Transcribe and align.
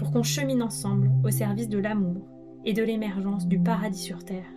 pour 0.00 0.12
qu'on 0.12 0.22
chemine 0.22 0.62
ensemble 0.62 1.10
au 1.22 1.30
service 1.30 1.68
de 1.68 1.78
l'amour 1.78 2.26
et 2.64 2.72
de 2.72 2.82
l'émergence 2.82 3.46
du 3.46 3.58
paradis 3.58 4.02
sur 4.02 4.24
Terre. 4.24 4.50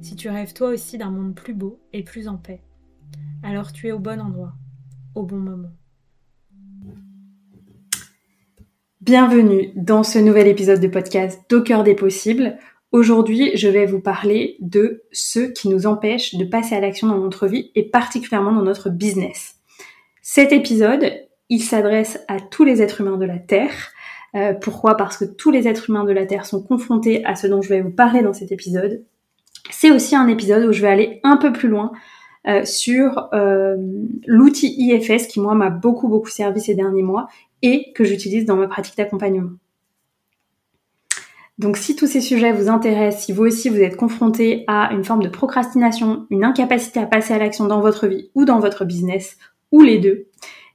Si 0.00 0.16
tu 0.16 0.30
rêves 0.30 0.54
toi 0.54 0.68
aussi 0.68 0.96
d'un 0.96 1.10
monde 1.10 1.34
plus 1.34 1.52
beau 1.52 1.82
et 1.92 2.02
plus 2.02 2.28
en 2.28 2.38
paix, 2.38 2.62
alors 3.42 3.74
tu 3.74 3.88
es 3.88 3.92
au 3.92 3.98
bon 3.98 4.18
endroit, 4.22 4.54
au 5.14 5.24
bon 5.24 5.36
moment. 5.36 5.68
Bienvenue 9.02 9.70
dans 9.76 10.02
ce 10.02 10.18
nouvel 10.18 10.46
épisode 10.46 10.80
de 10.80 10.88
podcast 10.88 11.42
d'Au 11.50 11.60
des 11.82 11.94
possibles. 11.94 12.56
Aujourd'hui, 12.90 13.54
je 13.54 13.68
vais 13.68 13.84
vous 13.84 14.00
parler 14.00 14.56
de 14.60 15.02
ce 15.12 15.40
qui 15.40 15.68
nous 15.68 15.86
empêche 15.86 16.36
de 16.36 16.46
passer 16.46 16.74
à 16.74 16.80
l'action 16.80 17.08
dans 17.08 17.18
notre 17.18 17.46
vie 17.48 17.70
et 17.74 17.82
particulièrement 17.82 18.52
dans 18.54 18.62
notre 18.62 18.88
business. 18.88 19.56
Cet 20.22 20.52
épisode, 20.52 21.12
il 21.50 21.60
s'adresse 21.60 22.24
à 22.28 22.40
tous 22.40 22.64
les 22.64 22.80
êtres 22.80 23.02
humains 23.02 23.18
de 23.18 23.26
la 23.26 23.38
Terre. 23.38 23.92
Euh, 24.36 24.54
pourquoi? 24.54 24.96
Parce 24.96 25.18
que 25.18 25.24
tous 25.24 25.50
les 25.50 25.68
êtres 25.68 25.90
humains 25.90 26.04
de 26.04 26.12
la 26.12 26.24
Terre 26.24 26.46
sont 26.46 26.62
confrontés 26.62 27.24
à 27.24 27.34
ce 27.34 27.48
dont 27.48 27.60
je 27.60 27.68
vais 27.68 27.82
vous 27.82 27.90
parler 27.90 28.22
dans 28.22 28.32
cet 28.32 28.52
épisode. 28.52 29.04
C'est 29.70 29.90
aussi 29.90 30.14
un 30.14 30.28
épisode 30.28 30.64
où 30.64 30.72
je 30.72 30.80
vais 30.80 30.88
aller 30.88 31.20
un 31.24 31.36
peu 31.36 31.52
plus 31.52 31.68
loin 31.68 31.90
euh, 32.46 32.64
sur 32.64 33.28
euh, 33.34 33.76
l'outil 34.26 34.74
IFS 34.78 35.26
qui 35.26 35.40
moi 35.40 35.54
m'a 35.54 35.68
beaucoup 35.68 36.08
beaucoup 36.08 36.30
servi 36.30 36.60
ces 36.60 36.74
derniers 36.74 37.02
mois 37.02 37.28
et 37.60 37.92
que 37.92 38.04
j'utilise 38.04 38.46
dans 38.46 38.56
ma 38.56 38.68
pratique 38.68 38.96
d'accompagnement. 38.96 39.50
Donc 41.58 41.76
si 41.76 41.94
tous 41.94 42.06
ces 42.06 42.22
sujets 42.22 42.52
vous 42.52 42.70
intéressent, 42.70 43.26
si 43.26 43.32
vous 43.32 43.42
aussi 43.42 43.68
vous 43.68 43.82
êtes 43.82 43.96
confronté 43.96 44.64
à 44.66 44.92
une 44.92 45.04
forme 45.04 45.22
de 45.22 45.28
procrastination, 45.28 46.26
une 46.30 46.44
incapacité 46.44 47.00
à 47.00 47.06
passer 47.06 47.34
à 47.34 47.38
l'action 47.38 47.66
dans 47.66 47.82
votre 47.82 48.06
vie 48.06 48.30
ou 48.34 48.46
dans 48.46 48.60
votre 48.60 48.86
business, 48.86 49.36
ou 49.70 49.82
les 49.82 49.98
deux, 49.98 50.28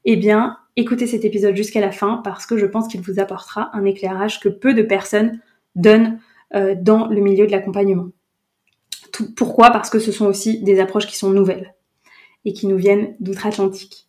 eh 0.04 0.16
bien 0.16 0.58
écoutez 0.76 1.08
cet 1.08 1.26
épisode 1.26 1.56
jusqu'à 1.56 1.80
la 1.80 1.92
fin 1.92 2.22
parce 2.24 2.46
que 2.46 2.58
je 2.58 2.66
pense 2.66 2.88
qu'il 2.88 3.02
vous 3.02 3.20
apportera 3.20 3.70
un 3.74 3.86
éclairage 3.86 4.40
que 4.40 4.50
peu 4.50 4.74
de 4.74 4.82
personnes 4.82 5.40
donnent 5.76 6.20
euh, 6.54 6.76
dans 6.80 7.08
le 7.08 7.22
milieu 7.22 7.48
de 7.48 7.52
l'accompagnement. 7.52 8.10
Pourquoi? 9.36 9.72
Parce 9.72 9.90
que 9.90 10.00
ce 10.00 10.12
sont 10.12 10.26
aussi 10.26 10.62
des 10.62 10.80
approches 10.80 11.08
qui 11.08 11.16
sont 11.16 11.30
nouvelles 11.30 11.74
et 12.44 12.54
qui 12.54 12.68
nous 12.68 12.78
viennent 12.78 13.16
d'outre-Atlantique. 13.20 14.08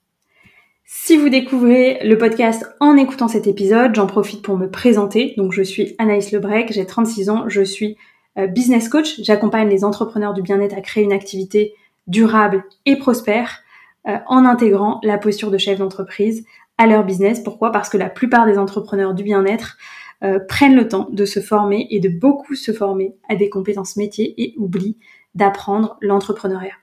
Si 0.84 1.16
vous 1.16 1.28
découvrez 1.28 1.99
le 2.04 2.19
podcast 2.19 2.66
en 2.81 2.97
écoutant 2.97 3.28
cet 3.28 3.47
épisode, 3.47 3.94
j'en 3.94 4.06
profite 4.06 4.43
pour 4.43 4.56
me 4.56 4.71
présenter. 4.71 5.34
Donc 5.37 5.53
je 5.53 5.62
suis 5.62 5.94
Anaïs 5.98 6.33
Lebrec, 6.33 6.72
j'ai 6.72 6.87
36 6.87 7.31
ans, 7.31 7.48
je 7.48 7.62
suis 7.62 7.97
euh, 8.38 8.47
business 8.47 8.88
coach. 8.88 9.21
J'accompagne 9.22 9.69
les 9.69 9.84
entrepreneurs 9.84 10.34
du 10.34 10.43
bien-être 10.43 10.77
à 10.77 10.81
créer 10.81 11.04
une 11.04 11.12
activité 11.12 11.75
durable 12.06 12.65
et 12.84 12.97
prospère 12.97 13.62
euh, 14.09 14.19
en 14.27 14.44
intégrant 14.44 15.00
la 15.03 15.19
posture 15.19 15.50
de 15.50 15.59
chef 15.59 15.78
d'entreprise 15.78 16.44
à 16.78 16.87
leur 16.87 17.05
business. 17.05 17.41
Pourquoi? 17.41 17.72
Parce 17.72 17.89
que 17.89 17.97
la 17.97 18.11
plupart 18.11 18.47
des 18.47 18.59
entrepreneurs 18.59 19.15
du 19.15 19.22
bien-être 19.22 19.77
euh, 20.25 20.39
prennent 20.49 20.77
le 20.77 20.89
temps 20.89 21.09
de 21.11 21.25
se 21.25 21.41
former 21.41 21.87
et 21.91 22.00
de 22.00 22.09
beaucoup 22.09 22.55
se 22.55 22.72
former 22.72 23.15
à 23.28 23.37
des 23.37 23.50
compétences 23.50 23.97
métiers 23.97 24.34
et 24.39 24.55
oublient 24.56 24.99
d'apprendre 25.34 25.99
l'entrepreneuriat. 26.00 26.75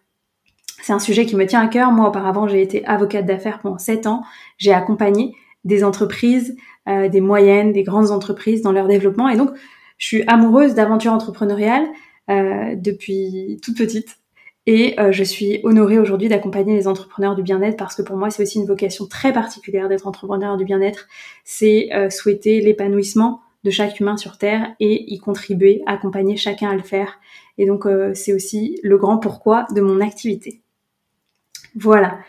C'est 0.84 0.94
un 0.94 1.00
sujet 1.00 1.26
qui 1.26 1.36
me 1.36 1.46
tient 1.46 1.62
à 1.62 1.68
cœur. 1.68 1.92
Moi, 1.92 2.08
auparavant, 2.08 2.48
j'ai 2.48 2.62
été 2.62 2.86
avocate 2.86 3.26
d'affaires 3.26 3.60
pendant 3.60 3.78
sept 3.78 4.06
ans. 4.06 4.22
J'ai 4.58 4.74
accompagné 4.74 5.34
des 5.64 5.84
entreprises, 5.84 6.56
euh, 6.90 7.08
des 7.08 7.22
moyennes, 7.22 7.72
des 7.72 7.84
grandes 7.84 8.12
entreprises 8.12 8.62
dans 8.62 8.72
leur 8.72 8.88
développement. 8.88 9.30
Et 9.30 9.38
donc, 9.38 9.52
je 9.98 10.06
suis 10.06 10.24
amoureuse 10.28 10.76
d'aventure 10.76 11.14
entrepreneuriale 11.14 11.86
euh, 12.30 12.76
depuis 12.76 13.60
toute 13.64 13.78
petite. 13.78 14.18
Et 14.66 15.00
euh, 15.00 15.12
je 15.12 15.24
suis 15.24 15.60
honorée 15.64 16.00
aujourd'hui 16.00 16.30
d'accompagner 16.30 16.76
les 16.76 16.88
entrepreneurs 16.88 17.36
du 17.36 17.44
bien-être 17.44 17.78
parce 17.78 17.96
que 17.96 18.02
pour 18.02 18.16
moi, 18.16 18.30
c'est 18.30 18.44
aussi 18.44 18.60
une 18.60 18.66
vocation 18.66 19.06
très 19.06 19.34
particulière 19.34 19.90
d'être 19.90 20.08
entrepreneur 20.08 20.58
du 20.58 20.66
bien-être. 20.66 21.08
C'est 21.44 21.90
souhaiter 22.10 22.62
l'épanouissement 22.62 23.42
de 23.64 23.72
chaque 23.72 24.00
humain 24.00 24.18
sur 24.18 24.38
Terre 24.38 24.74
et 24.80 25.14
y 25.14 25.20
contribuer, 25.20 25.82
accompagner 25.86 26.38
chacun 26.38 26.70
à 26.70 26.76
le 26.76 26.82
faire. 26.82 27.20
Et 27.58 27.66
donc, 27.66 27.86
c'est 28.14 28.34
aussi 28.34 28.80
le 28.84 28.98
grand 28.98 29.18
pourquoi 29.18 29.66
de 29.76 29.82
mon 29.82 30.00
activité. 30.00 30.62
Voilà. 31.76 32.20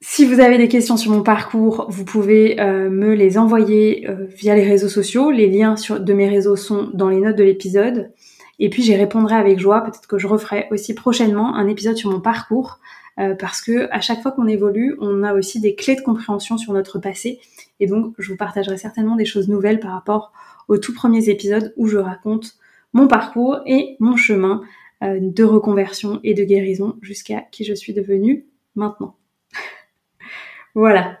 Si 0.00 0.24
vous 0.24 0.38
avez 0.38 0.58
des 0.58 0.68
questions 0.68 0.96
sur 0.96 1.10
mon 1.10 1.22
parcours, 1.22 1.86
vous 1.88 2.04
pouvez 2.04 2.60
euh, 2.60 2.88
me 2.88 3.14
les 3.14 3.36
envoyer 3.36 4.08
euh, 4.08 4.26
via 4.28 4.54
les 4.54 4.62
réseaux 4.62 4.88
sociaux. 4.88 5.32
Les 5.32 5.48
liens 5.48 5.74
de 5.74 6.12
mes 6.12 6.28
réseaux 6.28 6.54
sont 6.54 6.88
dans 6.94 7.08
les 7.08 7.20
notes 7.20 7.36
de 7.36 7.42
l'épisode. 7.42 8.12
Et 8.58 8.70
puis 8.70 8.82
j'y 8.82 8.94
répondrai 8.96 9.34
avec 9.36 9.58
joie. 9.58 9.82
Peut-être 9.82 10.06
que 10.06 10.18
je 10.18 10.26
referai 10.26 10.68
aussi 10.70 10.94
prochainement 10.94 11.54
un 11.54 11.68
épisode 11.68 11.96
sur 11.96 12.10
mon 12.10 12.20
parcours 12.20 12.80
euh, 13.18 13.34
parce 13.34 13.60
que 13.60 13.88
à 13.90 14.00
chaque 14.00 14.22
fois 14.22 14.32
qu'on 14.32 14.46
évolue, 14.46 14.96
on 15.00 15.22
a 15.22 15.34
aussi 15.34 15.60
des 15.60 15.74
clés 15.74 15.96
de 15.96 16.00
compréhension 16.00 16.58
sur 16.58 16.72
notre 16.72 16.98
passé. 16.98 17.40
Et 17.80 17.86
donc 17.86 18.14
je 18.18 18.30
vous 18.30 18.36
partagerai 18.36 18.76
certainement 18.76 19.16
des 19.16 19.24
choses 19.24 19.48
nouvelles 19.48 19.80
par 19.80 19.92
rapport 19.92 20.32
aux 20.68 20.78
tout 20.78 20.94
premiers 20.94 21.28
épisodes 21.28 21.72
où 21.76 21.86
je 21.86 21.98
raconte 21.98 22.56
mon 22.92 23.08
parcours 23.08 23.60
et 23.66 23.96
mon 24.00 24.16
chemin 24.16 24.62
euh, 25.02 25.18
de 25.20 25.44
reconversion 25.44 26.20
et 26.24 26.34
de 26.34 26.44
guérison 26.44 26.96
jusqu'à 27.02 27.42
qui 27.52 27.64
je 27.64 27.74
suis 27.74 27.92
devenue 27.92 28.46
maintenant. 28.74 29.16
voilà. 30.74 31.18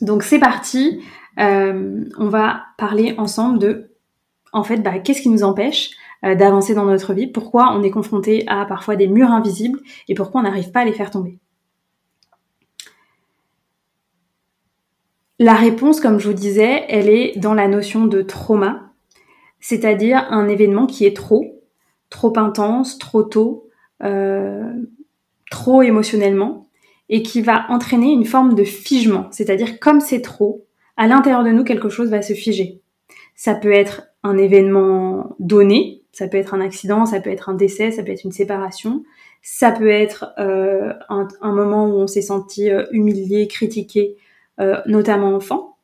Donc 0.00 0.22
c'est 0.22 0.38
parti. 0.38 1.00
Euh, 1.38 2.04
on 2.18 2.28
va 2.28 2.62
parler 2.76 3.14
ensemble 3.18 3.58
de, 3.58 3.90
en 4.52 4.64
fait, 4.64 4.78
bah, 4.78 4.98
qu'est-ce 4.98 5.22
qui 5.22 5.28
nous 5.28 5.44
empêche 5.44 5.90
d'avancer 6.22 6.74
dans 6.74 6.84
notre 6.84 7.14
vie, 7.14 7.26
pourquoi 7.26 7.72
on 7.74 7.82
est 7.82 7.90
confronté 7.90 8.44
à 8.48 8.64
parfois 8.66 8.96
des 8.96 9.06
murs 9.06 9.30
invisibles 9.30 9.80
et 10.08 10.14
pourquoi 10.14 10.40
on 10.40 10.44
n'arrive 10.44 10.70
pas 10.72 10.80
à 10.80 10.84
les 10.84 10.92
faire 10.92 11.10
tomber. 11.10 11.38
La 15.40 15.54
réponse, 15.54 16.00
comme 16.00 16.18
je 16.18 16.28
vous 16.28 16.34
disais, 16.34 16.84
elle 16.88 17.08
est 17.08 17.38
dans 17.38 17.54
la 17.54 17.68
notion 17.68 18.06
de 18.06 18.22
trauma, 18.22 18.90
c'est-à-dire 19.60 20.26
un 20.30 20.48
événement 20.48 20.86
qui 20.86 21.06
est 21.06 21.14
trop, 21.14 21.62
trop 22.10 22.36
intense, 22.36 22.98
trop 22.98 23.22
tôt, 23.22 23.68
euh, 24.02 24.72
trop 25.48 25.82
émotionnellement, 25.82 26.66
et 27.08 27.22
qui 27.22 27.40
va 27.40 27.66
entraîner 27.68 28.10
une 28.10 28.24
forme 28.24 28.54
de 28.54 28.64
figement. 28.64 29.28
C'est-à-dire, 29.30 29.78
comme 29.78 30.00
c'est 30.00 30.22
trop, 30.22 30.66
à 30.96 31.06
l'intérieur 31.06 31.44
de 31.44 31.50
nous, 31.50 31.62
quelque 31.62 31.88
chose 31.88 32.10
va 32.10 32.20
se 32.20 32.32
figer. 32.32 32.80
Ça 33.36 33.54
peut 33.54 33.72
être 33.72 34.08
un 34.24 34.36
événement 34.36 35.36
donné, 35.38 35.97
ça 36.12 36.28
peut 36.28 36.36
être 36.36 36.54
un 36.54 36.60
accident, 36.60 37.06
ça 37.06 37.20
peut 37.20 37.30
être 37.30 37.48
un 37.48 37.54
décès, 37.54 37.90
ça 37.90 38.02
peut 38.02 38.12
être 38.12 38.24
une 38.24 38.32
séparation, 38.32 39.04
ça 39.42 39.70
peut 39.70 39.90
être 39.90 40.32
euh, 40.38 40.92
un, 41.08 41.52
moment 41.52 41.86
où 41.86 41.94
on 41.94 42.06
s'est 42.06 42.22
senti 42.22 42.70
euh, 42.70 42.84
humilié, 42.90 43.46
critiqué, 43.48 44.16
notamment 44.86 45.36
enfant. 45.36 45.76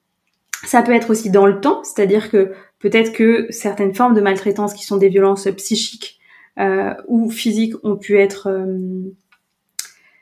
Ça 0.65 0.83
peut 0.83 0.93
être 0.93 1.11
aussi 1.11 1.31
dans 1.31 1.47
le 1.47 1.61
temps, 1.61 1.85
c'est-à-dire 1.85 2.29
que 2.29 2.53
peut-être 2.81 3.13
que 3.13 3.47
certaines 3.51 3.95
formes 3.95 4.15
de 4.15 4.21
maltraitance 4.21 4.75
qui 4.75 4.85
sont 4.85 4.97
des 4.97 5.09
violences 5.09 5.49
psychiques 5.57 6.19
euh, 6.59 6.95
ou 7.09 7.31
physiques 7.31 7.75
ont 7.83 7.97
pu 7.97 8.19
être 8.19 8.49
euh, 8.49 9.13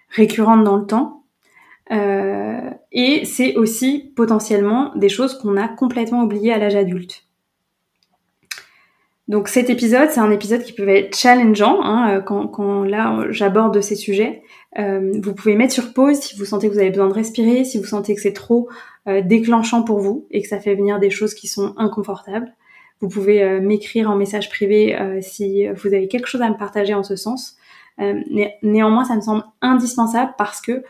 récurrentes 0.08 0.64
dans 0.64 0.76
le 0.76 0.86
temps. 0.86 1.24
Euh, 1.90 2.70
et 2.90 3.24
c'est 3.24 3.56
aussi 3.56 4.12
potentiellement 4.16 4.94
des 4.94 5.10
choses 5.10 5.38
qu'on 5.38 5.56
a 5.56 5.68
complètement 5.68 6.22
oubliées 6.22 6.52
à 6.52 6.58
l'âge 6.58 6.76
adulte. 6.76 7.26
Donc 9.32 9.48
cet 9.48 9.70
épisode, 9.70 10.10
c'est 10.10 10.20
un 10.20 10.30
épisode 10.30 10.62
qui 10.62 10.74
peut 10.74 10.86
être 10.86 11.16
challengeant 11.16 11.82
hein, 11.82 12.20
quand, 12.20 12.48
quand, 12.48 12.84
là 12.84 13.24
j'aborde 13.30 13.80
ces 13.80 13.96
sujets. 13.96 14.42
Euh, 14.78 15.10
vous 15.22 15.34
pouvez 15.34 15.56
mettre 15.56 15.72
sur 15.72 15.94
pause 15.94 16.18
si 16.18 16.36
vous 16.36 16.44
sentez 16.44 16.68
que 16.68 16.74
vous 16.74 16.78
avez 16.78 16.90
besoin 16.90 17.08
de 17.08 17.14
respirer, 17.14 17.64
si 17.64 17.78
vous 17.78 17.86
sentez 17.86 18.14
que 18.14 18.20
c'est 18.20 18.34
trop 18.34 18.68
euh, 19.08 19.22
déclenchant 19.22 19.84
pour 19.84 20.00
vous 20.00 20.26
et 20.30 20.42
que 20.42 20.48
ça 20.48 20.60
fait 20.60 20.74
venir 20.74 21.00
des 21.00 21.08
choses 21.08 21.32
qui 21.32 21.48
sont 21.48 21.72
inconfortables. 21.78 22.52
Vous 23.00 23.08
pouvez 23.08 23.42
euh, 23.42 23.62
m'écrire 23.62 24.10
en 24.10 24.16
message 24.16 24.50
privé 24.50 24.98
si 25.22 25.66
vous 25.66 25.86
avez 25.86 26.08
quelque 26.08 26.26
chose 26.26 26.42
à 26.42 26.50
me 26.50 26.58
partager 26.58 26.92
en 26.92 27.02
ce 27.02 27.16
sens. 27.16 27.56
néanmoins, 28.62 29.06
ça 29.06 29.16
me 29.16 29.22
semble 29.22 29.44
indispensable 29.62 30.34
parce 30.36 30.60
que 30.60 30.82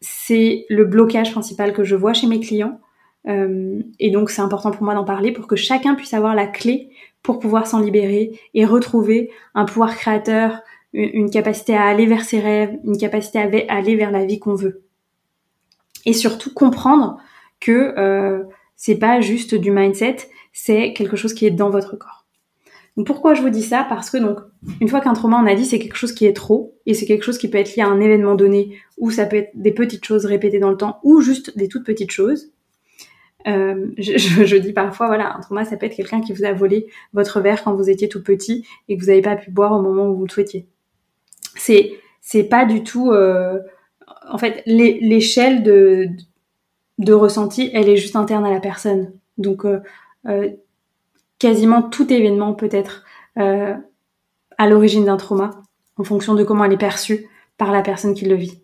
c'est 0.00 0.66
le 0.68 0.84
blocage 0.84 1.30
principal 1.30 1.72
que 1.72 1.84
je 1.84 1.94
vois 1.94 2.12
chez 2.12 2.26
mes 2.26 2.40
clients. 2.40 2.80
et 3.24 4.10
donc, 4.10 4.30
c'est 4.30 4.42
important 4.42 4.72
pour 4.72 4.82
moi 4.82 4.94
d'en 4.94 5.04
parler 5.04 5.30
pour 5.30 5.46
que 5.46 5.54
chacun 5.54 5.94
puisse 5.94 6.12
avoir 6.12 6.34
la 6.34 6.48
clé 6.48 6.90
pour 7.26 7.40
pouvoir 7.40 7.66
s'en 7.66 7.80
libérer 7.80 8.38
et 8.54 8.64
retrouver 8.64 9.32
un 9.56 9.64
pouvoir 9.64 9.96
créateur, 9.96 10.60
une 10.92 11.28
capacité 11.28 11.74
à 11.74 11.82
aller 11.82 12.06
vers 12.06 12.24
ses 12.24 12.38
rêves, 12.38 12.78
une 12.84 12.96
capacité 12.96 13.40
à 13.40 13.74
aller 13.74 13.96
vers 13.96 14.12
la 14.12 14.24
vie 14.24 14.38
qu'on 14.38 14.54
veut. 14.54 14.84
Et 16.04 16.12
surtout 16.12 16.54
comprendre 16.54 17.18
que 17.58 17.94
euh, 17.98 18.44
c'est 18.76 18.94
pas 18.94 19.20
juste 19.20 19.56
du 19.56 19.72
mindset, 19.72 20.18
c'est 20.52 20.92
quelque 20.92 21.16
chose 21.16 21.34
qui 21.34 21.46
est 21.46 21.50
dans 21.50 21.68
votre 21.68 21.96
corps. 21.96 22.26
Pourquoi 23.04 23.34
je 23.34 23.42
vous 23.42 23.50
dis 23.50 23.64
ça? 23.64 23.84
Parce 23.88 24.08
que 24.08 24.18
donc 24.18 24.38
une 24.80 24.88
fois 24.88 25.00
qu'un 25.00 25.12
trauma 25.12 25.40
on 25.42 25.46
a 25.46 25.56
dit 25.56 25.66
c'est 25.66 25.80
quelque 25.80 25.96
chose 25.96 26.12
qui 26.12 26.26
est 26.26 26.32
trop 26.32 26.76
et 26.86 26.94
c'est 26.94 27.06
quelque 27.06 27.24
chose 27.24 27.38
qui 27.38 27.50
peut 27.50 27.58
être 27.58 27.74
lié 27.74 27.82
à 27.82 27.88
un 27.88 28.00
événement 28.00 28.36
donné 28.36 28.78
ou 28.98 29.10
ça 29.10 29.26
peut 29.26 29.36
être 29.36 29.50
des 29.54 29.72
petites 29.72 30.04
choses 30.04 30.26
répétées 30.26 30.60
dans 30.60 30.70
le 30.70 30.76
temps 30.76 31.00
ou 31.02 31.20
juste 31.20 31.58
des 31.58 31.66
toutes 31.66 31.84
petites 31.84 32.12
choses. 32.12 32.52
Euh, 33.46 33.86
je, 33.98 34.56
dis 34.56 34.72
parfois, 34.72 35.06
voilà, 35.06 35.34
un 35.36 35.40
trauma, 35.40 35.64
ça 35.64 35.76
peut 35.76 35.86
être 35.86 35.96
quelqu'un 35.96 36.20
qui 36.20 36.32
vous 36.32 36.44
a 36.44 36.52
volé 36.52 36.86
votre 37.12 37.40
verre 37.40 37.62
quand 37.62 37.74
vous 37.74 37.88
étiez 37.90 38.08
tout 38.08 38.22
petit 38.22 38.66
et 38.88 38.96
que 38.96 39.02
vous 39.02 39.08
n'avez 39.08 39.22
pas 39.22 39.36
pu 39.36 39.50
boire 39.50 39.72
au 39.72 39.82
moment 39.82 40.08
où 40.08 40.16
vous 40.16 40.26
le 40.26 40.30
souhaitiez. 40.30 40.66
C'est, 41.54 41.92
c'est 42.20 42.44
pas 42.44 42.64
du 42.64 42.82
tout, 42.82 43.12
euh, 43.12 43.60
en 44.28 44.38
fait, 44.38 44.62
l'échelle 44.66 45.62
de, 45.62 46.08
de 46.98 47.12
ressenti, 47.12 47.70
elle 47.72 47.88
est 47.88 47.96
juste 47.96 48.16
interne 48.16 48.44
à 48.44 48.50
la 48.50 48.60
personne. 48.60 49.12
Donc, 49.38 49.64
euh, 49.64 50.50
quasiment 51.38 51.82
tout 51.82 52.12
événement 52.12 52.54
peut 52.54 52.70
être 52.72 53.04
à 53.36 54.68
l'origine 54.68 55.04
d'un 55.04 55.18
trauma 55.18 55.50
en 55.98 56.04
fonction 56.04 56.34
de 56.34 56.42
comment 56.42 56.64
elle 56.64 56.72
est 56.72 56.78
perçue 56.78 57.28
par 57.58 57.70
la 57.70 57.82
personne 57.82 58.14
qui 58.14 58.24
le 58.24 58.34
vit. 58.34 58.62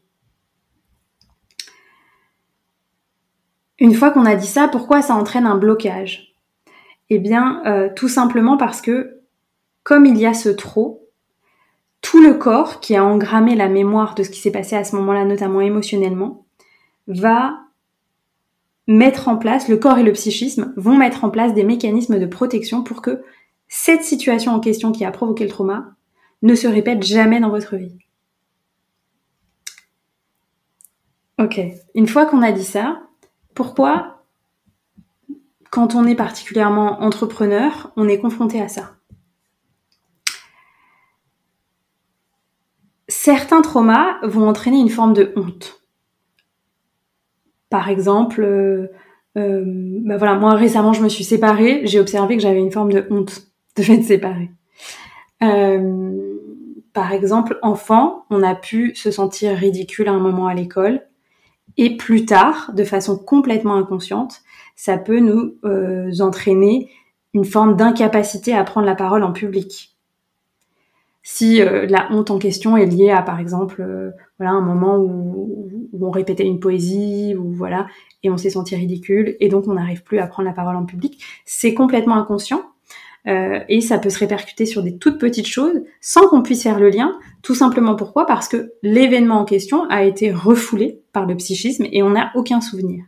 Une 3.78 3.94
fois 3.94 4.10
qu'on 4.10 4.26
a 4.26 4.36
dit 4.36 4.46
ça, 4.46 4.68
pourquoi 4.68 5.02
ça 5.02 5.14
entraîne 5.14 5.46
un 5.46 5.56
blocage? 5.56 6.34
Eh 7.10 7.18
bien, 7.18 7.62
euh, 7.66 7.88
tout 7.94 8.08
simplement 8.08 8.56
parce 8.56 8.80
que 8.80 9.20
comme 9.82 10.06
il 10.06 10.16
y 10.16 10.26
a 10.26 10.34
ce 10.34 10.48
trop, 10.48 11.08
tout 12.00 12.22
le 12.22 12.34
corps 12.34 12.80
qui 12.80 12.96
a 12.96 13.04
engrammé 13.04 13.54
la 13.54 13.68
mémoire 13.68 14.14
de 14.14 14.22
ce 14.22 14.30
qui 14.30 14.40
s'est 14.40 14.52
passé 14.52 14.76
à 14.76 14.84
ce 14.84 14.96
moment-là, 14.96 15.24
notamment 15.24 15.60
émotionnellement, 15.60 16.46
va 17.06 17.58
mettre 18.86 19.28
en 19.28 19.36
place, 19.36 19.68
le 19.68 19.76
corps 19.76 19.98
et 19.98 20.02
le 20.02 20.12
psychisme 20.12 20.72
vont 20.76 20.96
mettre 20.96 21.24
en 21.24 21.30
place 21.30 21.54
des 21.54 21.64
mécanismes 21.64 22.18
de 22.18 22.26
protection 22.26 22.82
pour 22.82 23.00
que 23.02 23.22
cette 23.68 24.02
situation 24.02 24.52
en 24.52 24.60
question 24.60 24.92
qui 24.92 25.04
a 25.04 25.10
provoqué 25.10 25.44
le 25.44 25.50
trauma 25.50 25.94
ne 26.42 26.54
se 26.54 26.66
répète 26.66 27.02
jamais 27.02 27.40
dans 27.40 27.48
votre 27.50 27.76
vie. 27.76 27.96
Ok, 31.38 31.60
une 31.94 32.06
fois 32.06 32.26
qu'on 32.26 32.42
a 32.42 32.52
dit 32.52 32.64
ça, 32.64 33.02
pourquoi, 33.54 34.24
quand 35.70 35.94
on 35.94 36.06
est 36.06 36.14
particulièrement 36.14 37.02
entrepreneur, 37.02 37.92
on 37.96 38.08
est 38.08 38.18
confronté 38.18 38.60
à 38.60 38.68
ça? 38.68 38.96
Certains 43.08 43.62
traumas 43.62 44.18
vont 44.22 44.48
entraîner 44.48 44.78
une 44.78 44.88
forme 44.88 45.12
de 45.12 45.32
honte. 45.36 45.82
Par 47.68 47.88
exemple, 47.88 48.42
euh, 48.42 48.88
euh, 49.36 49.64
bah 50.04 50.16
voilà, 50.16 50.34
moi 50.34 50.54
récemment 50.54 50.92
je 50.92 51.02
me 51.02 51.08
suis 51.08 51.24
séparée, 51.24 51.82
j'ai 51.84 52.00
observé 52.00 52.36
que 52.36 52.42
j'avais 52.42 52.58
une 52.58 52.72
forme 52.72 52.92
de 52.92 53.06
honte 53.10 53.46
de 53.76 53.82
m'être 53.90 54.04
séparée. 54.04 54.50
Euh, 55.42 56.38
par 56.92 57.12
exemple, 57.12 57.58
enfant, 57.62 58.26
on 58.30 58.42
a 58.42 58.54
pu 58.54 58.94
se 58.94 59.10
sentir 59.10 59.56
ridicule 59.56 60.08
à 60.08 60.12
un 60.12 60.18
moment 60.18 60.46
à 60.46 60.54
l'école 60.54 61.02
et 61.76 61.96
plus 61.96 62.26
tard, 62.26 62.72
de 62.74 62.84
façon 62.84 63.16
complètement 63.16 63.74
inconsciente, 63.74 64.42
ça 64.76 64.98
peut 64.98 65.20
nous 65.20 65.56
euh, 65.64 66.10
entraîner 66.20 66.90
une 67.34 67.44
forme 67.44 67.76
d'incapacité 67.76 68.52
à 68.52 68.64
prendre 68.64 68.86
la 68.86 68.94
parole 68.94 69.22
en 69.22 69.32
public. 69.32 69.96
Si 71.22 71.62
euh, 71.62 71.86
la 71.86 72.08
honte 72.10 72.30
en 72.30 72.38
question 72.38 72.76
est 72.76 72.86
liée 72.86 73.10
à, 73.10 73.22
par 73.22 73.38
exemple, 73.38 73.80
euh, 73.80 74.10
voilà, 74.38 74.52
un 74.52 74.60
moment 74.60 74.98
où, 74.98 75.88
on 76.00 76.10
répétait 76.10 76.44
une 76.44 76.58
poésie, 76.58 77.34
voilà, 77.38 77.86
et 78.24 78.30
on 78.30 78.36
s'est 78.36 78.50
senti 78.50 78.74
ridicule, 78.74 79.36
et 79.38 79.48
donc 79.48 79.68
on 79.68 79.74
n'arrive 79.74 80.02
plus 80.02 80.18
à 80.18 80.26
prendre 80.26 80.48
la 80.48 80.54
parole 80.54 80.74
en 80.74 80.84
public, 80.84 81.22
c'est 81.44 81.74
complètement 81.74 82.16
inconscient. 82.16 82.62
Et 83.24 83.80
ça 83.80 83.98
peut 83.98 84.10
se 84.10 84.18
répercuter 84.18 84.66
sur 84.66 84.82
des 84.82 84.98
toutes 84.98 85.20
petites 85.20 85.46
choses 85.46 85.84
sans 86.00 86.26
qu'on 86.26 86.42
puisse 86.42 86.64
faire 86.64 86.80
le 86.80 86.88
lien. 86.88 87.20
Tout 87.42 87.54
simplement 87.54 87.96
pourquoi? 87.96 88.24
Parce 88.24 88.48
que 88.48 88.72
l'événement 88.82 89.40
en 89.40 89.44
question 89.44 89.84
a 89.90 90.04
été 90.04 90.32
refoulé 90.32 91.02
par 91.12 91.26
le 91.26 91.36
psychisme 91.36 91.86
et 91.90 92.02
on 92.02 92.10
n'a 92.10 92.30
aucun 92.34 92.60
souvenir. 92.60 93.04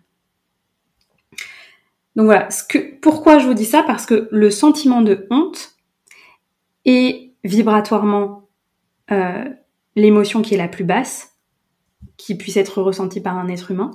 Donc 2.16 2.26
voilà, 2.26 2.48
pourquoi 3.00 3.38
je 3.38 3.46
vous 3.46 3.54
dis 3.54 3.64
ça? 3.64 3.82
Parce 3.82 4.06
que 4.06 4.28
le 4.31 4.50
sentiment 4.50 5.02
de 5.02 5.26
honte 5.31 5.76
est 6.84 7.32
vibratoirement 7.42 8.48
euh, 9.10 9.44
l'émotion 9.96 10.42
qui 10.42 10.54
est 10.54 10.58
la 10.58 10.69
plus 10.69 10.84
basse, 10.84 11.32
qui 12.16 12.36
puisse 12.36 12.56
être 12.56 12.82
ressentie 12.82 13.20
par 13.20 13.36
un 13.36 13.48
être 13.48 13.70
humain. 13.70 13.90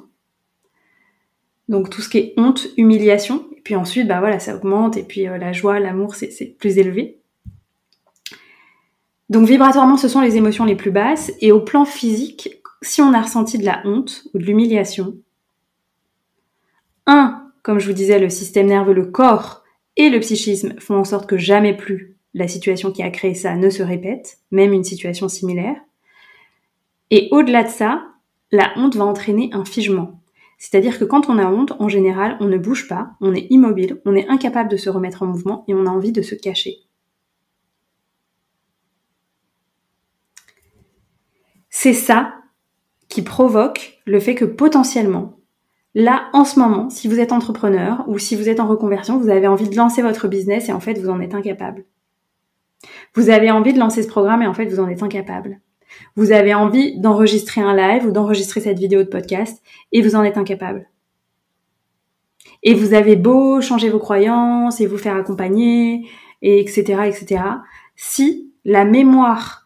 Donc 1.69 1.89
tout 1.89 2.01
ce 2.01 2.09
qui 2.09 2.17
est 2.17 2.33
honte, 2.37 2.67
humiliation, 2.77 3.47
et 3.55 3.61
puis 3.61 3.75
ensuite, 3.75 4.07
bah 4.07 4.19
voilà, 4.19 4.39
ça 4.39 4.55
augmente, 4.55 4.97
et 4.97 5.03
puis 5.03 5.27
euh, 5.27 5.37
la 5.37 5.53
joie, 5.53 5.79
l'amour, 5.79 6.15
c'est 6.15 6.55
plus 6.59 6.77
élevé. 6.77 7.18
Donc 9.29 9.47
vibratoirement, 9.47 9.97
ce 9.97 10.07
sont 10.07 10.21
les 10.21 10.37
émotions 10.37 10.65
les 10.65 10.75
plus 10.75 10.91
basses, 10.91 11.31
et 11.39 11.51
au 11.51 11.59
plan 11.59 11.85
physique, 11.85 12.61
si 12.81 13.01
on 13.01 13.13
a 13.13 13.21
ressenti 13.21 13.57
de 13.57 13.65
la 13.65 13.81
honte 13.85 14.23
ou 14.33 14.39
de 14.39 14.43
l'humiliation, 14.43 15.15
un, 17.05 17.51
comme 17.63 17.79
je 17.79 17.87
vous 17.87 17.93
disais, 17.93 18.19
le 18.19 18.29
système 18.29 18.67
nerveux, 18.67 18.93
le 18.93 19.05
corps 19.05 19.63
et 19.97 20.09
le 20.09 20.19
psychisme 20.19 20.79
font 20.79 20.95
en 20.95 21.03
sorte 21.03 21.27
que 21.27 21.37
jamais 21.37 21.75
plus 21.75 22.17
la 22.33 22.47
situation 22.47 22.91
qui 22.91 23.03
a 23.03 23.09
créé 23.09 23.33
ça 23.33 23.55
ne 23.55 23.69
se 23.69 23.83
répète, 23.83 24.37
même 24.51 24.73
une 24.73 24.83
situation 24.83 25.27
similaire. 25.27 25.75
Et 27.11 27.27
au-delà 27.31 27.63
de 27.63 27.69
ça, 27.69 28.03
la 28.51 28.71
honte 28.75 28.95
va 28.95 29.05
entraîner 29.05 29.49
un 29.53 29.65
figement. 29.65 30.21
C'est-à-dire 30.57 30.99
que 30.99 31.05
quand 31.05 31.29
on 31.29 31.37
a 31.39 31.47
honte, 31.47 31.73
en 31.79 31.87
général, 31.87 32.37
on 32.39 32.47
ne 32.47 32.57
bouge 32.57 32.87
pas, 32.87 33.11
on 33.21 33.33
est 33.33 33.47
immobile, 33.49 34.01
on 34.05 34.15
est 34.15 34.27
incapable 34.27 34.69
de 34.69 34.77
se 34.77 34.89
remettre 34.89 35.23
en 35.23 35.27
mouvement 35.27 35.63
et 35.67 35.73
on 35.73 35.85
a 35.85 35.89
envie 35.89 36.11
de 36.11 36.21
se 36.21 36.35
cacher. 36.35 36.88
C'est 41.81 41.93
ça 41.93 42.33
qui 43.07 43.21
provoque 43.21 44.01
le 44.05 44.19
fait 44.19 44.35
que 44.35 44.43
potentiellement, 44.43 45.37
là, 45.95 46.27
en 46.33 46.43
ce 46.43 46.59
moment, 46.59 46.89
si 46.89 47.07
vous 47.07 47.21
êtes 47.21 47.31
entrepreneur 47.31 48.03
ou 48.09 48.19
si 48.19 48.35
vous 48.35 48.49
êtes 48.49 48.59
en 48.59 48.67
reconversion, 48.67 49.17
vous 49.17 49.29
avez 49.29 49.47
envie 49.47 49.69
de 49.69 49.77
lancer 49.77 50.01
votre 50.01 50.27
business 50.27 50.67
et 50.67 50.73
en 50.73 50.81
fait, 50.81 50.99
vous 50.99 51.07
en 51.07 51.21
êtes 51.21 51.35
incapable. 51.35 51.85
Vous 53.15 53.29
avez 53.29 53.49
envie 53.49 53.71
de 53.71 53.79
lancer 53.79 54.03
ce 54.03 54.09
programme 54.09 54.41
et 54.41 54.47
en 54.47 54.53
fait, 54.53 54.65
vous 54.65 54.81
en 54.81 54.89
êtes 54.89 55.03
incapable. 55.03 55.61
Vous 56.17 56.33
avez 56.33 56.53
envie 56.53 56.99
d'enregistrer 56.99 57.61
un 57.61 57.73
live 57.73 58.05
ou 58.05 58.11
d'enregistrer 58.11 58.59
cette 58.59 58.77
vidéo 58.77 59.01
de 59.03 59.07
podcast 59.07 59.63
et 59.93 60.01
vous 60.01 60.15
en 60.17 60.23
êtes 60.23 60.37
incapable. 60.37 60.89
Et 62.61 62.73
vous 62.73 62.93
avez 62.93 63.15
beau 63.15 63.61
changer 63.61 63.89
vos 63.89 63.99
croyances 63.99 64.81
et 64.81 64.85
vous 64.85 64.97
faire 64.97 65.15
accompagner, 65.15 66.09
et 66.41 66.59
etc., 66.59 67.03
etc. 67.05 67.41
Si 67.95 68.51
la 68.65 68.83
mémoire 68.83 69.58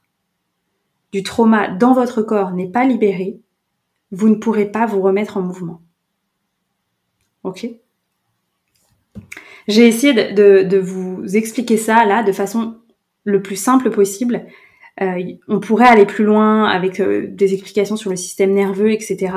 du 1.13 1.23
trauma 1.23 1.69
dans 1.69 1.93
votre 1.93 2.21
corps 2.21 2.51
n'est 2.51 2.69
pas 2.69 2.85
libérée, 2.85 3.39
vous 4.11 4.29
ne 4.29 4.35
pourrez 4.35 4.65
pas 4.65 4.85
vous 4.85 5.01
remettre 5.01 5.37
en 5.37 5.41
mouvement. 5.41 5.81
Ok? 7.43 7.67
J'ai 9.67 9.87
essayé 9.87 10.13
de, 10.13 10.63
de, 10.63 10.77
vous 10.77 11.23
expliquer 11.35 11.77
ça 11.77 12.05
là 12.05 12.23
de 12.23 12.31
façon 12.31 12.77
le 13.23 13.41
plus 13.41 13.55
simple 13.55 13.89
possible 13.91 14.45
euh, 15.01 15.19
on 15.47 15.59
pourrait 15.59 15.87
aller 15.87 16.05
plus 16.05 16.23
loin 16.23 16.65
avec 16.65 16.99
euh, 16.99 17.25
des 17.27 17.53
explications 17.53 17.95
sur 17.95 18.11
le 18.11 18.15
système 18.15 18.53
nerveux, 18.53 18.91
etc. 18.91 19.33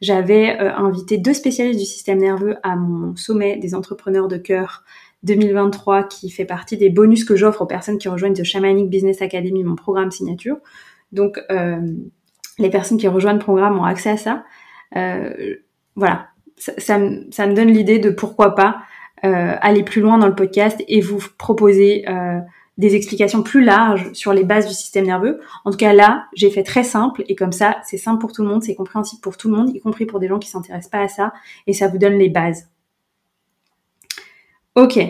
J'avais 0.00 0.58
euh, 0.60 0.74
invité 0.74 1.18
deux 1.18 1.34
spécialistes 1.34 1.78
du 1.78 1.86
système 1.86 2.18
nerveux 2.18 2.56
à 2.64 2.74
mon 2.74 3.14
sommet 3.14 3.56
des 3.58 3.76
entrepreneurs 3.76 4.26
de 4.26 4.38
cœur 4.38 4.82
2023 5.22 6.04
qui 6.04 6.30
fait 6.30 6.44
partie 6.44 6.76
des 6.76 6.90
bonus 6.90 7.24
que 7.24 7.36
j'offre 7.36 7.62
aux 7.62 7.66
personnes 7.66 7.98
qui 7.98 8.08
rejoignent 8.08 8.34
The 8.34 8.42
Shamanic 8.42 8.90
Business 8.90 9.22
Academy, 9.22 9.62
mon 9.62 9.76
programme 9.76 10.10
signature. 10.10 10.56
Donc, 11.12 11.40
les 12.58 12.70
personnes 12.70 12.98
qui 12.98 13.08
rejoignent 13.08 13.38
le 13.38 13.42
programme 13.42 13.78
ont 13.78 13.84
accès 13.84 14.10
à 14.10 14.16
ça. 14.16 14.44
voilà, 15.94 16.28
ça, 16.56 16.98
me, 16.98 17.54
donne 17.54 17.68
l'idée 17.68 17.98
de 17.98 18.10
pourquoi 18.10 18.54
pas 18.54 18.82
aller 19.22 19.82
plus 19.82 20.00
loin 20.00 20.18
dans 20.18 20.26
le 20.26 20.34
podcast 20.34 20.82
et 20.88 21.00
vous 21.00 21.18
proposer 21.38 22.04
des 22.78 22.94
explications 22.94 23.42
plus 23.42 23.62
larges 23.62 24.12
sur 24.12 24.32
les 24.32 24.44
bases 24.44 24.68
du 24.68 24.72
système 24.72 25.04
nerveux. 25.04 25.40
En 25.64 25.72
tout 25.72 25.76
cas 25.76 25.92
là, 25.92 26.26
j'ai 26.32 26.48
fait 26.48 26.62
très 26.62 26.84
simple 26.84 27.24
et 27.28 27.34
comme 27.34 27.52
ça, 27.52 27.76
c'est 27.84 27.98
simple 27.98 28.20
pour 28.20 28.32
tout 28.32 28.42
le 28.42 28.48
monde, 28.48 28.62
c'est 28.62 28.76
compréhensible 28.76 29.20
pour 29.20 29.36
tout 29.36 29.50
le 29.50 29.56
monde, 29.56 29.74
y 29.74 29.80
compris 29.80 30.06
pour 30.06 30.20
des 30.20 30.28
gens 30.28 30.38
qui 30.38 30.48
s'intéressent 30.48 30.90
pas 30.90 31.00
à 31.00 31.08
ça, 31.08 31.32
et 31.66 31.72
ça 31.72 31.88
vous 31.88 31.98
donne 31.98 32.14
les 32.14 32.28
bases. 32.28 32.68
Ok. 34.76 35.00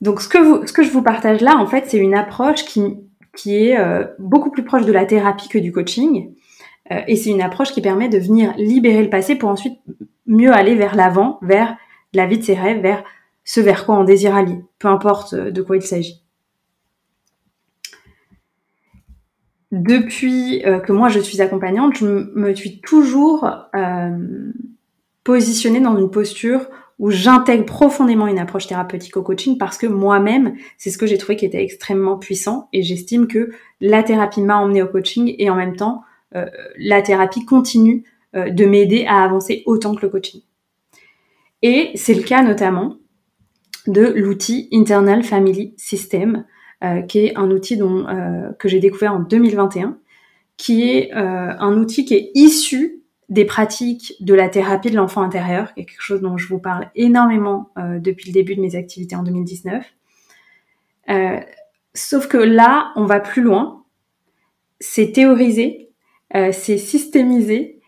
Donc 0.00 0.20
ce 0.20 0.28
que, 0.28 0.38
vous, 0.38 0.66
ce 0.66 0.72
que 0.72 0.84
je 0.84 0.90
vous 0.90 1.02
partage 1.02 1.40
là, 1.40 1.56
en 1.56 1.66
fait, 1.66 1.86
c'est 1.88 1.98
une 1.98 2.14
approche 2.14 2.64
qui, 2.64 2.98
qui 3.36 3.56
est 3.56 3.78
euh, 3.78 4.04
beaucoup 4.18 4.50
plus 4.50 4.64
proche 4.64 4.84
de 4.84 4.92
la 4.92 5.06
thérapie 5.06 5.48
que 5.48 5.58
du 5.58 5.72
coaching. 5.72 6.34
Euh, 6.90 7.00
et 7.06 7.16
c'est 7.16 7.30
une 7.30 7.42
approche 7.42 7.72
qui 7.72 7.80
permet 7.80 8.08
de 8.08 8.18
venir 8.18 8.54
libérer 8.56 9.02
le 9.02 9.10
passé 9.10 9.36
pour 9.36 9.48
ensuite 9.48 9.78
mieux 10.26 10.52
aller 10.52 10.74
vers 10.74 10.94
l'avant, 10.94 11.38
vers 11.42 11.76
la 12.12 12.26
vie 12.26 12.38
de 12.38 12.44
ses 12.44 12.54
rêves, 12.54 12.80
vers 12.80 13.04
ce 13.44 13.60
vers 13.60 13.86
quoi 13.86 13.98
on 13.98 14.04
désire 14.04 14.36
aller, 14.36 14.58
peu 14.78 14.88
importe 14.88 15.32
euh, 15.32 15.50
de 15.50 15.62
quoi 15.62 15.76
il 15.76 15.82
s'agit. 15.82 16.22
Depuis 19.70 20.62
que 20.84 20.92
moi 20.92 21.08
je 21.08 21.18
suis 21.18 21.40
accompagnante, 21.40 21.96
je 21.96 22.04
me 22.04 22.54
suis 22.54 22.82
toujours 22.82 23.48
positionnée 25.24 25.80
dans 25.80 25.96
une 25.96 26.10
posture 26.10 26.66
où 27.02 27.10
j'intègre 27.10 27.66
profondément 27.66 28.26
une 28.26 28.38
approche 28.38 28.66
thérapeutique 28.66 29.18
au 29.18 29.22
coaching 29.22 29.58
parce 29.58 29.76
que 29.76 29.86
moi-même, 29.86 30.54
c'est 30.78 30.88
ce 30.88 30.96
que 30.96 31.06
j'ai 31.06 31.18
trouvé 31.18 31.36
qui 31.36 31.44
était 31.44 31.62
extrêmement 31.62 32.16
puissant 32.16 32.70
et 32.72 32.82
j'estime 32.82 33.26
que 33.26 33.50
la 33.82 34.02
thérapie 34.02 34.40
m'a 34.40 34.56
emmené 34.56 34.82
au 34.82 34.86
coaching 34.86 35.34
et 35.36 35.50
en 35.50 35.56
même 35.56 35.76
temps, 35.76 36.02
la 36.78 37.02
thérapie 37.02 37.44
continue 37.44 38.04
de 38.34 38.64
m'aider 38.64 39.04
à 39.06 39.22
avancer 39.22 39.62
autant 39.66 39.94
que 39.94 40.02
le 40.02 40.08
coaching. 40.08 40.40
Et 41.62 41.90
c'est 41.94 42.14
le 42.14 42.22
cas 42.22 42.42
notamment 42.42 42.96
de 43.86 44.02
l'outil 44.02 44.68
Internal 44.72 45.22
Family 45.22 45.74
System, 45.76 46.44
euh, 46.84 47.02
qui 47.02 47.20
est 47.20 47.36
un 47.36 47.50
outil 47.50 47.76
dont, 47.76 48.06
euh, 48.08 48.52
que 48.58 48.68
j'ai 48.68 48.80
découvert 48.80 49.14
en 49.14 49.20
2021, 49.20 49.98
qui 50.56 50.90
est 50.90 51.12
euh, 51.14 51.52
un 51.58 51.76
outil 51.76 52.04
qui 52.04 52.14
est 52.14 52.30
issu 52.34 53.01
des 53.32 53.46
pratiques 53.46 54.14
de 54.20 54.34
la 54.34 54.50
thérapie 54.50 54.90
de 54.90 54.96
l'enfant 54.96 55.22
intérieur, 55.22 55.72
quelque 55.74 55.94
chose 55.98 56.20
dont 56.20 56.36
je 56.36 56.46
vous 56.48 56.58
parle 56.58 56.90
énormément 56.94 57.70
depuis 57.76 58.28
le 58.28 58.34
début 58.34 58.54
de 58.54 58.60
mes 58.60 58.76
activités 58.76 59.16
en 59.16 59.22
2019. 59.22 59.84
sauf 61.94 62.28
que 62.28 62.36
là, 62.36 62.92
on 62.94 63.06
va 63.06 63.20
plus 63.20 63.40
loin. 63.40 63.84
C'est 64.80 65.12
théorisé, 65.12 65.90
c'est 66.34 66.76
systémisé 66.76 67.80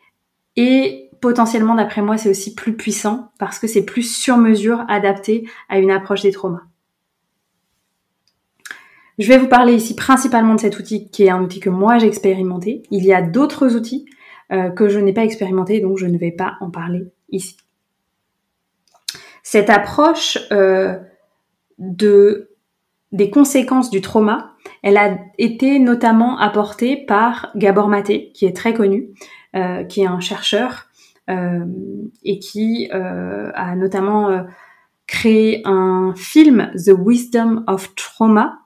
et 0.56 1.10
potentiellement, 1.20 1.74
d'après 1.74 2.00
moi, 2.00 2.16
c'est 2.16 2.30
aussi 2.30 2.54
plus 2.54 2.74
puissant 2.74 3.30
parce 3.38 3.58
que 3.58 3.66
c'est 3.66 3.84
plus 3.84 4.02
sur 4.02 4.38
mesure 4.38 4.84
adapté 4.88 5.46
à 5.68 5.78
une 5.78 5.90
approche 5.90 6.22
des 6.22 6.32
traumas. 6.32 6.62
Je 9.18 9.28
vais 9.28 9.38
vous 9.38 9.48
parler 9.48 9.74
ici 9.74 9.94
principalement 9.94 10.54
de 10.54 10.60
cet 10.60 10.78
outil 10.78 11.10
qui 11.10 11.24
est 11.24 11.30
un 11.30 11.42
outil 11.42 11.60
que 11.60 11.70
moi 11.70 11.98
j'ai 11.98 12.06
expérimenté. 12.06 12.82
Il 12.90 13.04
y 13.04 13.12
a 13.12 13.20
d'autres 13.20 13.76
outils 13.76 14.06
euh, 14.54 14.70
que 14.70 14.88
je 14.88 15.00
n'ai 15.00 15.12
pas 15.12 15.25
expérimenté, 15.25 15.80
donc 15.80 15.99
je 15.99 16.06
ne 16.06 16.16
vais 16.16 16.30
pas 16.30 16.56
en 16.61 16.70
parler 16.70 17.06
ici. 17.30 17.56
Cette 19.42 19.68
approche 19.68 20.38
euh, 20.52 20.96
de, 21.78 22.50
des 23.11 23.30
conséquences 23.30 23.90
du 23.90 24.00
trauma, 24.00 24.52
elle 24.82 24.96
a 24.96 25.18
été 25.38 25.78
notamment 25.80 26.38
apportée 26.38 26.96
par 26.96 27.50
Gabor 27.56 27.88
Maté, 27.88 28.30
qui 28.32 28.46
est 28.46 28.56
très 28.56 28.75
connu, 28.75 29.08
euh, 29.56 29.82
qui 29.84 30.02
est 30.02 30.06
un 30.06 30.20
chercheur 30.20 30.87
et 31.26 32.38
qui 32.38 32.90
a 32.90 33.75
notamment 33.76 34.44
créé 35.06 35.62
un 35.64 36.12
film 36.14 36.70
The 36.75 36.90
Wisdom 36.94 37.64
of 37.66 37.94
Trauma 37.94 38.63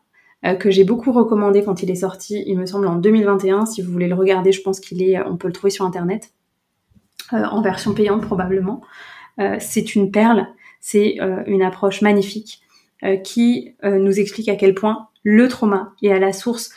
que 0.59 0.71
j'ai 0.71 0.85
beaucoup 0.85 1.13
recommandé 1.13 1.65
quand 1.65 1.83
il 1.83 1.91
est 1.91 1.97
sorti, 1.97 2.45
il 2.47 2.59
me 2.59 2.67
semble 2.67 2.87
en 2.87 2.97
2021. 2.97 3.67
Si 3.67 3.83
vous 3.83 3.91
voulez 3.93 4.09
le 4.09 4.15
regarder, 4.15 4.53
je 4.53 4.63
pense 4.63 4.81
qu'il 4.81 5.03
est, 5.03 5.21
on 5.23 5.37
peut 5.37 5.49
le 5.49 5.53
trouver 5.53 5.71
sur 5.71 5.85
internet 5.85 6.33
en 7.33 7.61
version 7.61 7.93
payante 7.93 8.23
probablement. 8.23 8.83
c'est 9.59 9.95
une 9.95 10.11
perle, 10.11 10.47
c'est 10.81 11.19
une 11.47 11.63
approche 11.63 12.03
magnifique 12.03 12.63
qui 13.25 13.75
nous 13.83 14.21
explique 14.21 14.49
à 14.49 14.57
quel 14.57 14.75
point 14.75 15.09
le 15.25 15.49
trauma 15.49 15.93
est 16.03 16.13
à 16.13 16.19
la 16.19 16.33
source 16.33 16.71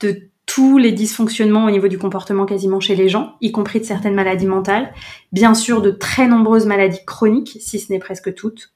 de 0.00 0.28
tous 0.46 0.76
les 0.76 0.92
dysfonctionnements 0.92 1.64
au 1.64 1.70
niveau 1.70 1.88
du 1.88 1.98
comportement 1.98 2.44
quasiment 2.44 2.80
chez 2.80 2.96
les 2.96 3.08
gens, 3.08 3.36
y 3.40 3.52
compris 3.52 3.80
de 3.80 3.84
certaines 3.84 4.14
maladies 4.14 4.46
mentales, 4.46 4.92
bien 5.32 5.54
sûr 5.54 5.80
de 5.80 5.90
très 5.90 6.26
nombreuses 6.26 6.66
maladies 6.66 7.04
chroniques, 7.06 7.56
si 7.60 7.78
ce 7.78 7.92
n'est 7.92 7.98
presque 7.98 8.34
toutes. 8.34 8.74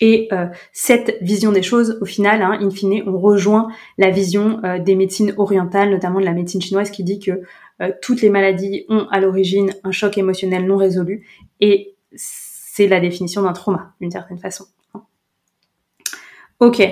Et 0.00 0.28
euh, 0.32 0.46
cette 0.72 1.16
vision 1.22 1.52
des 1.52 1.62
choses, 1.62 1.98
au 2.00 2.04
final, 2.04 2.42
hein, 2.42 2.58
in 2.60 2.70
fine, 2.70 3.02
on 3.06 3.18
rejoint 3.18 3.68
la 3.98 4.10
vision 4.10 4.60
euh, 4.64 4.78
des 4.78 4.94
médecines 4.94 5.32
orientales, 5.38 5.90
notamment 5.90 6.20
de 6.20 6.24
la 6.24 6.32
médecine 6.32 6.60
chinoise, 6.60 6.90
qui 6.90 7.02
dit 7.02 7.18
que 7.18 7.42
euh, 7.80 7.92
toutes 8.02 8.20
les 8.20 8.30
maladies 8.30 8.84
ont 8.88 9.06
à 9.10 9.20
l'origine 9.20 9.72
un 9.84 9.92
choc 9.92 10.18
émotionnel 10.18 10.66
non 10.66 10.76
résolu, 10.76 11.26
et 11.60 11.96
c'est 12.14 12.88
la 12.88 13.00
définition 13.00 13.42
d'un 13.42 13.52
trauma, 13.52 13.94
d'une 14.00 14.10
certaine 14.10 14.38
façon. 14.38 14.66
Ok. 16.60 16.82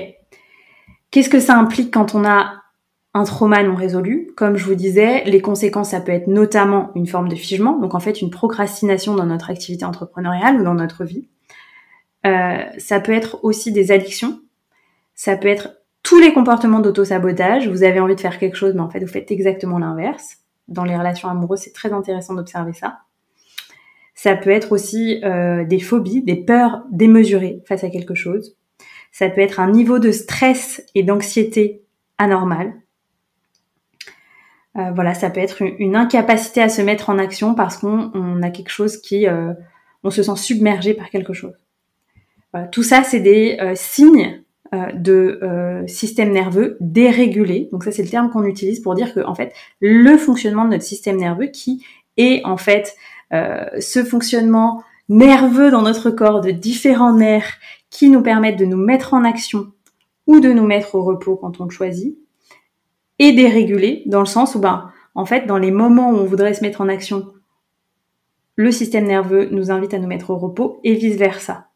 Qu'est-ce 1.11 1.31
que 1.31 1.41
ça 1.41 1.57
implique 1.57 1.93
quand 1.93 2.15
on 2.15 2.25
a 2.25 2.63
un 3.15 3.25
trauma 3.25 3.63
non 3.63 3.75
résolu? 3.75 4.33
Comme 4.37 4.57
je 4.57 4.65
vous 4.65 4.75
disais, 4.75 5.25
les 5.25 5.41
conséquences, 5.41 5.91
ça 5.91 6.01
peut 6.01 6.13
être 6.13 6.27
notamment 6.27 6.91
une 6.95 7.07
forme 7.07 7.29
de 7.29 7.37
figement, 7.37 7.79
donc 7.79 7.95
en 7.95 8.01
fait 8.01 8.21
une 8.21 8.31
procrastination 8.31 9.15
dans 9.15 9.27
notre 9.27 9.51
activité 9.51 9.85
entrepreneuriale 9.85 10.61
ou 10.61 10.65
dans 10.65 10.75
notre 10.75 11.05
vie. 11.05 11.29
Euh, 12.27 12.65
ça 12.79 13.01
peut 13.01 13.13
être 13.13 13.45
aussi 13.45 13.73
des 13.73 13.93
addictions. 13.93 14.41
Ça 15.15 15.37
peut 15.37 15.49
être 15.49 15.77
tous 16.03 16.19
les 16.19 16.33
comportements 16.33 16.81
d'auto-sabotage. 16.81 17.69
Vous 17.69 17.83
avez 17.83 18.01
envie 18.01 18.15
de 18.15 18.21
faire 18.21 18.39
quelque 18.39 18.57
chose, 18.57 18.75
mais 18.75 18.81
en 18.81 18.91
fait, 18.91 19.01
vous 19.01 19.07
faites 19.07 19.31
exactement 19.31 19.79
l'inverse. 19.79 20.39
Dans 20.69 20.85
les 20.85 20.97
relations 20.97 21.29
amoureuses, 21.29 21.61
c'est 21.61 21.73
très 21.73 21.93
intéressant 21.93 22.35
d'observer 22.35 22.73
ça. 22.73 23.01
Ça 24.15 24.37
peut 24.37 24.51
être 24.51 24.73
aussi 24.73 25.21
euh, 25.25 25.65
des 25.65 25.81
phobies, 25.81 26.23
des 26.23 26.37
peurs 26.37 26.85
démesurées 26.91 27.63
face 27.67 27.85
à 27.85 27.91
quelque 27.91 28.15
chose. 28.15 28.57
Ça 29.13 29.29
peut 29.29 29.41
être 29.41 29.61
un 29.61 29.71
niveau 29.71 29.99
de 29.99 30.13
stress 30.13 30.85
et 30.95 31.03
d'anxiété 31.03 31.83
anormal. 32.19 32.75
Euh, 34.77 34.91
voilà, 34.93 35.15
ça 35.15 35.31
peut 35.31 35.41
être 35.41 35.63
une, 35.63 35.95
incapacité 35.95 36.61
à 36.61 36.69
se 36.69 36.83
mettre 36.83 37.11
en 37.11 37.19
action 37.19 37.55
parce 37.55 37.77
qu'on 37.77 38.43
a 38.43 38.51
quelque 38.51 38.71
chose 38.71 38.97
qui, 38.97 39.29
euh, 39.29 39.53
on 40.03 40.11
se 40.11 40.23
sent 40.23 40.37
submergé 40.37 40.95
par 40.95 41.11
quelque 41.11 41.33
chose. 41.33 41.55
Tout 42.71 42.83
ça, 42.83 43.03
c'est 43.03 43.21
des 43.21 43.59
euh, 43.61 43.73
signes 43.75 44.41
de 44.95 45.85
système 45.87 46.33
nerveux 46.33 46.77
dérégulé. 46.81 47.69
Donc 47.71 47.85
ça, 47.85 47.93
c'est 47.93 48.03
le 48.03 48.09
terme 48.09 48.29
qu'on 48.29 48.45
utilise 48.45 48.81
pour 48.81 48.97
dire 48.97 49.15
que 49.15 49.21
en 49.21 49.37
fait, 49.37 49.53
le 49.79 50.19
fonctionnement 50.19 50.65
de 50.65 50.71
notre 50.71 50.83
système 50.83 51.17
nerveux, 51.17 51.47
qui 51.47 51.87
est 52.17 52.45
en 52.45 52.57
fait 52.57 52.97
ce 53.31 54.03
fonctionnement 54.03 54.83
nerveux 55.09 55.71
dans 55.71 55.83
notre 55.83 56.11
corps 56.11 56.41
de 56.41 56.51
différents 56.51 57.15
nerfs 57.15 57.55
qui 57.91 58.09
nous 58.09 58.23
permettent 58.23 58.59
de 58.59 58.65
nous 58.65 58.77
mettre 58.77 59.15
en 59.15 59.23
action 59.23 59.69
ou 60.27 60.41
de 60.41 60.53
nous 60.53 60.67
mettre 60.67 60.97
au 60.97 61.05
repos 61.05 61.37
quand 61.37 61.61
on 61.61 61.65
le 61.65 61.71
choisit, 61.71 62.19
et 63.19 63.33
dérégulé 63.33 64.03
dans 64.07 64.21
le 64.21 64.27
sens 64.27 64.55
où, 64.55 64.59
ben, 64.59 64.91
en 65.15 65.27
fait, 65.27 65.47
dans 65.47 65.59
les 65.59 65.71
moments 65.71 66.11
où 66.11 66.17
on 66.17 66.25
voudrait 66.25 66.55
se 66.55 66.63
mettre 66.63 66.81
en 66.81 66.89
action, 66.89 67.33
le 68.57 68.73
système 68.73 69.05
nerveux 69.05 69.49
nous 69.51 69.71
invite 69.71 69.95
à 69.95 69.99
nous 69.99 70.09
mettre 70.09 70.31
au 70.31 70.37
repos 70.37 70.81
et 70.85 70.95
vice 70.95 71.17
versa. 71.17 71.69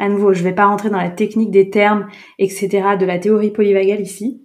À 0.00 0.08
nouveau, 0.08 0.32
je 0.32 0.38
ne 0.38 0.48
vais 0.48 0.54
pas 0.54 0.64
rentrer 0.64 0.88
dans 0.88 0.96
la 0.96 1.10
technique 1.10 1.50
des 1.50 1.68
termes, 1.68 2.08
etc., 2.38 2.96
de 2.98 3.04
la 3.04 3.18
théorie 3.18 3.50
polyvagale 3.50 4.00
ici. 4.00 4.42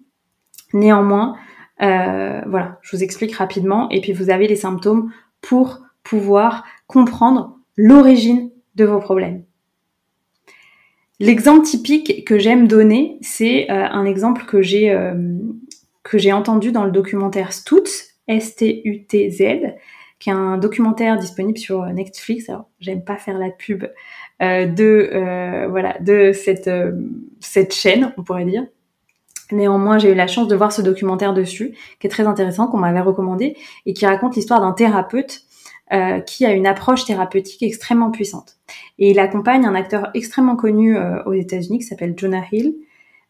Néanmoins, 0.73 1.37
euh, 1.81 2.41
voilà, 2.45 2.77
je 2.81 2.93
vous 2.93 3.03
explique 3.03 3.33
rapidement 3.33 3.89
et 3.89 4.01
puis 4.01 4.11
vous 4.11 4.29
avez 4.29 4.49
les 4.49 4.57
symptômes 4.57 5.13
pour 5.41 5.79
pouvoir 6.03 6.65
comprendre 6.87 7.57
l'origine 7.77 8.51
de 8.75 8.83
vos 8.83 8.99
problèmes. 8.99 9.45
L'exemple 11.21 11.65
typique 11.65 12.25
que 12.25 12.37
j'aime 12.37 12.67
donner, 12.67 13.17
c'est 13.21 13.71
euh, 13.71 13.87
un 13.89 14.03
exemple 14.03 14.43
que 14.45 14.61
j'ai 14.61 14.91
euh, 14.91 15.13
que 16.03 16.17
j'ai 16.17 16.33
entendu 16.33 16.73
dans 16.73 16.83
le 16.83 16.91
documentaire 16.91 17.53
Stutz, 17.53 18.17
S-T-U-T-Z, 18.27 19.37
qui 20.19 20.29
est 20.29 20.33
un 20.33 20.57
documentaire 20.57 21.17
disponible 21.17 21.57
sur 21.57 21.85
Netflix. 21.85 22.49
Alors, 22.49 22.69
j'aime 22.81 23.05
pas 23.05 23.15
faire 23.15 23.37
la 23.37 23.51
pub 23.51 23.85
de 24.39 25.67
voilà 25.69 25.97
de 25.99 26.31
cette 26.33 26.69
cette 27.39 27.73
chaîne, 27.73 28.13
on 28.17 28.23
pourrait 28.23 28.45
dire. 28.45 28.65
Néanmoins, 29.51 29.99
j'ai 29.99 30.11
eu 30.11 30.15
la 30.15 30.27
chance 30.27 30.47
de 30.47 30.55
voir 30.55 30.71
ce 30.71 30.81
documentaire 30.81 31.33
dessus, 31.33 31.75
qui 31.99 32.07
est 32.07 32.09
très 32.09 32.25
intéressant, 32.25 32.67
qu'on 32.67 32.77
m'avait 32.77 33.01
recommandé, 33.01 33.55
et 33.85 33.93
qui 33.93 34.05
raconte 34.05 34.35
l'histoire 34.35 34.59
d'un 34.59 34.71
thérapeute 34.71 35.41
euh, 35.93 36.19
qui 36.19 36.45
a 36.45 36.51
une 36.51 36.65
approche 36.65 37.05
thérapeutique 37.05 37.61
extrêmement 37.61 38.09
puissante. 38.09 38.57
Et 38.97 39.11
il 39.11 39.19
accompagne 39.19 39.67
un 39.67 39.75
acteur 39.75 40.09
extrêmement 40.15 40.55
connu 40.55 40.97
euh, 40.97 41.21
aux 41.25 41.33
États-Unis 41.33 41.77
qui 41.77 41.85
s'appelle 41.85 42.15
Jonah 42.17 42.43
Hill. 42.51 42.73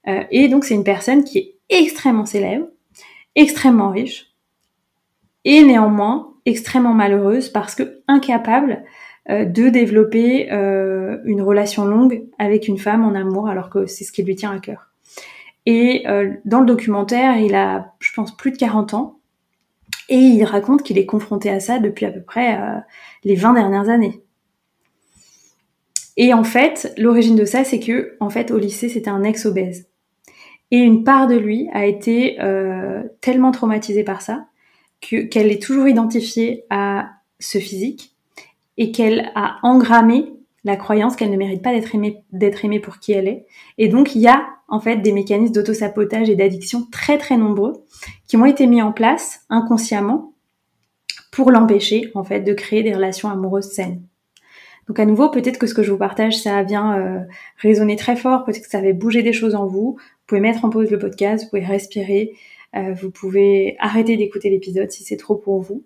Euh, 0.08 0.24
et 0.32 0.48
donc 0.48 0.64
c'est 0.64 0.76
une 0.76 0.86
personne 0.86 1.26
qui 1.26 1.38
est 1.38 1.56
extrêmement 1.70 2.26
célèbre, 2.26 2.68
extrêmement 3.36 3.90
riche, 3.90 4.32
et 5.44 5.64
néanmoins 5.64 6.34
extrêmement 6.46 6.94
malheureuse 6.94 7.50
parce 7.50 7.76
que 7.76 8.02
incapable 8.08 8.86
de 9.30 9.70
développer 9.70 10.50
une 10.50 11.42
relation 11.42 11.86
longue 11.86 12.26
avec 12.38 12.68
une 12.68 12.78
femme 12.78 13.04
en 13.04 13.16
amour, 13.16 13.48
alors 13.48 13.70
que 13.70 13.86
c'est 13.86 14.04
ce 14.04 14.12
qui 14.12 14.24
lui 14.24 14.36
tient 14.36 14.52
à 14.52 14.60
cœur. 14.60 14.92
Et 15.66 16.04
dans 16.46 16.60
le 16.60 16.66
documentaire, 16.66 17.38
il 17.38 17.56
a, 17.56 17.94
je 18.00 18.14
pense, 18.14 18.36
plus 18.38 18.52
de 18.52 18.58
40 18.58 18.94
ans, 18.94 19.20
et 20.10 20.18
il 20.18 20.44
raconte 20.44 20.84
qu'il 20.84 21.00
est 21.00 21.08
confronté 21.08 21.50
à 21.50 21.60
ça 21.60 21.80
depuis 21.80 22.06
à 22.06 22.12
peu 22.12 22.22
près 22.22 22.60
les 23.24 23.36
20 23.36 23.54
dernières 23.54 23.90
années. 23.90 24.22
Et 26.18 26.34
en 26.34 26.44
fait, 26.44 26.94
l'origine 26.98 27.36
de 27.36 27.46
ça, 27.46 27.64
c'est 27.64 27.80
que, 27.80 28.16
en 28.20 28.30
fait, 28.30 28.52
au 28.52 28.58
lycée, 28.58 28.90
c'était 28.90 29.10
un 29.10 29.24
ex 29.24 29.46
obèse. 29.46 29.88
Et 30.72 30.78
une 30.78 31.04
part 31.04 31.28
de 31.28 31.36
lui 31.36 31.70
a 31.74 31.86
été 31.86 32.42
euh, 32.42 33.04
tellement 33.22 33.52
traumatisée 33.52 34.04
par 34.04 34.22
ça 34.22 34.48
qu'elle 35.02 35.52
est 35.52 35.62
toujours 35.62 35.88
identifiée 35.88 36.66
à 36.70 37.10
ce 37.40 37.60
physique 37.60 38.15
et 38.78 38.92
qu'elle 38.92 39.32
a 39.36 39.58
engrammé 39.64 40.34
la 40.64 40.76
croyance 40.76 41.16
qu'elle 41.16 41.30
ne 41.32 41.38
mérite 41.38 41.62
pas 41.62 41.72
d'être 41.72 41.94
aimée, 41.94 42.24
d'être 42.32 42.66
aimée 42.66 42.80
pour 42.80 43.00
qui 43.00 43.12
elle 43.12 43.28
est. 43.28 43.46
Et 43.78 43.88
donc, 43.88 44.16
il 44.16 44.22
y 44.22 44.28
a 44.28 44.48
en 44.68 44.80
fait 44.80 44.98
des 44.98 45.12
mécanismes 45.12 45.54
d'autosabotage 45.54 46.30
et 46.30 46.36
d'addiction 46.36 46.88
très 46.92 47.18
très 47.18 47.38
nombreux 47.38 47.74
qui 48.28 48.36
ont 48.36 48.46
été 48.46 48.66
mis 48.66 48.82
en 48.82 48.92
place 48.92 49.42
inconsciemment 49.50 50.34
pour 51.32 51.52
l'empêcher 51.52 52.12
en 52.16 52.24
fait 52.24 52.42
de 52.42 52.54
créer 52.54 52.82
des 52.82 52.96
relations 52.96 53.30
amoureuses 53.30 53.72
saines. 53.72 54.02
Donc 54.88 55.00
à 55.00 55.06
nouveau, 55.06 55.30
peut-être 55.30 55.58
que 55.58 55.68
ce 55.68 55.74
que 55.74 55.84
je 55.84 55.92
vous 55.92 55.98
partage, 55.98 56.38
ça 56.38 56.64
vient 56.64 56.98
euh, 56.98 57.20
résonner 57.58 57.96
très 57.96 58.16
fort, 58.16 58.44
peut-être 58.44 58.64
que 58.64 58.70
ça 58.70 58.82
va 58.82 58.94
bouger 58.94 59.24
des 59.24 59.34
choses 59.34 59.56
en 59.56 59.66
vous. 59.66 59.98
Vous 59.98 60.26
pouvez 60.28 60.42
mettre 60.42 60.64
en 60.64 60.70
pause 60.70 60.92
le 60.92 61.00
podcast, 61.00 61.44
vous 61.44 61.50
pouvez 61.50 61.66
respirer, 61.66 62.34
euh, 62.76 62.94
vous 62.94 63.12
pouvez 63.12 63.76
arrêter 63.80 64.16
d'écouter 64.16 64.50
l'épisode 64.50 64.92
si 64.92 65.04
c'est 65.04 65.18
trop 65.18 65.36
pour 65.36 65.62
vous. 65.62 65.84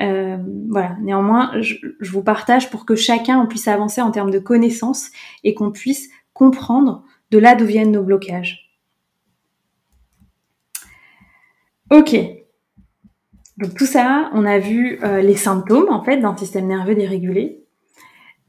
Euh, 0.00 0.38
voilà. 0.68 0.96
Néanmoins, 1.00 1.52
je, 1.60 1.76
vous 2.00 2.22
partage 2.22 2.70
pour 2.70 2.84
que 2.84 2.96
chacun 2.96 3.44
puisse 3.46 3.68
avancer 3.68 4.00
en 4.00 4.10
termes 4.10 4.30
de 4.30 4.38
connaissances 4.38 5.10
et 5.44 5.54
qu'on 5.54 5.70
puisse 5.70 6.08
comprendre 6.32 7.04
de 7.30 7.38
là 7.38 7.54
d'où 7.54 7.64
viennent 7.64 7.92
nos 7.92 8.02
blocages. 8.02 8.70
Ok. 11.90 12.16
Donc 13.56 13.74
tout 13.74 13.86
ça, 13.86 14.30
on 14.32 14.44
a 14.44 14.58
vu 14.58 14.98
euh, 15.04 15.20
les 15.20 15.36
symptômes 15.36 15.88
en 15.90 16.02
fait 16.02 16.16
d'un 16.16 16.36
système 16.36 16.66
nerveux 16.66 16.96
dérégulé. 16.96 17.64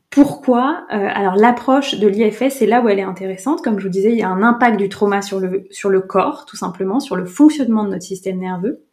Pourquoi 0.09 0.85
euh, 0.91 1.09
Alors 1.13 1.35
l'approche 1.35 1.99
de 1.99 2.07
l'IFS, 2.07 2.55
c'est 2.57 2.65
là 2.65 2.81
où 2.81 2.89
elle 2.89 2.99
est 2.99 3.03
intéressante. 3.03 3.61
Comme 3.61 3.79
je 3.79 3.83
vous 3.83 3.91
disais, 3.91 4.11
il 4.11 4.17
y 4.17 4.23
a 4.23 4.29
un 4.29 4.41
impact 4.41 4.77
du 4.77 4.89
trauma 4.89 5.21
sur 5.21 5.39
le, 5.39 5.67
sur 5.71 5.89
le 5.89 5.99
corps, 5.99 6.45
tout 6.45 6.55
simplement, 6.55 6.99
sur 6.99 7.15
le 7.15 7.25
fonctionnement 7.25 7.83
de 7.83 7.89
notre 7.89 8.03
système 8.03 8.39
nerveux. 8.39 8.85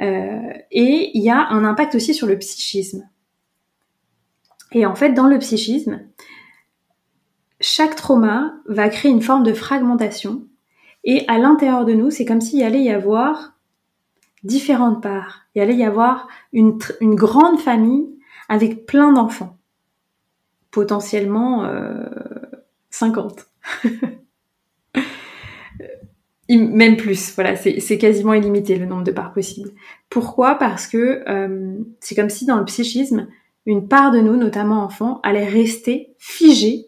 Euh, 0.00 0.52
et 0.70 1.10
il 1.14 1.22
y 1.22 1.30
a 1.30 1.48
un 1.48 1.64
impact 1.64 1.94
aussi 1.94 2.14
sur 2.14 2.26
le 2.26 2.38
psychisme. 2.38 3.08
Et 4.72 4.86
en 4.86 4.94
fait, 4.94 5.12
dans 5.12 5.26
le 5.26 5.38
psychisme, 5.38 6.00
chaque 7.60 7.94
trauma 7.94 8.54
va 8.66 8.88
créer 8.88 9.10
une 9.10 9.22
forme 9.22 9.44
de 9.44 9.52
fragmentation. 9.52 10.46
Et 11.04 11.24
à 11.28 11.38
l'intérieur 11.38 11.84
de 11.84 11.92
nous, 11.92 12.10
c'est 12.10 12.24
comme 12.24 12.40
s'il 12.40 12.62
allait 12.62 12.82
y 12.82 12.90
avoir 12.90 13.54
différentes 14.42 15.02
parts. 15.02 15.42
Il 15.54 15.62
allait 15.62 15.76
y 15.76 15.84
avoir 15.84 16.28
une, 16.52 16.78
une 17.00 17.14
grande 17.14 17.60
famille 17.60 18.08
avec 18.48 18.86
plein 18.86 19.12
d'enfants 19.12 19.58
potentiellement 20.74 21.70
50. 22.90 23.46
Euh, 26.50 26.68
Même 26.68 26.96
plus, 26.96 27.34
voilà, 27.34 27.56
c'est 27.56 27.98
quasiment 27.98 28.34
illimité 28.34 28.76
le 28.76 28.86
nombre 28.86 29.04
de 29.04 29.12
parts 29.12 29.32
possibles. 29.32 29.70
Pourquoi? 30.10 30.56
Parce 30.56 30.86
que 30.86 31.22
euh, 31.28 31.78
c'est 32.00 32.14
comme 32.14 32.30
si 32.30 32.46
dans 32.46 32.58
le 32.58 32.64
psychisme, 32.64 33.28
une 33.66 33.88
part 33.88 34.10
de 34.10 34.20
nous, 34.20 34.36
notamment 34.36 34.82
enfants, 34.82 35.20
allait 35.22 35.46
rester 35.46 36.14
figée 36.18 36.86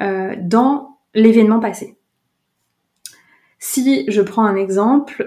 euh, 0.00 0.34
dans 0.40 0.98
l'événement 1.14 1.60
passé. 1.60 1.96
Si 3.58 4.04
je 4.08 4.22
prends 4.22 4.44
un 4.44 4.54
exemple, 4.54 5.26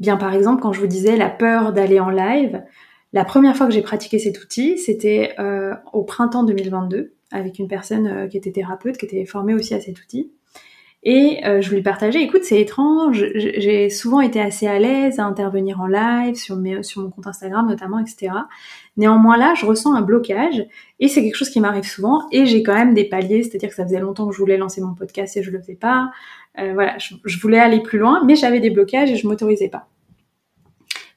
bien 0.00 0.16
par 0.16 0.34
exemple 0.34 0.60
quand 0.60 0.72
je 0.72 0.80
vous 0.80 0.86
disais 0.86 1.16
la 1.16 1.30
peur 1.30 1.72
d'aller 1.72 2.00
en 2.00 2.10
live, 2.10 2.62
la 3.12 3.24
première 3.24 3.56
fois 3.56 3.66
que 3.66 3.72
j'ai 3.72 3.82
pratiqué 3.82 4.18
cet 4.18 4.42
outil, 4.42 4.76
c'était 4.76 5.34
euh, 5.38 5.74
au 5.92 6.02
printemps 6.02 6.44
2022 6.44 7.14
avec 7.30 7.58
une 7.58 7.68
personne 7.68 8.06
euh, 8.06 8.26
qui 8.26 8.36
était 8.36 8.52
thérapeute, 8.52 8.98
qui 8.98 9.06
était 9.06 9.24
formée 9.24 9.54
aussi 9.54 9.74
à 9.74 9.80
cet 9.80 9.98
outil. 9.98 10.30
Et 11.04 11.40
euh, 11.46 11.60
je 11.60 11.68
voulais 11.68 11.82
partager, 11.82 12.20
écoute, 12.20 12.42
c'est 12.42 12.60
étrange, 12.60 13.24
j'ai 13.34 13.88
souvent 13.88 14.20
été 14.20 14.40
assez 14.40 14.66
à 14.66 14.80
l'aise 14.80 15.20
à 15.20 15.24
intervenir 15.24 15.80
en 15.80 15.86
live, 15.86 16.34
sur, 16.34 16.56
mes, 16.56 16.82
sur 16.82 17.02
mon 17.02 17.10
compte 17.10 17.28
Instagram 17.28 17.68
notamment, 17.68 18.00
etc. 18.00 18.32
Néanmoins 18.96 19.36
là, 19.36 19.54
je 19.54 19.64
ressens 19.64 19.94
un 19.94 20.02
blocage, 20.02 20.66
et 20.98 21.06
c'est 21.06 21.22
quelque 21.22 21.36
chose 21.36 21.50
qui 21.50 21.60
m'arrive 21.60 21.84
souvent, 21.84 22.26
et 22.32 22.46
j'ai 22.46 22.64
quand 22.64 22.74
même 22.74 22.94
des 22.94 23.04
paliers, 23.04 23.44
c'est-à-dire 23.44 23.68
que 23.68 23.76
ça 23.76 23.84
faisait 23.84 24.00
longtemps 24.00 24.26
que 24.26 24.34
je 24.34 24.38
voulais 24.38 24.56
lancer 24.56 24.80
mon 24.80 24.94
podcast 24.94 25.36
et 25.36 25.42
je 25.44 25.52
le 25.52 25.60
faisais 25.60 25.76
pas. 25.76 26.10
voilà, 26.56 26.98
je, 26.98 27.14
je 27.24 27.40
voulais 27.40 27.60
aller 27.60 27.80
plus 27.80 28.00
loin, 28.00 28.24
mais 28.24 28.34
j'avais 28.34 28.58
des 28.58 28.70
blocages 28.70 29.10
et 29.10 29.16
je 29.16 29.28
m'autorisais 29.28 29.68
pas. 29.68 29.88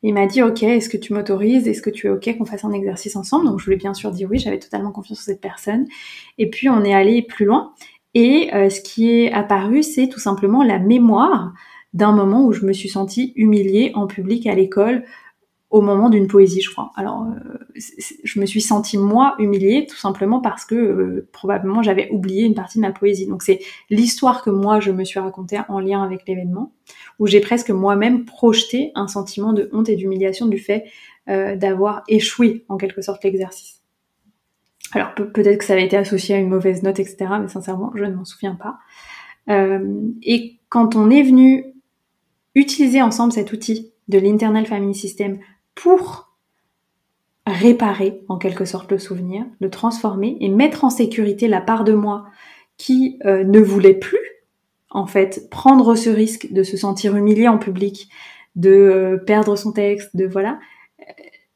Il 0.04 0.16
m'a 0.16 0.26
dit, 0.26 0.42
OK, 0.42 0.64
est-ce 0.64 0.90
que 0.90 0.98
tu 0.98 1.14
m'autorises? 1.14 1.68
Est-ce 1.68 1.82
que 1.82 1.92
tu 1.92 2.08
es 2.08 2.10
OK 2.10 2.36
qu'on 2.38 2.46
fasse 2.46 2.66
un 2.66 2.72
exercice 2.72 3.16
ensemble 3.16 3.46
Donc, 3.46 3.60
je 3.60 3.66
voulais 3.66 3.78
bien 3.78 3.94
sûr 3.94 4.12
dire 4.12 4.28
oui, 4.32 4.40
j'avais 4.40 4.58
totalement 4.58 4.92
confiance 4.92 5.20
en 5.20 5.24
cette 5.24 5.42
personne. 5.42 5.86
Et 6.40 6.50
puis, 6.50 6.70
on 6.70 6.84
est 6.84 6.94
allé 6.94 7.22
plus 7.22 7.46
loin. 7.46 7.74
Et 8.14 8.50
euh, 8.54 8.70
ce 8.70 8.82
qui 8.82 9.10
est 9.10 9.32
apparu, 9.32 9.84
c'est 9.84 10.10
tout 10.10 10.20
simplement 10.20 10.64
la 10.64 10.80
mémoire 10.80 11.54
d'un 11.94 12.12
moment 12.12 12.46
où 12.46 12.54
je 12.54 12.66
me 12.66 12.74
suis 12.74 12.90
sentie 12.90 13.34
humiliée 13.36 13.92
en 13.96 14.08
public 14.08 14.48
à 14.48 14.56
l'école 14.56 15.04
au 15.72 15.82
moment 15.82 16.10
d'une 16.10 16.28
poésie, 16.28 16.62
je 16.62 16.70
crois. 16.70 16.92
Alors, 16.96 17.24
euh, 17.24 17.58
je 18.24 18.40
me 18.42 18.46
suis 18.46 18.60
sentie 18.60 18.98
moi 18.98 19.36
humiliée 19.40 19.88
tout 19.90 19.96
simplement 19.96 20.42
parce 20.42 20.66
que 20.66 20.76
euh, 20.76 21.30
probablement 21.32 21.82
j'avais 21.82 22.10
oublié 22.12 22.44
une 22.44 22.54
partie 22.54 22.78
de 22.78 22.82
ma 22.82 22.92
poésie. 22.92 23.26
Donc 23.26 23.42
c'est 23.42 23.62
l'histoire 23.90 24.44
que 24.44 24.50
moi 24.50 24.82
je 24.82 24.92
me 24.92 25.06
suis 25.06 25.20
racontée 25.20 25.60
en 25.70 25.80
lien 25.80 26.04
avec 26.04 26.28
l'événement, 26.28 26.74
où 27.20 27.28
j'ai 27.28 27.40
presque 27.40 27.70
moi-même 27.70 28.26
projeté 28.26 28.92
un 28.96 29.08
sentiment 29.08 29.54
de 29.54 29.70
honte 29.72 29.88
et 29.88 29.96
d'humiliation 29.96 30.48
du 30.48 30.60
fait 30.60 30.86
euh, 31.30 31.56
d'avoir 31.56 32.04
échoué 32.10 32.66
en 32.68 32.76
quelque 32.76 33.02
sorte 33.02 33.24
l'exercice. 33.24 33.81
Alors 34.94 35.14
peut-être 35.16 35.58
que 35.58 35.66
ça 35.66 35.74
avait 35.74 35.86
été 35.86 35.98
associé 35.98 36.36
à 36.36 36.38
une 36.38 36.50
mauvaise 36.50 36.84
note, 36.84 37.00
etc. 37.00 37.18
Mais 37.42 37.48
sincèrement, 37.48 37.92
je 37.96 38.04
ne 38.04 38.16
m'en 38.16 38.26
souviens 38.26 38.56
pas. 38.56 38.80
et 39.48 40.60
quand 40.70 40.96
on 40.96 41.10
est 41.10 41.24
venu 41.24 41.66
utiliser 42.56 43.02
ensemble 43.02 43.32
cet 43.32 43.54
outil 43.54 43.94
de 44.08 44.20
l'Internal 44.20 44.66
Family 44.66 44.96
System 44.96 45.40
pour 45.76 46.36
réparer 47.48 48.22
en 48.28 48.38
quelque 48.38 48.66
sorte 48.66 48.92
le 48.92 49.00
souvenir, 49.00 49.46
le 49.60 49.70
transformer 49.70 50.38
et 50.42 50.50
mettre 50.50 50.84
en 50.84 50.90
sécurité 50.90 51.48
la 51.48 51.62
part 51.62 51.84
de 51.84 51.94
moi 51.94 52.26
qui 52.78 53.20
euh, 53.26 53.44
ne 53.44 53.60
voulait 53.60 53.94
plus 53.94 54.20
en 54.90 55.08
fait 55.08 55.50
prendre 55.50 55.96
ce 55.96 56.10
risque 56.10 56.52
de 56.52 56.64
se 56.64 56.78
sentir 56.78 57.16
humilié 57.16 57.48
en 57.48 57.58
public, 57.58 58.10
de 58.56 58.70
euh, 58.70 59.18
perdre 59.18 59.56
son 59.56 59.72
texte, 59.72 60.16
de 60.16 60.26
voilà 60.26 60.60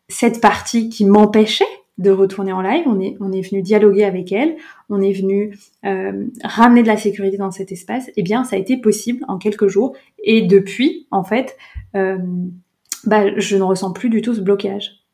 cette 0.07 0.41
partie 0.41 0.89
qui 0.89 1.05
m'empêchait 1.05 1.65
de 1.97 2.11
retourner 2.11 2.51
en 2.51 2.61
live. 2.61 2.83
On 2.87 3.31
est 3.31 3.41
venu 3.41 3.61
dialoguer 3.61 4.03
avec 4.03 4.31
elle, 4.31 4.55
on 4.89 5.01
est 5.01 5.13
venu 5.13 5.57
euh, 5.85 6.25
ramener 6.43 6.83
de 6.83 6.87
la 6.87 6.97
sécurité 6.97 7.37
dans 7.37 7.51
cet 7.51 7.71
espace. 7.71 8.09
Eh 8.15 8.23
bien, 8.23 8.43
ça 8.43 8.55
a 8.55 8.59
été 8.59 8.77
possible 8.77 9.23
en 9.27 9.37
quelques 9.37 9.67
jours 9.67 9.95
et 10.23 10.41
depuis 10.41 11.07
en 11.11 11.23
fait 11.23 11.57
bah, 13.05 13.39
je 13.39 13.55
ne 13.55 13.63
ressens 13.63 13.93
plus 13.93 14.09
du 14.09 14.21
tout 14.21 14.33
ce 14.33 14.41
blocage. 14.41 15.05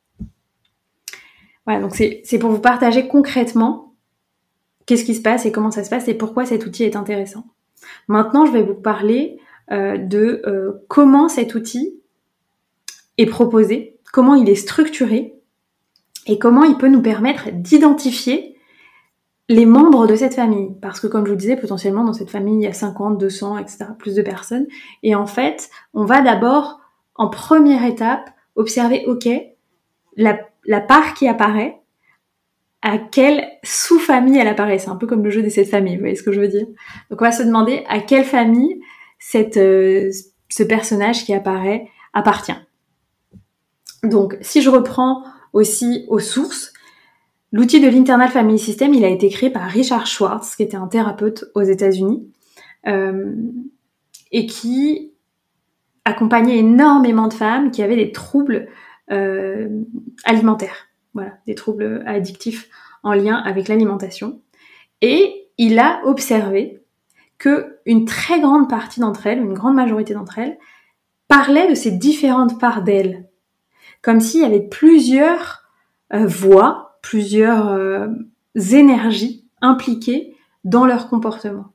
Voilà, 1.65 1.81
donc 1.81 1.95
c'est 1.95 2.39
pour 2.39 2.49
vous 2.49 2.59
partager 2.59 3.07
concrètement 3.07 3.93
qu'est-ce 4.85 5.05
qui 5.05 5.15
se 5.15 5.21
passe 5.21 5.45
et 5.45 5.51
comment 5.51 5.71
ça 5.71 5.83
se 5.83 5.89
passe 5.89 6.07
et 6.07 6.13
pourquoi 6.13 6.45
cet 6.45 6.65
outil 6.65 6.83
est 6.83 6.95
intéressant. 6.95 7.45
Maintenant, 8.07 8.45
je 8.45 8.51
vais 8.51 8.63
vous 8.63 8.75
parler 8.75 9.39
euh, 9.71 9.97
de 9.97 10.41
euh, 10.45 10.83
comment 10.87 11.29
cet 11.29 11.53
outil 11.55 11.99
est 13.17 13.25
proposé, 13.25 13.99
comment 14.11 14.35
il 14.35 14.49
est 14.49 14.55
structuré 14.55 15.35
et 16.27 16.37
comment 16.37 16.63
il 16.63 16.77
peut 16.77 16.87
nous 16.87 17.01
permettre 17.01 17.49
d'identifier 17.51 18.57
les 19.49 19.65
membres 19.65 20.07
de 20.07 20.15
cette 20.15 20.35
famille? 20.35 20.75
Parce 20.81 20.99
que 20.99 21.07
comme 21.07 21.25
je 21.25 21.31
vous 21.31 21.37
disais, 21.37 21.55
potentiellement 21.55 22.03
dans 22.03 22.13
cette 22.13 22.29
famille, 22.29 22.55
il 22.55 22.63
y 22.63 22.67
a 22.67 22.73
50, 22.73 23.17
200, 23.17 23.57
etc., 23.57 23.85
plus 23.97 24.15
de 24.15 24.21
personnes. 24.21 24.67
Et 25.03 25.15
en 25.15 25.25
fait, 25.25 25.69
on 25.93 26.05
va 26.05 26.21
d'abord 26.21 26.79
en 27.15 27.29
première 27.29 27.83
étape, 27.85 28.29
observer, 28.55 29.05
ok, 29.07 29.27
la, 30.15 30.81
part 30.81 31.13
qui 31.13 31.27
apparaît, 31.27 31.77
à 32.83 32.97
quelle 32.97 33.47
sous-famille 33.63 34.37
elle 34.37 34.47
apparaît. 34.47 34.79
C'est 34.79 34.89
un 34.89 34.95
peu 34.95 35.07
comme 35.07 35.23
le 35.23 35.29
jeu 35.29 35.41
des 35.41 35.49
sept 35.49 35.69
familles, 35.69 35.95
vous 35.95 36.01
voyez 36.01 36.15
ce 36.15 36.23
que 36.23 36.31
je 36.31 36.39
veux 36.39 36.47
dire? 36.47 36.65
Donc 37.09 37.21
on 37.21 37.25
va 37.25 37.31
se 37.31 37.43
demander 37.43 37.83
à 37.87 37.99
quelle 37.99 38.25
famille 38.25 38.81
cette, 39.19 39.57
euh, 39.57 40.09
ce 40.49 40.63
personnage 40.63 41.25
qui 41.25 41.33
apparaît 41.33 41.87
appartient. 42.13 42.55
Donc 44.03 44.37
si 44.41 44.61
je 44.61 44.69
reprends 44.69 45.23
aussi 45.53 46.05
aux 46.07 46.19
sources, 46.19 46.73
l'outil 47.51 47.79
de 47.79 47.87
l'Internal 47.87 48.29
Family 48.29 48.59
System, 48.59 48.93
il 48.93 49.03
a 49.03 49.09
été 49.09 49.29
créé 49.29 49.49
par 49.49 49.63
Richard 49.69 50.07
Schwartz, 50.07 50.55
qui 50.55 50.63
était 50.63 50.77
un 50.77 50.87
thérapeute 50.87 51.45
aux 51.55 51.61
États-Unis, 51.61 52.31
euh, 52.87 53.35
et 54.31 54.45
qui 54.45 55.13
accompagné 56.05 56.57
énormément 56.57 57.27
de 57.27 57.33
femmes 57.33 57.71
qui 57.71 57.83
avaient 57.83 57.95
des 57.95 58.11
troubles 58.11 58.69
euh, 59.11 59.69
alimentaires. 60.23 60.87
voilà, 61.13 61.33
des 61.45 61.55
troubles 61.55 62.03
addictifs 62.05 62.69
en 63.03 63.13
lien 63.13 63.35
avec 63.35 63.67
l'alimentation. 63.67 64.41
Et 65.01 65.49
il 65.57 65.79
a 65.79 66.01
observé 66.05 66.83
que 67.37 67.79
une 67.85 68.05
très 68.05 68.39
grande 68.39 68.69
partie 68.69 68.99
d'entre 68.99 69.27
elles, 69.27 69.39
une 69.39 69.53
grande 69.53 69.75
majorité 69.75 70.13
d'entre 70.13 70.39
elles, 70.39 70.57
parlaient 71.27 71.69
de 71.69 71.75
ces 71.75 71.91
différentes 71.91 72.59
parts 72.59 72.83
d'elles, 72.83 73.29
comme 74.01 74.19
s'il 74.19 74.41
y 74.41 74.45
avait 74.45 74.61
plusieurs 74.61 75.63
euh, 76.13 76.25
voix, 76.25 76.97
plusieurs 77.01 77.69
euh, 77.69 78.07
énergies 78.71 79.45
impliquées 79.61 80.35
dans 80.63 80.85
leur 80.85 81.09
comportement. 81.09 81.67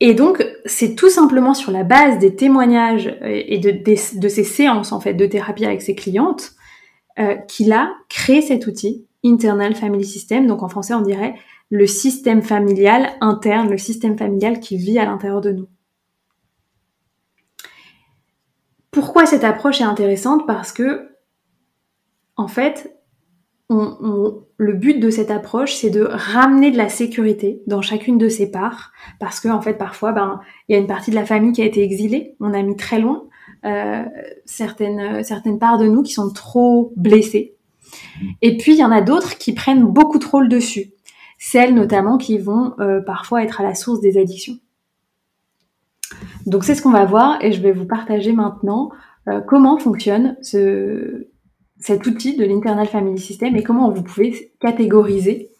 Et 0.00 0.14
donc, 0.14 0.46
c'est 0.64 0.94
tout 0.94 1.10
simplement 1.10 1.54
sur 1.54 1.72
la 1.72 1.82
base 1.82 2.18
des 2.18 2.36
témoignages 2.36 3.18
et 3.22 3.58
de, 3.58 4.28
ces 4.28 4.44
séances 4.44 4.92
en 4.92 5.00
fait 5.00 5.14
de 5.14 5.26
thérapie 5.26 5.64
avec 5.64 5.82
ses 5.82 5.96
clientes 5.96 6.52
euh, 7.18 7.34
qu'il 7.34 7.72
a 7.72 7.92
créé 8.08 8.40
cet 8.40 8.68
outil 8.68 9.06
Internal 9.24 9.74
Family 9.74 10.04
System. 10.04 10.46
Donc 10.46 10.62
en 10.62 10.68
français, 10.68 10.94
on 10.94 11.00
dirait 11.00 11.34
le 11.70 11.86
système 11.88 12.42
familial 12.42 13.10
interne, 13.20 13.70
le 13.70 13.78
système 13.78 14.16
familial 14.16 14.60
qui 14.60 14.76
vit 14.76 15.00
à 15.00 15.04
l'intérieur 15.04 15.40
de 15.40 15.50
nous. 15.50 15.66
Pourquoi 18.98 19.26
cette 19.26 19.44
approche 19.44 19.80
est 19.80 19.84
intéressante 19.84 20.44
Parce 20.44 20.72
que, 20.72 21.10
en 22.34 22.48
fait, 22.48 22.98
le 23.70 24.72
but 24.72 24.98
de 24.98 25.08
cette 25.08 25.30
approche, 25.30 25.76
c'est 25.76 25.90
de 25.90 26.02
ramener 26.02 26.72
de 26.72 26.76
la 26.76 26.88
sécurité 26.88 27.62
dans 27.68 27.80
chacune 27.80 28.18
de 28.18 28.28
ces 28.28 28.50
parts, 28.50 28.90
parce 29.20 29.38
que 29.38 29.48
fait, 29.60 29.74
parfois, 29.74 30.10
ben, 30.10 30.40
il 30.68 30.72
y 30.72 30.76
a 30.76 30.80
une 30.80 30.88
partie 30.88 31.12
de 31.12 31.14
la 31.14 31.24
famille 31.24 31.52
qui 31.52 31.62
a 31.62 31.64
été 31.64 31.80
exilée, 31.80 32.34
on 32.40 32.52
a 32.52 32.60
mis 32.60 32.74
très 32.74 32.98
loin 32.98 33.22
euh, 33.64 34.02
certaines 34.46 35.22
certaines 35.22 35.60
parts 35.60 35.78
de 35.78 35.86
nous 35.86 36.02
qui 36.02 36.12
sont 36.12 36.32
trop 36.32 36.92
blessées, 36.96 37.54
et 38.42 38.56
puis 38.56 38.72
il 38.72 38.78
y 38.78 38.84
en 38.84 38.90
a 38.90 39.00
d'autres 39.00 39.38
qui 39.38 39.52
prennent 39.52 39.84
beaucoup 39.84 40.18
trop 40.18 40.40
le 40.40 40.48
dessus, 40.48 40.90
celles 41.38 41.72
notamment 41.72 42.18
qui 42.18 42.36
vont 42.36 42.74
euh, 42.80 43.00
parfois 43.00 43.44
être 43.44 43.60
à 43.60 43.62
la 43.62 43.76
source 43.76 44.00
des 44.00 44.18
addictions. 44.18 44.58
Donc 46.46 46.64
c'est 46.64 46.74
ce 46.74 46.82
qu'on 46.82 46.90
va 46.90 47.04
voir, 47.04 47.42
et 47.42 47.52
je 47.52 47.60
vais 47.60 47.72
vous 47.72 47.86
partager 47.86 48.32
maintenant 48.32 48.90
euh, 49.28 49.40
comment 49.40 49.78
fonctionne 49.78 50.36
ce 50.42 51.28
cet 51.80 52.06
outil 52.06 52.36
de 52.36 52.44
l'Internal 52.44 52.88
Family 52.88 53.20
System 53.20 53.54
et 53.54 53.62
comment 53.62 53.88
vous 53.90 54.02
pouvez 54.02 54.52
catégoriser 54.58 55.52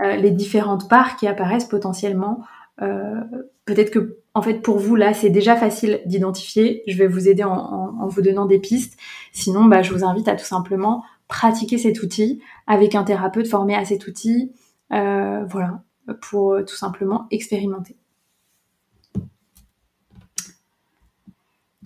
euh, 0.00 0.16
les 0.16 0.30
différentes 0.30 0.88
parts 0.88 1.16
qui 1.16 1.26
apparaissent 1.26 1.66
potentiellement. 1.66 2.42
Euh, 2.80 3.20
peut-être 3.66 3.90
que, 3.90 4.16
en 4.32 4.40
fait, 4.40 4.62
pour 4.62 4.78
vous, 4.78 4.96
là, 4.96 5.12
c'est 5.12 5.28
déjà 5.28 5.56
facile 5.56 6.00
d'identifier. 6.06 6.84
Je 6.86 6.96
vais 6.96 7.06
vous 7.06 7.28
aider 7.28 7.44
en, 7.44 8.06
vous 8.06 8.22
donnant 8.22 8.46
des 8.46 8.58
pistes. 8.58 8.98
Sinon, 9.32 9.66
bah, 9.66 9.82
je 9.82 9.92
vous 9.92 10.04
invite 10.04 10.28
à 10.28 10.36
tout 10.36 10.44
simplement 10.44 11.04
pratiquer 11.26 11.76
cet 11.76 12.02
outil 12.02 12.40
avec 12.66 12.94
un 12.94 13.04
thérapeute 13.04 13.46
formé 13.46 13.74
à 13.74 13.84
cet 13.84 14.06
outil. 14.06 14.52
Voilà, 14.90 15.82
pour 16.22 16.56
tout 16.66 16.76
simplement 16.76 17.26
expérimenter. 17.30 17.96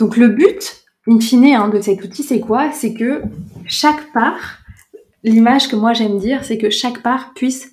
Donc 0.03 0.17
le 0.17 0.27
but 0.27 0.83
in 1.07 1.21
fine, 1.21 1.55
hein, 1.55 1.69
de 1.69 1.81
cet 1.81 2.03
outil, 2.03 2.25
c'est 2.25 2.41
quoi? 2.41 2.73
C'est 2.73 2.93
que 2.93 3.23
chaque 3.67 4.13
part, 4.13 4.59
l'image 5.23 5.69
que 5.69 5.77
moi 5.77 5.93
j'aime 5.93 6.19
dire, 6.19 6.45
c'est 6.45 6.59
que 6.59 6.71
chaque 6.71 7.05
part 7.05 7.35
puisse 7.35 7.71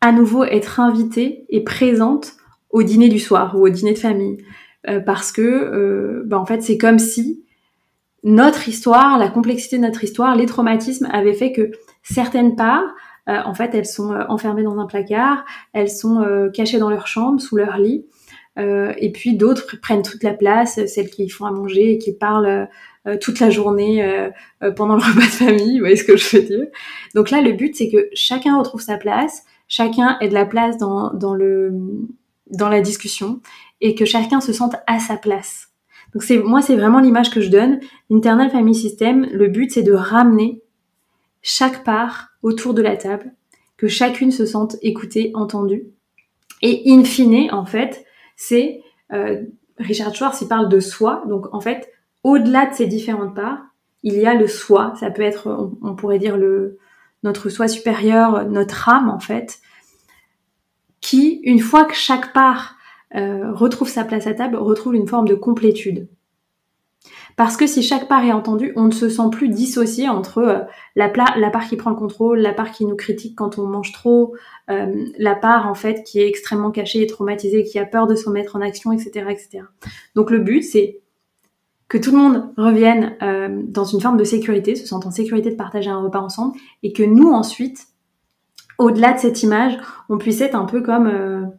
à 0.00 0.10
nouveau 0.10 0.42
être 0.42 0.80
invitée 0.80 1.46
et 1.50 1.62
présente 1.62 2.32
au 2.70 2.82
dîner 2.82 3.08
du 3.08 3.20
soir 3.20 3.54
ou 3.54 3.64
au 3.64 3.68
dîner 3.68 3.92
de 3.92 3.98
famille. 3.98 4.38
Euh, 4.88 4.98
parce 4.98 5.30
que, 5.30 5.40
euh, 5.40 6.24
bah, 6.26 6.36
en 6.36 6.46
fait, 6.46 6.64
c'est 6.64 6.78
comme 6.78 6.98
si 6.98 7.44
notre 8.24 8.66
histoire, 8.66 9.18
la 9.18 9.28
complexité 9.28 9.76
de 9.76 9.82
notre 9.82 10.02
histoire, 10.02 10.34
les 10.34 10.46
traumatismes 10.46 11.06
avaient 11.12 11.32
fait 11.32 11.52
que 11.52 11.70
certaines 12.02 12.56
parts, 12.56 12.92
euh, 13.28 13.38
en 13.44 13.54
fait, 13.54 13.72
elles 13.72 13.86
sont 13.86 14.12
enfermées 14.28 14.64
dans 14.64 14.80
un 14.80 14.86
placard, 14.86 15.44
elles 15.72 15.90
sont 15.90 16.26
cachées 16.52 16.80
dans 16.80 16.90
leur 16.90 17.06
chambre, 17.06 17.40
sous 17.40 17.54
leur 17.54 17.78
lit, 17.78 18.04
euh, 18.58 18.92
et 18.96 19.12
puis 19.12 19.36
d'autres 19.36 19.78
prennent 19.80 20.02
toute 20.02 20.22
la 20.22 20.34
place, 20.34 20.84
celles 20.86 21.10
qui 21.10 21.28
font 21.28 21.46
à 21.46 21.52
manger 21.52 21.92
et 21.92 21.98
qui 21.98 22.12
parlent 22.12 22.68
euh, 23.06 23.16
toute 23.16 23.40
la 23.40 23.50
journée 23.50 24.02
euh, 24.02 24.30
pendant 24.72 24.96
le 24.96 25.02
repas 25.04 25.26
de 25.26 25.26
famille, 25.26 25.74
vous 25.74 25.84
voyez 25.84 25.96
ce 25.96 26.04
que 26.04 26.16
je 26.16 26.36
veux 26.36 26.42
dire. 26.42 26.66
Donc 27.14 27.30
là, 27.30 27.40
le 27.40 27.52
but, 27.52 27.76
c'est 27.76 27.88
que 27.88 28.08
chacun 28.12 28.58
retrouve 28.58 28.80
sa 28.80 28.96
place, 28.96 29.44
chacun 29.68 30.18
ait 30.20 30.28
de 30.28 30.34
la 30.34 30.46
place 30.46 30.76
dans, 30.78 31.12
dans, 31.14 31.34
le, 31.34 31.72
dans 32.50 32.68
la 32.68 32.80
discussion 32.80 33.40
et 33.80 33.94
que 33.94 34.04
chacun 34.04 34.40
se 34.40 34.52
sente 34.52 34.74
à 34.86 34.98
sa 34.98 35.16
place. 35.16 35.68
Donc 36.12 36.22
c'est 36.22 36.38
moi, 36.38 36.62
c'est 36.62 36.76
vraiment 36.76 37.00
l'image 37.00 37.30
que 37.30 37.40
je 37.40 37.50
donne. 37.50 37.80
Internal 38.10 38.50
Family 38.50 38.74
System, 38.74 39.26
le 39.30 39.48
but, 39.48 39.70
c'est 39.70 39.82
de 39.82 39.92
ramener 39.92 40.62
chaque 41.42 41.84
part 41.84 42.30
autour 42.42 42.74
de 42.74 42.82
la 42.82 42.96
table, 42.96 43.32
que 43.76 43.88
chacune 43.88 44.32
se 44.32 44.46
sente 44.46 44.76
écoutée, 44.82 45.30
entendue. 45.34 45.84
Et 46.62 46.82
in 46.86 47.04
fine, 47.04 47.50
en 47.52 47.64
fait, 47.64 48.04
c'est 48.38 48.82
euh, 49.12 49.42
Richard 49.76 50.14
Schwartz, 50.14 50.40
il 50.40 50.48
parle 50.48 50.70
de 50.70 50.80
soi. 50.80 51.22
Donc 51.28 51.52
en 51.52 51.60
fait, 51.60 51.92
au-delà 52.24 52.66
de 52.66 52.74
ces 52.74 52.86
différentes 52.86 53.34
parts, 53.34 53.60
il 54.02 54.14
y 54.14 54.26
a 54.26 54.32
le 54.32 54.46
soi. 54.46 54.94
Ça 54.98 55.10
peut 55.10 55.22
être, 55.22 55.74
on, 55.82 55.94
pourrait 55.94 56.18
dire 56.18 56.38
le 56.38 56.78
notre 57.24 57.48
soi 57.48 57.66
supérieur, 57.66 58.48
notre 58.48 58.88
âme 58.88 59.10
en 59.10 59.18
fait, 59.18 59.58
qui, 61.00 61.40
une 61.42 61.58
fois 61.58 61.84
que 61.84 61.94
chaque 61.94 62.32
part 62.32 62.76
euh, 63.16 63.52
retrouve 63.52 63.88
sa 63.88 64.04
place 64.04 64.28
à 64.28 64.34
table, 64.34 64.56
retrouve 64.56 64.94
une 64.94 65.08
forme 65.08 65.26
de 65.26 65.34
complétude. 65.34 66.08
Parce 67.38 67.56
que 67.56 67.68
si 67.68 67.84
chaque 67.84 68.08
part 68.08 68.24
est 68.24 68.32
entendue, 68.32 68.72
on 68.74 68.86
ne 68.86 68.90
se 68.90 69.08
sent 69.08 69.30
plus 69.30 69.48
dissocié 69.48 70.08
entre 70.08 70.38
euh, 70.38 70.58
la, 70.96 71.08
part 71.08 71.68
qui 71.68 71.76
prend 71.76 71.90
le 71.90 71.96
contrôle, 71.96 72.40
la 72.40 72.52
part 72.52 72.72
qui 72.72 72.84
nous 72.84 72.96
critique 72.96 73.36
quand 73.36 73.60
on 73.60 73.66
mange 73.68 73.92
trop, 73.92 74.34
euh, 74.70 75.06
la 75.18 75.36
part 75.36 75.68
en 75.68 75.74
fait 75.74 76.02
qui 76.02 76.18
est 76.18 76.26
extrêmement 76.26 76.72
cachée 76.72 77.00
et 77.00 77.06
traumatisée, 77.06 77.62
qui 77.62 77.78
a 77.78 77.84
peur 77.84 78.08
de 78.08 78.16
se 78.16 78.26
remettre 78.26 78.56
en 78.56 78.60
action, 78.60 78.90
etc., 78.90 79.26
etc. 79.30 79.60
Donc 80.16 80.32
le 80.32 80.40
but, 80.40 80.62
c'est 80.62 81.00
que 81.86 81.96
tout 81.96 82.10
le 82.10 82.16
monde 82.16 82.52
revienne 82.56 83.16
euh, 83.22 83.62
dans 83.68 83.84
une 83.84 84.00
forme 84.00 84.16
de 84.16 84.24
sécurité, 84.24 84.74
se 84.74 84.84
sente 84.84 85.06
en 85.06 85.12
sécurité 85.12 85.52
de 85.52 85.56
partager 85.56 85.90
un 85.90 86.02
repas 86.02 86.20
ensemble, 86.20 86.58
et 86.82 86.92
que 86.92 87.04
nous 87.04 87.30
ensuite, 87.30 87.86
au-delà 88.78 89.12
de 89.12 89.20
cette 89.20 89.44
image, 89.44 89.78
on 90.08 90.18
puisse 90.18 90.40
être 90.40 90.56
un 90.56 90.64
peu 90.64 90.82
comme, 90.82 91.52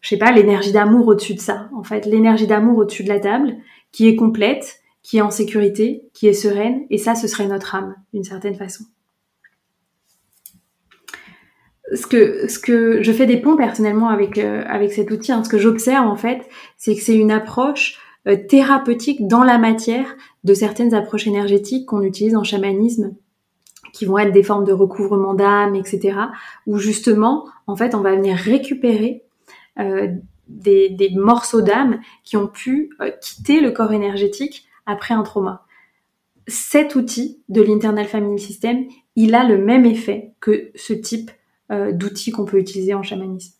je 0.00 0.08
sais 0.08 0.18
pas, 0.18 0.32
l'énergie 0.32 0.72
d'amour 0.72 1.06
au-dessus 1.06 1.34
de 1.34 1.40
ça. 1.40 1.68
En 1.72 1.84
fait, 1.84 2.04
l'énergie 2.04 2.48
d'amour 2.48 2.78
au-dessus 2.78 3.04
de 3.04 3.08
la 3.08 3.20
table, 3.20 3.56
qui 3.96 4.08
est 4.08 4.16
complète, 4.16 4.82
qui 5.02 5.16
est 5.16 5.22
en 5.22 5.30
sécurité, 5.30 6.02
qui 6.12 6.26
est 6.26 6.34
sereine, 6.34 6.82
et 6.90 6.98
ça, 6.98 7.14
ce 7.14 7.26
serait 7.26 7.46
notre 7.46 7.74
âme, 7.74 7.94
d'une 8.12 8.24
certaine 8.24 8.54
façon. 8.54 8.84
Ce 11.94 12.06
que, 12.06 13.02
je 13.02 13.12
fais 13.12 13.24
des 13.24 13.38
ponts 13.38 13.56
personnellement 13.56 14.10
avec, 14.10 14.36
euh, 14.36 14.88
cet 14.90 15.10
outil, 15.10 15.32
hein, 15.32 15.42
ce 15.42 15.48
que 15.48 15.56
j'observe 15.56 16.06
en 16.06 16.16
fait, 16.16 16.46
c'est 16.76 16.94
que 16.94 17.00
c'est 17.00 17.16
une 17.16 17.30
approche 17.30 17.98
euh, 18.28 18.36
thérapeutique 18.36 19.26
dans 19.26 19.44
la 19.44 19.56
matière 19.56 20.14
de 20.44 20.52
certaines 20.52 20.92
approches 20.92 21.26
énergétiques 21.26 21.86
qu'on 21.86 22.02
utilise 22.02 22.36
en 22.36 22.44
chamanisme, 22.44 23.14
qui 23.94 24.04
vont 24.04 24.18
être 24.18 24.32
des 24.32 24.42
formes 24.42 24.64
de 24.64 24.74
recouvrement 24.74 25.32
d'âme, 25.32 25.74
etc., 25.74 26.18
où 26.66 26.76
justement, 26.76 27.46
en 27.66 27.76
fait, 27.76 27.94
on 27.94 28.00
va 28.00 28.14
venir 28.14 28.36
récupérer 28.36 29.22
euh, 29.78 30.08
des, 30.48 31.10
morceaux 31.14 31.62
d'âme 31.62 32.00
qui 32.24 32.36
ont 32.36 32.48
pu 32.48 32.90
euh, 33.00 33.10
quitter 33.20 33.60
le 33.60 33.70
corps 33.70 33.92
énergétique 33.92 34.66
après 34.86 35.14
un 35.14 35.22
trauma. 35.22 35.64
Cet 36.46 36.94
outil 36.94 37.42
de 37.48 37.62
l'Internal 37.62 38.06
Family 38.06 38.40
System, 38.40 38.84
il 39.16 39.34
a 39.34 39.44
le 39.44 39.58
même 39.58 39.84
effet 39.84 40.34
que 40.40 40.70
ce 40.74 40.92
type 40.92 41.30
euh, 41.72 41.92
d'outil 41.92 42.30
qu'on 42.30 42.44
peut 42.44 42.58
utiliser 42.58 42.94
en 42.94 43.02
chamanisme. 43.02 43.54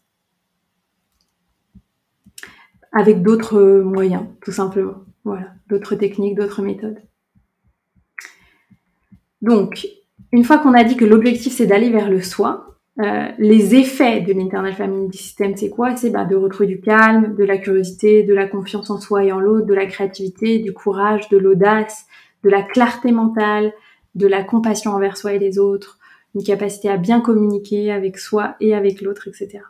Avec 2.93 3.23
d'autres 3.23 3.83
moyens, 3.83 4.27
tout 4.43 4.53
simplement. 4.53 5.05
Voilà, 5.25 5.53
d'autres 5.69 5.97
techniques, 5.97 6.37
d'autres 6.37 6.63
méthodes. 6.63 7.03
Donc, 9.43 9.87
une 10.33 10.45
fois 10.45 10.59
qu'on 10.59 10.73
a 10.73 10.85
dit 10.85 10.97
que 10.97 11.05
l'objectif 11.05 11.53
c'est 11.53 11.67
d'aller 11.67 11.91
vers 11.91 12.09
le 12.09 12.23
soi, 12.23 12.76
euh, 12.99 13.29
les 13.39 13.75
effets 13.75 14.23
de 14.23 14.33
l'Internal 14.33 14.73
Family 14.73 15.15
System, 15.15 15.55
c'est 15.57 15.69
quoi? 15.69 15.97
C'est 15.97 16.11
bah, 16.11 16.25
de 16.25 16.35
retrouver 16.35 16.67
du 16.67 16.81
calme, 16.81 17.35
de 17.35 17.45
la 17.45 17.59
curiosité, 17.59 18.23
de 18.23 18.33
la 18.33 18.47
confiance 18.47 18.89
en 18.89 18.99
soi 18.99 19.25
et 19.25 19.33
en 19.33 19.41
l'autre, 19.41 19.67
de 19.67 19.75
la 19.75 19.87
créativité, 19.87 20.59
du 20.61 20.73
courage, 20.73 21.29
de 21.29 21.37
l'audace, 21.37 22.07
de 22.43 22.49
la 22.49 22.63
clarté 22.63 23.13
mentale, 23.13 23.75
de 24.15 24.27
la 24.27 24.43
compassion 24.43 24.93
envers 24.93 25.19
soi 25.19 25.35
et 25.35 25.39
les 25.39 25.59
autres, 25.59 25.99
une 26.35 26.43
capacité 26.43 26.89
à 26.89 26.97
bien 26.97 27.21
communiquer 27.21 27.93
avec 27.93 28.19
soi 28.19 28.57
et 28.61 28.75
avec 28.75 29.03
l'autre, 29.03 29.29
etc. 29.29 29.61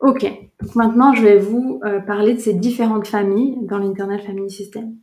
Ok, 0.00 0.22
donc 0.60 0.74
maintenant 0.74 1.14
je 1.14 1.22
vais 1.22 1.38
vous 1.38 1.80
euh, 1.84 2.00
parler 2.00 2.34
de 2.34 2.38
ces 2.38 2.52
différentes 2.52 3.06
familles 3.06 3.56
dans 3.62 3.78
l'Internal 3.78 4.20
Family 4.20 4.50
System. 4.50 4.96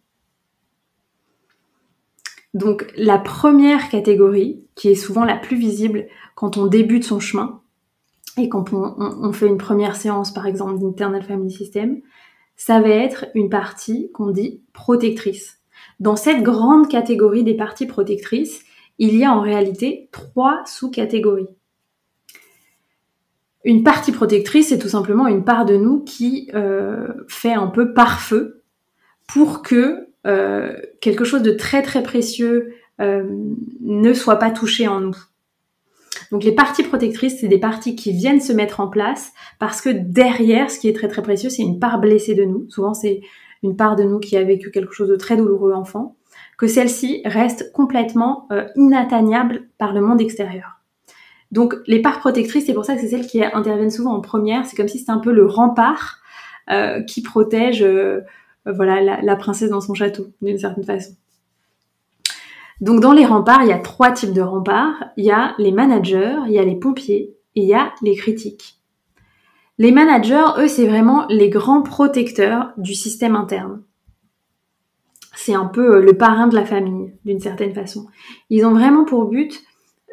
Donc 2.53 2.91
la 2.95 3.17
première 3.17 3.89
catégorie, 3.89 4.63
qui 4.75 4.89
est 4.89 4.95
souvent 4.95 5.23
la 5.23 5.37
plus 5.37 5.57
visible 5.57 6.07
quand 6.35 6.57
on 6.57 6.67
débute 6.67 7.03
son 7.03 7.19
chemin, 7.19 7.61
et 8.37 8.49
quand 8.49 8.71
on, 8.73 9.33
fait 9.33 9.47
une 9.47 9.57
première 9.57 9.95
séance 9.95 10.33
par 10.33 10.47
exemple 10.47 10.79
d'Internal 10.79 11.23
Family 11.23 11.51
System, 11.51 12.01
ça 12.55 12.79
va 12.79 12.89
être 12.89 13.25
une 13.35 13.49
partie 13.49 14.11
qu'on 14.13 14.31
dit 14.31 14.61
protectrice. 14.73 15.59
Dans 15.99 16.15
cette 16.15 16.43
grande 16.43 16.87
catégorie 16.87 17.43
des 17.43 17.55
parties 17.55 17.87
protectrices, 17.87 18.63
il 18.99 19.15
y 19.15 19.23
a 19.23 19.33
en 19.33 19.41
réalité 19.41 20.09
trois 20.11 20.61
sous-catégories. 20.65 21.47
Une 23.63 23.83
partie 23.83 24.11
protectrice, 24.11 24.69
c'est 24.69 24.79
tout 24.79 24.89
simplement 24.89 25.27
une 25.27 25.43
part 25.43 25.65
de 25.65 25.75
nous 25.75 26.03
qui 26.03 26.49
euh, 26.53 27.07
fait 27.27 27.53
un 27.53 27.67
peu 27.67 27.93
pare-feu 27.93 28.63
pour 29.27 29.61
que 29.61 30.10
euh, 30.27 30.75
quelque 31.01 31.23
chose 31.23 31.41
de 31.41 31.51
très 31.51 31.81
très 31.81 32.03
précieux 32.03 32.73
euh, 32.99 33.23
ne 33.81 34.13
soit 34.13 34.37
pas 34.37 34.51
touché 34.51 34.87
en 34.87 35.01
nous. 35.01 35.17
Donc 36.31 36.43
les 36.43 36.53
parties 36.53 36.83
protectrices, 36.83 37.39
c'est 37.39 37.47
des 37.47 37.57
parties 37.57 37.95
qui 37.95 38.11
viennent 38.11 38.39
se 38.39 38.53
mettre 38.53 38.79
en 38.79 38.87
place 38.87 39.31
parce 39.59 39.81
que 39.81 39.89
derrière, 39.89 40.71
ce 40.71 40.79
qui 40.79 40.87
est 40.87 40.93
très 40.93 41.07
très 41.07 41.21
précieux, 41.21 41.49
c'est 41.49 41.63
une 41.63 41.79
part 41.79 41.99
blessée 41.99 42.35
de 42.35 42.43
nous. 42.43 42.69
Souvent, 42.69 42.93
c'est 42.93 43.21
une 43.63 43.75
part 43.75 43.95
de 43.95 44.03
nous 44.03 44.19
qui 44.19 44.37
a 44.37 44.43
vécu 44.43 44.71
quelque 44.71 44.93
chose 44.93 45.09
de 45.09 45.15
très 45.15 45.35
douloureux 45.35 45.73
enfant, 45.73 46.15
que 46.57 46.67
celle-ci 46.67 47.21
reste 47.25 47.71
complètement 47.73 48.47
euh, 48.51 48.67
inatteignable 48.75 49.67
par 49.77 49.93
le 49.93 50.01
monde 50.01 50.21
extérieur. 50.21 50.81
Donc 51.51 51.75
les 51.85 52.01
parts 52.01 52.19
protectrices, 52.19 52.65
c'est 52.65 52.73
pour 52.73 52.85
ça 52.85 52.95
que 52.95 53.01
c'est 53.01 53.09
celles 53.09 53.27
qui 53.27 53.43
interviennent 53.43 53.91
souvent 53.91 54.13
en 54.13 54.21
première. 54.21 54.65
C'est 54.65 54.77
comme 54.77 54.87
si 54.87 54.99
c'était 54.99 55.11
un 55.11 55.19
peu 55.19 55.33
le 55.33 55.45
rempart 55.45 56.19
euh, 56.69 57.01
qui 57.01 57.21
protège 57.21 57.83
euh, 57.83 58.21
voilà 58.65 59.21
la, 59.21 59.35
princesse 59.35 59.69
dans 59.69 59.81
son 59.81 59.93
château 59.93 60.27
d'une 60.41 60.57
certaine 60.57 60.83
façon. 60.83 61.13
Donc 62.79 62.99
dans 62.99 63.13
les 63.13 63.25
remparts, 63.25 63.63
il 63.63 63.69
y 63.69 63.73
a 63.73 63.79
trois 63.79 64.11
types 64.11 64.33
de 64.33 64.41
remparts. 64.41 65.11
Il 65.17 65.25
y 65.25 65.31
a 65.31 65.53
les 65.57 65.71
managers, 65.71 66.37
il 66.47 66.53
y 66.53 66.59
a 66.59 66.63
les 66.63 66.75
pompiers 66.75 67.35
et 67.55 67.61
il 67.61 67.67
y 67.67 67.73
a 67.73 67.93
les 68.01 68.15
critiques. 68.15 68.81
Les 69.77 69.91
managers, 69.91 70.45
eux, 70.59 70.67
c'est 70.67 70.87
vraiment 70.87 71.25
les 71.29 71.49
grands 71.49 71.81
protecteurs 71.81 72.71
du 72.77 72.93
système 72.93 73.35
interne. 73.35 73.81
C'est 75.35 75.55
un 75.55 75.65
peu 75.65 75.95
euh, 75.95 76.01
le 76.01 76.13
parrain 76.13 76.47
de 76.47 76.55
la 76.55 76.65
famille, 76.65 77.13
d'une 77.25 77.39
certaine 77.39 77.73
façon. 77.73 78.05
Ils 78.49 78.65
ont 78.65 78.73
vraiment 78.73 79.05
pour 79.05 79.25
but 79.25 79.63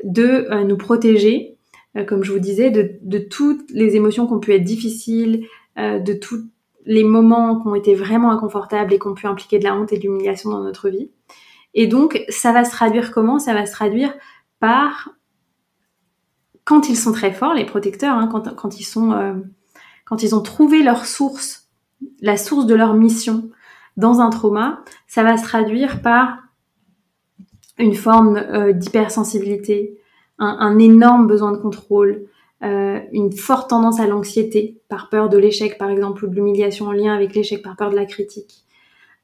de 0.04 0.46
euh, 0.50 0.64
nous 0.64 0.78
protéger, 0.78 1.58
euh, 1.96 2.04
comme 2.04 2.24
je 2.24 2.32
vous 2.32 2.38
disais, 2.38 2.70
de, 2.70 3.18
toutes 3.18 3.70
les 3.70 3.96
émotions 3.96 4.26
qui 4.26 4.32
ont 4.32 4.40
pu 4.40 4.54
être 4.54 4.64
difficiles, 4.64 5.46
de 5.76 6.12
tous 6.12 6.44
les 6.88 7.04
moments 7.04 7.60
qui 7.60 7.68
ont 7.68 7.74
été 7.74 7.94
vraiment 7.94 8.30
inconfortables 8.30 8.94
et 8.94 8.98
qui 8.98 9.06
ont 9.06 9.14
pu 9.14 9.26
impliquer 9.26 9.58
de 9.58 9.64
la 9.64 9.76
honte 9.76 9.92
et 9.92 9.98
de 9.98 10.02
l'humiliation 10.02 10.50
dans 10.50 10.62
notre 10.62 10.88
vie. 10.88 11.10
Et 11.74 11.86
donc, 11.86 12.24
ça 12.30 12.50
va 12.50 12.64
se 12.64 12.70
traduire 12.70 13.12
comment? 13.12 13.38
Ça 13.38 13.52
va 13.52 13.66
se 13.66 13.72
traduire 13.72 14.14
par 14.58 15.10
quand 16.64 16.88
ils 16.88 16.96
sont 16.96 17.12
très 17.12 17.30
forts, 17.30 17.52
les 17.52 17.66
protecteurs, 17.66 18.16
hein, 18.16 18.26
quand, 18.26 18.80
ils 18.80 18.84
sont, 18.84 19.12
euh, 19.12 19.34
quand 20.06 20.22
ils 20.22 20.34
ont 20.34 20.40
trouvé 20.40 20.82
leur 20.82 21.04
source, 21.04 21.68
la 22.20 22.38
source 22.38 22.66
de 22.66 22.74
leur 22.74 22.94
mission 22.94 23.50
dans 23.98 24.20
un 24.20 24.30
trauma, 24.30 24.80
ça 25.06 25.22
va 25.22 25.36
se 25.36 25.44
traduire 25.44 26.00
par 26.00 26.38
une 27.78 27.94
forme 27.94 28.36
euh, 28.36 28.72
d'hypersensibilité, 28.72 29.98
un, 30.38 30.78
énorme 30.78 31.26
besoin 31.26 31.52
de 31.52 31.58
contrôle, 31.58 32.26
euh, 32.62 33.00
une 33.12 33.32
forte 33.32 33.70
tendance 33.70 34.00
à 34.00 34.06
l'anxiété 34.06 34.80
par 34.88 35.08
peur 35.08 35.28
de 35.28 35.38
l'échec 35.38 35.78
par 35.78 35.90
exemple 35.90 36.24
ou 36.24 36.28
de 36.28 36.34
l'humiliation 36.34 36.86
en 36.86 36.92
lien 36.92 37.14
avec 37.14 37.34
l'échec 37.34 37.62
par 37.62 37.76
peur 37.76 37.90
de 37.90 37.96
la 37.96 38.06
critique, 38.06 38.64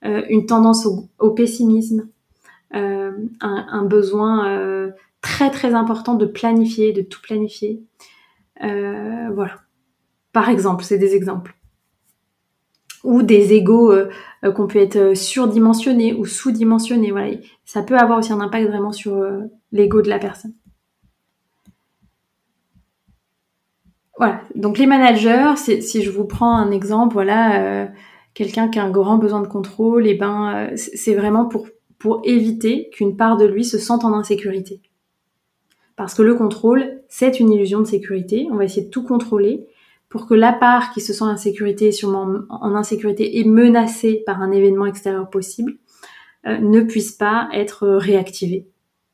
une 0.02 0.44
tendance 0.44 0.86
au 1.18 1.30
pessimisme, 1.30 2.08
euh, 2.74 3.12
un, 3.40 3.84
besoin 3.84 4.48
euh, 4.48 4.90
très 5.20 5.50
très 5.50 5.74
important 5.74 6.14
de 6.14 6.26
planifier, 6.26 6.92
de 6.92 7.02
tout 7.02 7.20
planifier. 7.22 7.84
Euh, 8.64 9.30
voilà. 9.32 9.60
Par 10.32 10.48
exemple, 10.48 10.82
c'est 10.82 10.98
des 10.98 11.14
exemples. 11.14 11.54
Ou 13.04 13.22
des 13.22 13.52
égaux 13.52 13.92
qu'on 14.56 14.66
peut 14.66 14.78
être 14.78 15.14
surdimensionnés 15.14 16.14
ou 16.14 16.24
sous-dimensionnés. 16.24 17.42
Ça 17.64 17.82
peut 17.82 17.98
avoir 17.98 18.18
aussi 18.18 18.32
un 18.32 18.40
impact 18.40 18.66
vraiment 18.68 18.92
sur 18.92 19.22
l'ego 19.72 20.00
de 20.00 20.08
la 20.08 20.18
personne. 20.18 20.54
Voilà. 24.18 24.40
Donc 24.54 24.78
les 24.78 24.86
managers, 24.86 25.54
si 25.56 26.02
je 26.02 26.10
vous 26.10 26.24
prends 26.24 26.56
un 26.56 26.70
exemple, 26.70 27.14
voilà, 27.14 27.88
quelqu'un 28.32 28.68
qui 28.68 28.78
a 28.78 28.84
un 28.84 28.90
grand 28.90 29.18
besoin 29.18 29.40
de 29.40 29.48
contrôle, 29.48 30.06
et 30.06 30.10
eh 30.10 30.14
ben 30.14 30.70
c'est 30.76 31.14
vraiment 31.14 31.46
pour 31.46 31.66
pour 31.98 32.20
éviter 32.24 32.90
qu'une 32.90 33.16
part 33.16 33.38
de 33.38 33.46
lui 33.46 33.64
se 33.64 33.78
sente 33.78 34.04
en 34.04 34.12
insécurité. 34.12 34.82
Parce 35.96 36.14
que 36.14 36.22
le 36.22 36.34
contrôle, 36.34 37.00
c'est 37.08 37.40
une 37.40 37.50
illusion 37.50 37.80
de 37.80 37.86
sécurité. 37.86 38.46
On 38.50 38.56
va 38.56 38.64
essayer 38.64 38.84
de 38.84 38.90
tout 38.90 39.04
contrôler 39.04 39.66
pour 40.08 40.26
que 40.26 40.34
la 40.34 40.52
part 40.52 40.92
qui 40.92 41.00
se 41.00 41.12
sent 41.12 41.24
en 41.24 41.28
insécurité, 41.28 41.92
sûrement 41.92 42.42
en 42.50 42.74
insécurité 42.74 43.38
et 43.38 43.44
menacée 43.44 44.22
par 44.26 44.42
un 44.42 44.50
événement 44.52 44.86
extérieur 44.86 45.30
possible, 45.30 45.78
euh, 46.46 46.58
ne 46.58 46.82
puisse 46.82 47.12
pas 47.12 47.48
être 47.52 47.88
réactivée, 47.88 48.68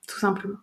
tout 0.09 0.19
simplement. 0.19 0.59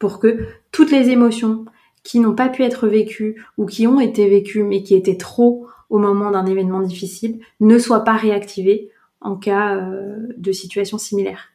Pour 0.00 0.18
que 0.18 0.38
toutes 0.72 0.90
les 0.90 1.10
émotions 1.10 1.64
qui 2.02 2.20
n'ont 2.20 2.34
pas 2.34 2.48
pu 2.48 2.62
être 2.62 2.86
vécues 2.86 3.44
ou 3.56 3.66
qui 3.66 3.86
ont 3.86 4.00
été 4.00 4.28
vécues 4.28 4.62
mais 4.62 4.82
qui 4.82 4.94
étaient 4.94 5.16
trop 5.16 5.66
au 5.90 5.98
moment 5.98 6.30
d'un 6.30 6.46
événement 6.46 6.80
difficile 6.80 7.40
ne 7.60 7.78
soient 7.78 8.04
pas 8.04 8.16
réactivées 8.16 8.90
en 9.20 9.36
cas 9.36 9.76
euh, 9.76 10.28
de 10.36 10.52
situation 10.52 10.98
similaire. 10.98 11.48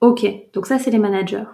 Ok, 0.00 0.26
donc 0.52 0.66
ça 0.66 0.78
c'est 0.78 0.90
les 0.90 0.98
managers. 0.98 1.44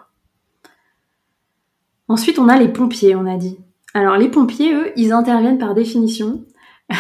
Ensuite, 2.09 2.39
on 2.39 2.49
a 2.49 2.59
les 2.59 2.69
pompiers, 2.69 3.15
on 3.15 3.27
a 3.27 3.37
dit. 3.37 3.59
Alors 3.95 4.17
les 4.17 4.29
pompiers, 4.29 4.75
eux, 4.75 4.93
ils 4.97 5.13
interviennent 5.13 5.59
par 5.59 5.75
définition 5.75 6.45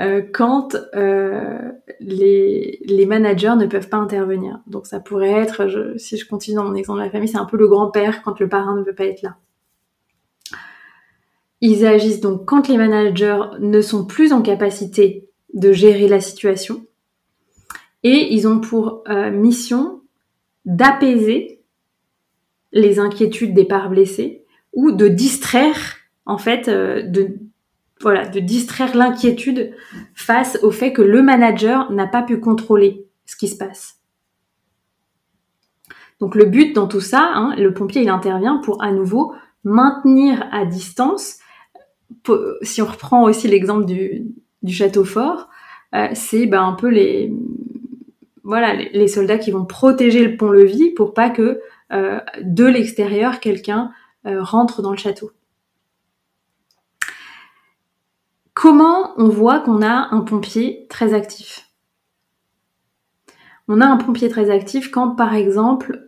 euh, 0.00 0.22
quand 0.32 0.76
euh, 0.94 1.70
les, 2.00 2.80
les, 2.84 3.06
managers 3.06 3.54
ne 3.56 3.66
peuvent 3.66 3.88
pas 3.88 3.98
intervenir. 3.98 4.60
Donc 4.66 4.86
ça 4.86 4.98
pourrait 4.98 5.30
être, 5.30 5.94
si 5.98 6.16
je 6.16 6.26
continue 6.26 6.56
dans 6.56 6.64
mon 6.64 6.74
exemple 6.74 7.00
de 7.00 7.04
la 7.04 7.10
famille, 7.10 7.28
c'est 7.28 7.36
un 7.36 7.44
peu 7.44 7.58
le 7.58 7.68
grand-père 7.68 8.22
quand 8.22 8.40
le 8.40 8.48
parrain 8.48 8.74
ne 8.74 8.82
veut 8.82 8.94
pas 8.94 9.04
être 9.04 9.22
là. 9.22 9.36
Ils 11.62 11.86
agissent 11.86 12.20
donc 12.20 12.44
quand 12.44 12.68
les 12.68 12.76
managers 12.76 13.40
ne 13.60 13.80
sont 13.80 14.04
plus 14.04 14.32
en 14.32 14.42
capacité 14.42 15.30
de 15.54 15.72
gérer 15.72 16.08
la 16.08 16.20
situation 16.20 16.84
et 18.02 18.34
ils 18.34 18.48
ont 18.48 18.60
pour 18.60 19.04
euh, 19.08 19.30
mission 19.30 20.02
d'apaiser 20.64 21.62
les 22.72 22.98
inquiétudes 22.98 23.54
des 23.54 23.64
parts 23.64 23.90
blessées 23.90 24.44
ou 24.72 24.90
de 24.90 25.06
distraire 25.06 25.96
en 26.26 26.36
fait 26.36 26.66
euh, 26.66 27.02
de 27.02 27.38
voilà 28.00 28.26
de 28.26 28.40
distraire 28.40 28.96
l'inquiétude 28.96 29.72
face 30.14 30.58
au 30.62 30.72
fait 30.72 30.92
que 30.92 31.02
le 31.02 31.22
manager 31.22 31.92
n'a 31.92 32.08
pas 32.08 32.22
pu 32.22 32.40
contrôler 32.40 33.06
ce 33.24 33.36
qui 33.36 33.46
se 33.46 33.56
passe. 33.56 34.00
Donc 36.18 36.34
le 36.34 36.44
but 36.44 36.74
dans 36.74 36.88
tout 36.88 37.00
ça, 37.00 37.30
hein, 37.34 37.54
le 37.56 37.72
pompier 37.72 38.02
il 38.02 38.08
intervient 38.08 38.56
pour 38.58 38.82
à 38.82 38.90
nouveau 38.90 39.32
maintenir 39.62 40.48
à 40.50 40.64
distance. 40.64 41.38
Si 42.62 42.82
on 42.82 42.86
reprend 42.86 43.24
aussi 43.24 43.48
l'exemple 43.48 43.84
du, 43.84 44.24
château 44.66 45.04
fort, 45.04 45.48
euh, 45.94 46.08
c'est 46.14 46.46
ben, 46.46 46.62
un 46.62 46.72
peu 46.72 46.88
les, 46.88 47.32
voilà, 48.44 48.74
les 48.74 49.08
soldats 49.08 49.38
qui 49.38 49.50
vont 49.50 49.64
protéger 49.64 50.26
le 50.26 50.36
pont-levis 50.36 50.90
pour 50.90 51.14
pas 51.14 51.30
que 51.30 51.60
euh, 51.92 52.20
de 52.40 52.64
l'extérieur 52.64 53.40
quelqu'un 53.40 53.92
euh, 54.26 54.42
rentre 54.42 54.82
dans 54.82 54.90
le 54.90 54.96
château. 54.96 55.30
Comment 58.54 59.12
on 59.16 59.28
voit 59.28 59.60
qu'on 59.60 59.82
a 59.82 60.08
un 60.10 60.20
pompier 60.20 60.86
très 60.88 61.14
actif? 61.14 61.70
On 63.68 63.80
a 63.80 63.86
un 63.86 63.96
pompier 63.96 64.28
très 64.28 64.50
actif 64.50 64.90
quand, 64.90 65.14
par 65.14 65.34
exemple, 65.34 66.04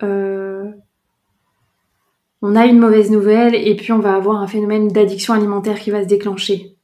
on 2.46 2.56
a 2.56 2.66
une 2.66 2.78
mauvaise 2.78 3.10
nouvelle 3.10 3.54
et 3.54 3.74
puis 3.74 3.90
on 3.92 4.00
va 4.00 4.14
avoir 4.14 4.36
un 4.36 4.46
phénomène 4.46 4.88
d'addiction 4.88 5.32
alimentaire 5.32 5.80
qui 5.80 5.90
va 5.90 6.02
se 6.02 6.08
déclencher. 6.08 6.76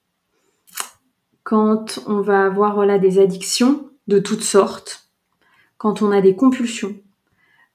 Quand 1.42 2.00
on 2.06 2.22
va 2.22 2.46
avoir 2.46 2.74
voilà, 2.74 2.98
des 2.98 3.18
addictions 3.18 3.90
de 4.06 4.18
toutes 4.18 4.42
sortes, 4.42 5.10
quand 5.76 6.00
on 6.00 6.12
a 6.12 6.22
des 6.22 6.34
compulsions, 6.34 6.96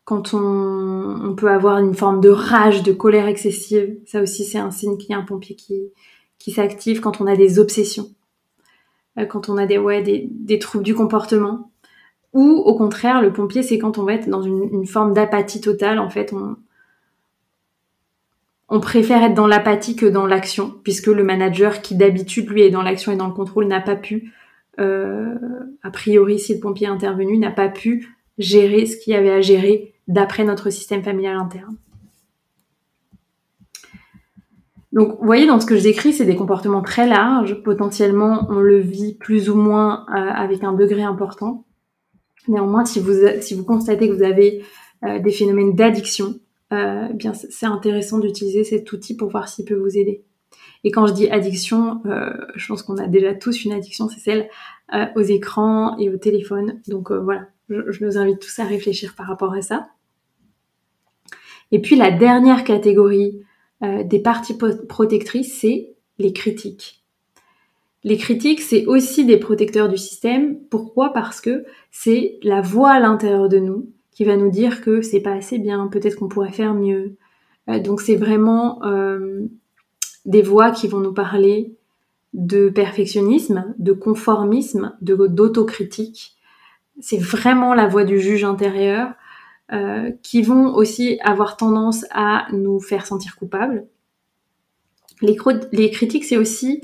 quand 0.03 0.33
on, 0.33 1.35
peut 1.37 1.51
avoir 1.51 1.77
une 1.77 1.93
forme 1.93 2.21
de 2.21 2.29
rage, 2.29 2.81
de 2.81 2.91
colère 2.91 3.27
excessive, 3.27 3.99
ça 4.07 4.19
aussi 4.19 4.45
c'est 4.45 4.57
un 4.57 4.71
signe 4.71 4.97
qu'il 4.97 5.11
y 5.11 5.13
a 5.13 5.19
un 5.19 5.23
pompier 5.23 5.55
qui, 5.55 5.91
qui 6.39 6.51
s'active, 6.51 7.01
quand 7.01 7.21
on 7.21 7.27
a 7.27 7.35
des 7.35 7.59
obsessions, 7.59 8.09
euh, 9.19 9.27
quand 9.27 9.47
on 9.47 9.57
a 9.57 9.67
des, 9.67 10.59
troubles 10.59 10.83
du 10.83 10.95
comportement, 10.95 11.71
ou 12.33 12.49
au 12.49 12.75
contraire, 12.75 13.21
le 13.21 13.31
pompier 13.31 13.61
c'est 13.61 13.77
quand 13.77 13.99
on 13.99 14.05
va 14.05 14.13
être 14.13 14.27
dans 14.27 14.41
une, 14.41 14.87
forme 14.87 15.13
d'apathie 15.13 15.61
totale, 15.61 15.99
en 15.99 16.09
fait 16.09 16.33
on 18.75 18.81
préfère 18.81 19.23
être 19.23 19.33
dans 19.33 19.47
l'apathie 19.47 19.95
que 19.95 20.05
dans 20.05 20.25
l'action, 20.25 20.73
puisque 20.83 21.07
le 21.07 21.23
manager 21.23 21.81
qui 21.81 21.95
d'habitude 21.95 22.49
lui 22.49 22.61
est 22.61 22.69
dans 22.69 22.81
l'action 22.81 23.13
et 23.13 23.15
dans 23.15 23.27
le 23.27 23.33
contrôle 23.33 23.67
n'a 23.67 23.79
pas 23.79 23.95
pu 23.95 24.33
euh, 24.79 25.33
a 25.81 25.91
priori, 25.91 26.39
si 26.39 26.53
le 26.53 26.59
pompier 26.59 26.87
est 26.87 26.89
intervenu, 26.89 27.37
n'a 27.37 27.51
pas 27.51 27.69
pu 27.69 28.09
gérer 28.37 28.85
ce 28.85 28.97
qu'il 28.97 29.13
y 29.13 29.15
avait 29.15 29.31
à 29.31 29.39
gérer 29.39 29.93
d'après 30.09 30.43
notre 30.43 30.69
système 30.71 31.03
familial 31.03 31.37
interne. 31.37 31.77
Donc, 34.91 35.19
vous 35.19 35.25
voyez, 35.25 35.47
dans 35.47 35.61
ce 35.61 35.65
que 35.65 35.77
je 35.77 35.83
décris, 35.83 36.11
c'est 36.11 36.25
des 36.25 36.35
comportements 36.35 36.81
très 36.81 37.07
larges. 37.07 37.63
Potentiellement, 37.63 38.45
on 38.49 38.59
le 38.59 38.79
vit 38.79 39.13
plus 39.13 39.49
ou 39.49 39.55
moins 39.55 40.05
euh, 40.09 40.15
avec 40.15 40.65
un 40.65 40.73
degré 40.73 41.03
important. 41.03 41.63
Néanmoins, 42.49 42.83
si 42.83 42.99
vous, 42.99 43.13
si 43.39 43.55
vous 43.55 43.63
constatez 43.63 44.09
que 44.09 44.13
vous 44.13 44.23
avez 44.23 44.63
des 45.01 45.31
phénomènes 45.31 45.75
d'addiction, 45.75 46.39
bien 47.13 47.33
c'est 47.33 47.65
intéressant 47.65 48.19
d'utiliser 48.19 48.63
cet 48.63 48.91
outil 48.91 49.15
pour 49.15 49.29
voir 49.29 49.47
s'il 49.47 49.65
peut 49.65 49.75
vous 49.75 49.97
aider. 49.97 50.23
Et 50.85 50.91
quand 50.91 51.07
je 51.07 51.13
dis 51.13 51.27
addiction, 51.29 52.01
euh, 52.05 52.29
je 52.53 52.67
pense 52.67 52.83
qu'on 52.83 52.97
a 52.97 53.07
déjà 53.07 53.33
tous 53.33 53.65
une 53.65 53.73
addiction, 53.73 54.07
c'est 54.07 54.19
celle 54.19 54.49
euh, 54.93 55.07
aux 55.15 55.21
écrans 55.21 55.97
et 55.97 56.09
au 56.09 56.17
téléphone. 56.17 56.79
Donc 56.87 57.11
euh, 57.11 57.19
voilà, 57.19 57.47
je, 57.69 57.91
je, 57.91 58.05
nous 58.05 58.19
invite 58.19 58.39
tous 58.39 58.59
à 58.59 58.65
réfléchir 58.65 59.15
par 59.15 59.25
rapport 59.25 59.53
à 59.53 59.61
ça. 59.61 59.87
Et 61.71 61.81
puis 61.81 61.95
la 61.95 62.11
dernière 62.11 62.63
catégorie 62.63 63.41
des 63.81 64.19
parties 64.19 64.57
protectrices, 64.87 65.59
c'est 65.59 65.95
les 66.17 66.33
critiques. 66.33 67.03
Les 68.03 68.17
critiques, 68.17 68.61
c'est 68.61 68.85
aussi 68.85 69.25
des 69.25 69.37
protecteurs 69.37 69.89
du 69.89 69.97
système. 69.97 70.59
Pourquoi? 70.69 71.11
Parce 71.11 71.41
que 71.41 71.65
c'est 71.91 72.39
la 72.41 72.61
voix 72.61 72.91
à 72.91 72.99
l'intérieur 72.99 73.49
de 73.49 73.59
nous 73.59 73.91
qui 74.15 74.25
va 74.25 74.35
nous 74.35 74.49
dire 74.49 74.81
que 74.81 75.03
c'est 75.03 75.19
pas 75.19 75.33
assez 75.33 75.59
bien, 75.59 75.87
peut-être 75.87 76.15
qu'on 76.15 76.27
pourrait 76.27 76.51
faire 76.51 76.73
mieux. 76.73 77.15
donc 77.67 78.01
c'est 78.01 78.15
vraiment 78.15 78.81
des 80.25 80.41
voix 80.41 80.71
qui 80.71 80.87
vont 80.87 80.99
nous 80.99 81.13
parler 81.13 81.75
de 82.33 82.69
perfectionnisme, 82.69 83.73
de 83.79 83.93
conformisme, 83.93 84.93
d'autocritique. 85.01 86.35
C'est 86.99 87.17
vraiment 87.17 87.73
la 87.73 87.87
voix 87.87 88.03
du 88.03 88.19
juge 88.19 88.43
intérieur 88.43 89.13
euh, 89.71 90.11
qui 90.21 90.41
vont 90.41 90.75
aussi 90.75 91.17
avoir 91.23 91.57
tendance 91.57 92.05
à 92.11 92.47
nous 92.51 92.79
faire 92.79 93.05
sentir 93.05 93.35
coupables. 93.35 93.87
Les, 95.21 95.35
critiques, 95.91 96.25
c'est 96.25 96.37
aussi 96.37 96.81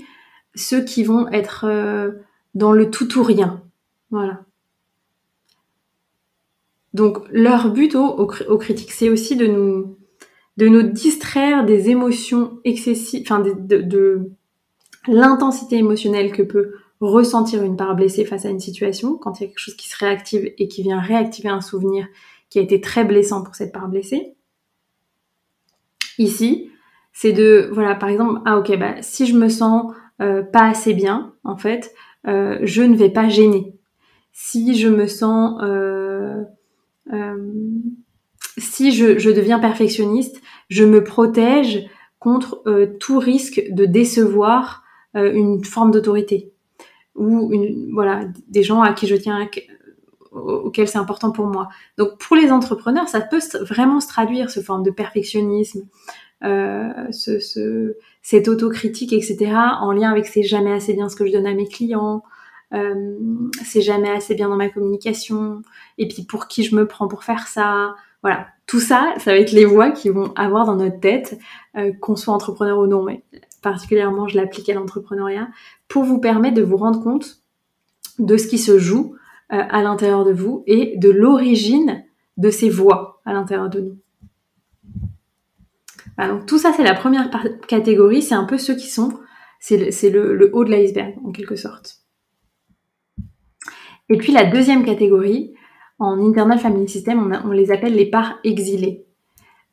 ceux 0.55 0.83
qui 0.83 1.03
vont 1.03 1.27
être 1.29 1.65
euh, 1.67 2.11
dans 2.55 2.71
le 2.71 2.89
tout 2.89 3.19
ou 3.19 3.23
rien. 3.23 3.61
Voilà. 4.09 4.45
Donc 6.93 7.19
leur 7.32 7.71
but 7.71 7.95
aux 7.95 8.58
critiques, 8.58 8.91
c'est 8.91 9.10
aussi 9.10 9.36
de 9.36 9.47
nous 9.47 9.97
de 10.58 10.67
nous 10.67 10.84
distraire 10.84 11.65
des 11.65 11.89
émotions 11.89 12.60
excessives, 12.63 13.23
enfin 13.23 13.39
de, 13.39 14.30
l'intensité 15.08 15.77
émotionnelle 15.77 16.32
que 16.32 16.43
peut 16.43 16.73
ressentir 16.99 17.63
une 17.63 17.75
part 17.75 17.95
blessée 17.95 18.25
face 18.25 18.45
à 18.45 18.49
une 18.49 18.60
situation, 18.60 19.17
quand 19.17 19.39
il 19.39 19.43
y 19.43 19.45
a 19.45 19.47
quelque 19.47 19.60
chose 19.60 19.75
qui 19.75 19.89
se 19.89 19.97
réactive 19.97 20.54
et 20.60 20.67
qui 20.67 20.84
vient 20.84 20.99
réactiver 20.99 21.49
un 21.49 21.62
souvenir 21.62 22.06
qui 22.49 22.60
a 22.60 22.62
été 22.62 22.80
très 22.80 23.06
blessant 23.06 23.43
pour 23.43 23.56
cette 23.56 23.71
part 23.71 23.88
blessée. 23.88 24.36
Ici, 26.19 26.69
c'est 27.12 27.32
de, 27.32 27.69
voilà, 27.71 27.95
par 27.95 28.10
exemple, 28.10 28.41
ah 28.45 28.60
ok, 28.60 28.77
bah, 28.77 29.01
si 29.01 29.25
je 29.25 29.36
me 29.36 29.49
sens 29.49 29.91
euh, 30.21 30.43
pas 30.43 30.67
assez 30.67 30.93
bien, 30.93 31.34
en 31.43 31.58
fait, 31.58 31.91
euh, 32.27 32.60
je 32.62 32.84
ne 32.84 32.95
vais 32.95 33.10
pas 33.10 33.30
gêner. 33.30 33.73
Si 34.32 34.77
je 34.77 34.89
me 34.89 35.08
sens 35.08 35.60
euh, 35.63 36.43
si 38.58 38.91
je, 38.91 39.32
deviens 39.32 39.60
perfectionniste, 39.60 40.41
je 40.69 40.84
me 40.84 41.04
protège 41.04 41.89
contre 42.19 42.62
euh, 42.67 42.86
tout 43.00 43.19
risque 43.19 43.63
de 43.69 43.86
décevoir 43.86 44.84
euh, 45.15 45.34
une 45.34 45.63
forme 45.63 45.91
d'autorité 45.91 46.52
ou 47.15 47.52
voilà 47.93 48.21
des 48.47 48.63
gens 48.63 48.82
à 48.82 48.93
qui 48.93 49.06
je 49.06 49.15
tiens 49.15 49.50
auxquels 50.32 50.88
c'est 50.88 50.97
important 50.97 51.32
pour 51.32 51.45
moi. 51.45 51.67
Donc 51.97 52.17
pour 52.17 52.38
les 52.38 52.52
entrepreneurs, 52.52 53.10
ça 53.10 53.19
peut 53.19 53.41
vraiment 53.69 54.00
se 54.00 54.08
traduire 54.08 54.50
ce 54.50 54.62
forme 54.62 54.82
de 54.82 54.91
perfectionnisme, 54.91 55.82
euh, 56.45 57.12
ce, 57.12 57.95
cette 58.21 58.47
autocritique, 58.47 59.12
etc. 59.12 59.52
en 59.82 59.91
lien 59.91 60.10
avec 60.10 60.26
c'est 60.26 60.43
jamais 60.43 60.71
assez 60.71 60.93
bien 60.93 61.10
ce 61.10 61.17
que 61.17 61.26
je 61.26 61.34
donne 61.34 61.47
à 61.47 61.54
mes 61.54 61.67
clients, 61.67 62.24
c'est 63.63 63.81
jamais 63.81 64.10
assez 64.10 64.36
bien 64.36 64.49
dans 64.49 64.55
ma 64.55 64.69
communication, 64.69 65.62
et 65.97 66.07
puis 66.07 66.23
pour 66.23 66.47
qui 66.47 66.63
je 66.63 66.75
me 66.75 66.88
prends 66.88 67.07
pour 67.07 67.23
faire 67.23 67.47
ça, 67.47 67.95
voilà, 68.23 68.47
tout 68.67 68.79
ça, 68.79 69.13
ça 69.17 69.31
va 69.31 69.38
être 69.38 69.51
les 69.51 69.65
voix 69.65 69.91
qui 69.91 70.10
vont 70.10 70.31
avoir 70.36 70.65
dans 70.65 70.75
notre 70.75 70.99
tête, 70.99 71.39
euh, 71.75 71.91
qu'on 71.99 72.15
soit 72.15 72.34
entrepreneur 72.34 72.77
ou 72.77 72.88
non, 72.88 73.03
mais 73.03 73.23
particulièrement 73.62 74.27
je 74.27 74.38
l'applique 74.38 74.69
à 74.69 74.73
l'entrepreneuriat, 74.73 75.49
pour 75.88 76.03
vous 76.03 76.19
permettre 76.19 76.55
de 76.55 76.62
vous 76.62 76.77
rendre 76.77 77.03
compte 77.03 77.41
de 78.19 78.38
ce 78.38 78.47
qui 78.47 78.60
se 78.60 78.77
joue 78.77 79.15
euh, 79.51 79.63
à 79.69 79.81
l'intérieur 79.81 80.23
de 80.23 80.31
vous 80.31 80.63
et 80.67 80.97
de 80.97 81.10
l'origine 81.10 82.03
de 82.38 82.49
ces 82.49 82.69
voix 82.69 83.21
à 83.25 83.34
l'intérieur 83.34 83.69
de 83.69 83.81
nous. 83.81 83.97
donc 86.17 86.45
tout 86.45 86.60
ça, 86.60 86.71
c'est 86.73 86.84
la 86.84 86.93
première 86.93 87.29
catégorie, 87.67 88.21
c'est 88.21 88.36
un 88.36 88.45
peu 88.45 88.57
ceux 88.57 88.75
qui 88.75 88.89
sont, 88.89 89.19
c'est 89.60 90.10
le 90.10 90.49
haut 90.53 90.63
de 90.63 90.69
l'iceberg 90.69 91.15
en 91.25 91.31
quelque 91.31 91.55
sorte. 91.55 92.00
Et 94.12 94.17
puis 94.17 94.34
la 94.34 94.43
deuxième 94.43 94.84
catégorie, 94.84 95.54
en 95.97 96.19
Internal 96.19 96.60
Family 96.60 96.89
System, 96.89 97.34
on, 97.45 97.52
les 97.52 97.71
appelle 97.71 97.95
les 97.95 98.10
parts 98.10 98.39
exilées. 98.43 99.06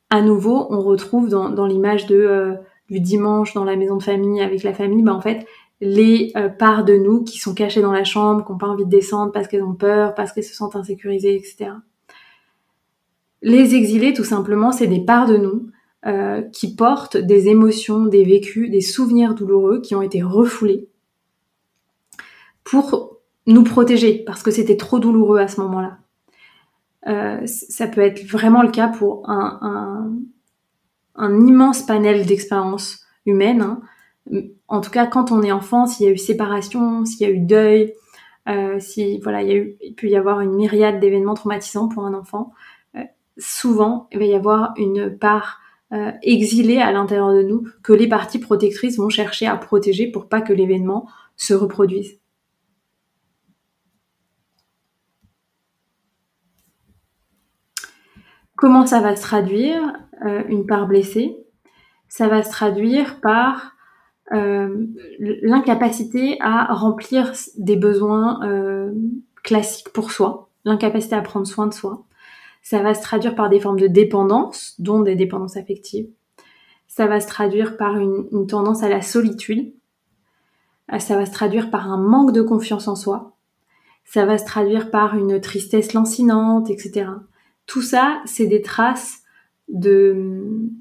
À 0.09 0.21
nouveau, 0.21 0.65
on 0.69 0.79
retrouve 0.79 1.27
dans, 1.27 1.65
l'image 1.65 2.05
de 2.05 2.15
euh, 2.15 2.55
du 2.89 3.01
dimanche 3.01 3.53
dans 3.53 3.65
la 3.65 3.75
maison 3.75 3.97
de 3.97 4.03
famille 4.03 4.41
avec 4.41 4.63
la 4.63 4.73
famille, 4.73 5.03
bah 5.03 5.13
en 5.13 5.19
fait, 5.19 5.45
les 5.81 6.31
euh, 6.37 6.47
parts 6.47 6.85
de 6.85 6.93
nous 6.93 7.23
qui 7.25 7.37
sont 7.37 7.53
cachées 7.53 7.81
dans 7.81 7.91
la 7.91 8.05
chambre, 8.05 8.45
qui 8.45 8.51
n'ont 8.53 8.57
pas 8.57 8.67
envie 8.67 8.85
de 8.85 8.89
descendre 8.89 9.33
parce 9.33 9.49
qu'elles 9.49 9.63
ont 9.63 9.75
peur, 9.75 10.15
parce 10.15 10.31
qu'elles 10.31 10.45
se 10.45 10.55
sentent 10.55 10.77
insécurisées, 10.77 11.35
etc. 11.35 11.71
Les 13.41 13.75
exilés, 13.75 14.13
tout 14.13 14.23
simplement, 14.23 14.71
c'est 14.71 14.87
des 14.87 15.03
parts 15.03 15.27
de 15.27 15.35
nous 15.35 15.69
euh, 16.05 16.43
qui 16.53 16.75
portent 16.75 17.17
des 17.17 17.49
émotions, 17.49 18.05
des 18.05 18.23
vécus, 18.23 18.71
des 18.71 18.81
souvenirs 18.81 19.35
douloureux 19.35 19.81
qui 19.81 19.95
ont 19.95 20.01
été 20.01 20.23
refoulés 20.23 20.87
pour 22.63 23.08
nous 23.49 23.63
protéger 23.63 24.23
parce 24.25 24.43
que 24.43 24.51
c'était 24.51 24.77
trop 24.77 24.99
douloureux 24.99 25.39
à 25.39 25.47
ce 25.47 25.59
moment-là. 25.61 25.97
Euh, 27.07 27.41
ça 27.45 27.87
peut 27.87 28.01
être 28.01 28.23
vraiment 28.25 28.61
le 28.61 28.69
cas 28.69 28.87
pour 28.87 29.27
un, 29.29 30.15
immense 31.17 31.81
panel 31.81 32.25
d'expériences 32.25 33.05
humaines. 33.25 33.61
Hein. 33.61 33.81
En 34.67 34.81
tout 34.81 34.91
cas, 34.91 35.07
quand 35.07 35.31
on 35.31 35.41
est 35.41 35.51
enfant, 35.51 35.87
s'il 35.87 36.05
y 36.05 36.09
a 36.09 36.11
eu 36.11 36.17
séparation, 36.17 37.05
s'il 37.05 37.27
y 37.27 37.29
a 37.29 37.33
eu 37.33 37.39
deuil, 37.39 37.93
euh, 38.47 38.79
si 38.79 39.19
voilà, 39.19 39.41
il, 39.41 39.75
peut 39.97 40.07
y 40.07 40.15
avoir 40.15 40.41
une 40.41 40.53
myriade 40.53 40.99
d'événements 40.99 41.33
traumatisants 41.33 41.89
pour 41.89 42.05
un 42.05 42.13
enfant. 42.13 42.53
Euh, 42.95 43.03
souvent, 43.37 44.07
il 44.11 44.19
va 44.19 44.25
y 44.25 44.35
avoir 44.35 44.73
une 44.77 45.17
part 45.17 45.59
exilée 46.21 46.77
à 46.77 46.91
l'intérieur 46.91 47.33
de 47.33 47.41
nous 47.41 47.63
que 47.81 47.93
les 47.93 48.07
parties 48.07 48.37
protectrices 48.37 48.99
vont 48.99 49.09
chercher 49.09 49.47
à 49.47 49.57
protéger 49.57 50.05
pour 50.05 50.29
pas 50.29 50.39
que 50.39 50.53
l'événement 50.53 51.09
se 51.35 51.55
reproduise. 51.55 52.18
Comment 58.59 58.85
ça 58.85 58.99
va 58.99 59.15
se 59.15 59.21
traduire 59.21 59.81
euh, 60.25 60.43
une 60.49 60.65
part 60.65 60.85
blessée? 60.85 61.37
Ça 62.09 62.27
va 62.27 62.43
se 62.43 62.49
traduire 62.49 63.21
par 63.21 63.71
euh, 64.33 64.85
l'incapacité 65.17 66.35
à 66.41 66.73
remplir 66.73 67.31
des 67.57 67.77
besoins 67.77 68.45
euh, 68.45 68.91
classiques 69.43 69.93
pour 69.93 70.11
soi, 70.11 70.49
l'incapacité 70.65 71.15
à 71.15 71.21
prendre 71.21 71.47
soin 71.47 71.67
de 71.67 71.73
soi. 71.73 72.03
Ça 72.61 72.83
va 72.83 72.93
se 72.93 73.01
traduire 73.01 73.33
par 73.33 73.47
des 73.47 73.61
formes 73.61 73.79
de 73.79 73.87
dépendance, 73.87 74.75
dont 74.77 74.99
des 74.99 75.15
dépendances 75.15 75.55
affectives. 75.55 76.09
Ça 76.85 77.07
va 77.07 77.21
se 77.21 77.27
traduire 77.27 77.77
par 77.77 77.95
une, 77.97 78.27
une 78.33 78.45
tendance 78.45 78.83
à 78.83 78.89
la 78.89 79.01
solitude. 79.01 79.73
Ça 80.97 81.15
va 81.15 81.25
se 81.25 81.31
traduire 81.31 81.71
par 81.71 81.89
un 81.89 81.97
manque 81.97 82.33
de 82.33 82.41
confiance 82.41 82.89
en 82.89 82.97
soi. 82.97 83.37
Ça 84.03 84.25
va 84.25 84.37
se 84.37 84.45
traduire 84.45 84.91
par 84.91 85.15
une 85.15 85.39
tristesse 85.39 85.93
lancinante, 85.93 86.69
etc. 86.69 87.05
Tout 87.69 87.83
ça, 87.83 88.19
c'est 88.25 88.47
des 88.47 88.63
traces 88.63 89.21
de, 89.67 90.73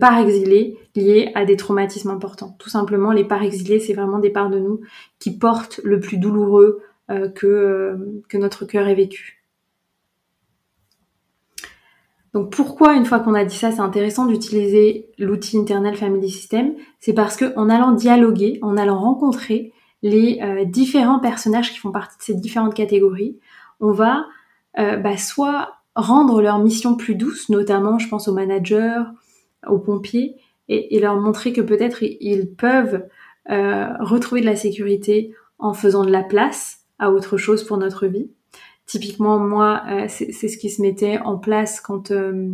parts 0.00 0.18
exilées 0.18 0.76
liées 0.96 1.30
à 1.36 1.44
des 1.44 1.56
traumatismes 1.56 2.10
importants. 2.10 2.56
Tout 2.58 2.68
simplement, 2.68 3.12
les 3.12 3.22
parts 3.22 3.44
exilées, 3.44 3.78
c'est 3.78 3.94
vraiment 3.94 4.18
des 4.18 4.30
parts 4.30 4.50
de 4.50 4.58
nous 4.58 4.80
qui 5.20 5.38
portent 5.38 5.80
le 5.84 6.00
plus 6.00 6.18
douloureux 6.18 6.82
euh, 7.08 7.28
que, 7.28 7.46
euh, 7.46 8.22
que 8.28 8.36
notre 8.36 8.64
cœur 8.64 8.88
ait 8.88 8.96
vécu. 8.96 9.44
Donc 12.34 12.50
pourquoi, 12.50 12.94
une 12.94 13.04
fois 13.04 13.20
qu'on 13.20 13.34
a 13.34 13.44
dit 13.44 13.54
ça, 13.54 13.70
c'est 13.70 13.78
intéressant 13.78 14.26
d'utiliser 14.26 15.10
l'outil 15.18 15.56
Internal 15.56 15.94
Family 15.94 16.28
System? 16.28 16.74
C'est 16.98 17.14
parce 17.14 17.36
que 17.36 17.56
en 17.56 17.70
allant 17.70 17.92
dialoguer, 17.92 18.58
en 18.62 18.76
allant 18.76 18.98
rencontrer 18.98 19.72
les 20.02 20.40
euh, 20.42 20.64
différents 20.64 21.20
personnages 21.20 21.70
qui 21.70 21.78
font 21.78 21.92
partie 21.92 22.18
de 22.18 22.22
ces 22.24 22.34
différentes 22.34 22.74
catégories, 22.74 23.38
on 23.78 23.92
va 23.92 24.26
bah, 24.76 25.16
soit 25.16 25.77
rendre 25.94 26.40
leur 26.42 26.58
mission 26.58 26.96
plus 26.96 27.14
douce, 27.14 27.48
notamment 27.48 27.98
je 27.98 28.08
pense 28.08 28.28
aux 28.28 28.34
managers, 28.34 29.02
aux 29.66 29.78
pompiers, 29.78 30.36
et, 30.68 31.00
leur 31.00 31.16
montrer 31.16 31.52
que 31.52 31.60
peut-être 31.60 32.02
ils 32.02 32.50
peuvent 32.54 33.06
euh, 33.50 33.88
retrouver 34.00 34.42
de 34.42 34.46
la 34.46 34.56
sécurité 34.56 35.34
en 35.58 35.72
faisant 35.72 36.04
de 36.04 36.10
la 36.10 36.22
place 36.22 36.80
à 36.98 37.10
autre 37.10 37.36
chose 37.36 37.64
pour 37.64 37.78
notre 37.78 38.06
vie. 38.06 38.30
Typiquement, 38.86 39.38
moi, 39.38 39.82
euh, 39.88 40.06
c'est 40.08 40.48
ce 40.48 40.58
qui 40.58 40.70
se 40.70 40.82
mettait 40.82 41.18
en 41.18 41.38
place 41.38 41.80
quand 41.80 42.10
euh, 42.10 42.50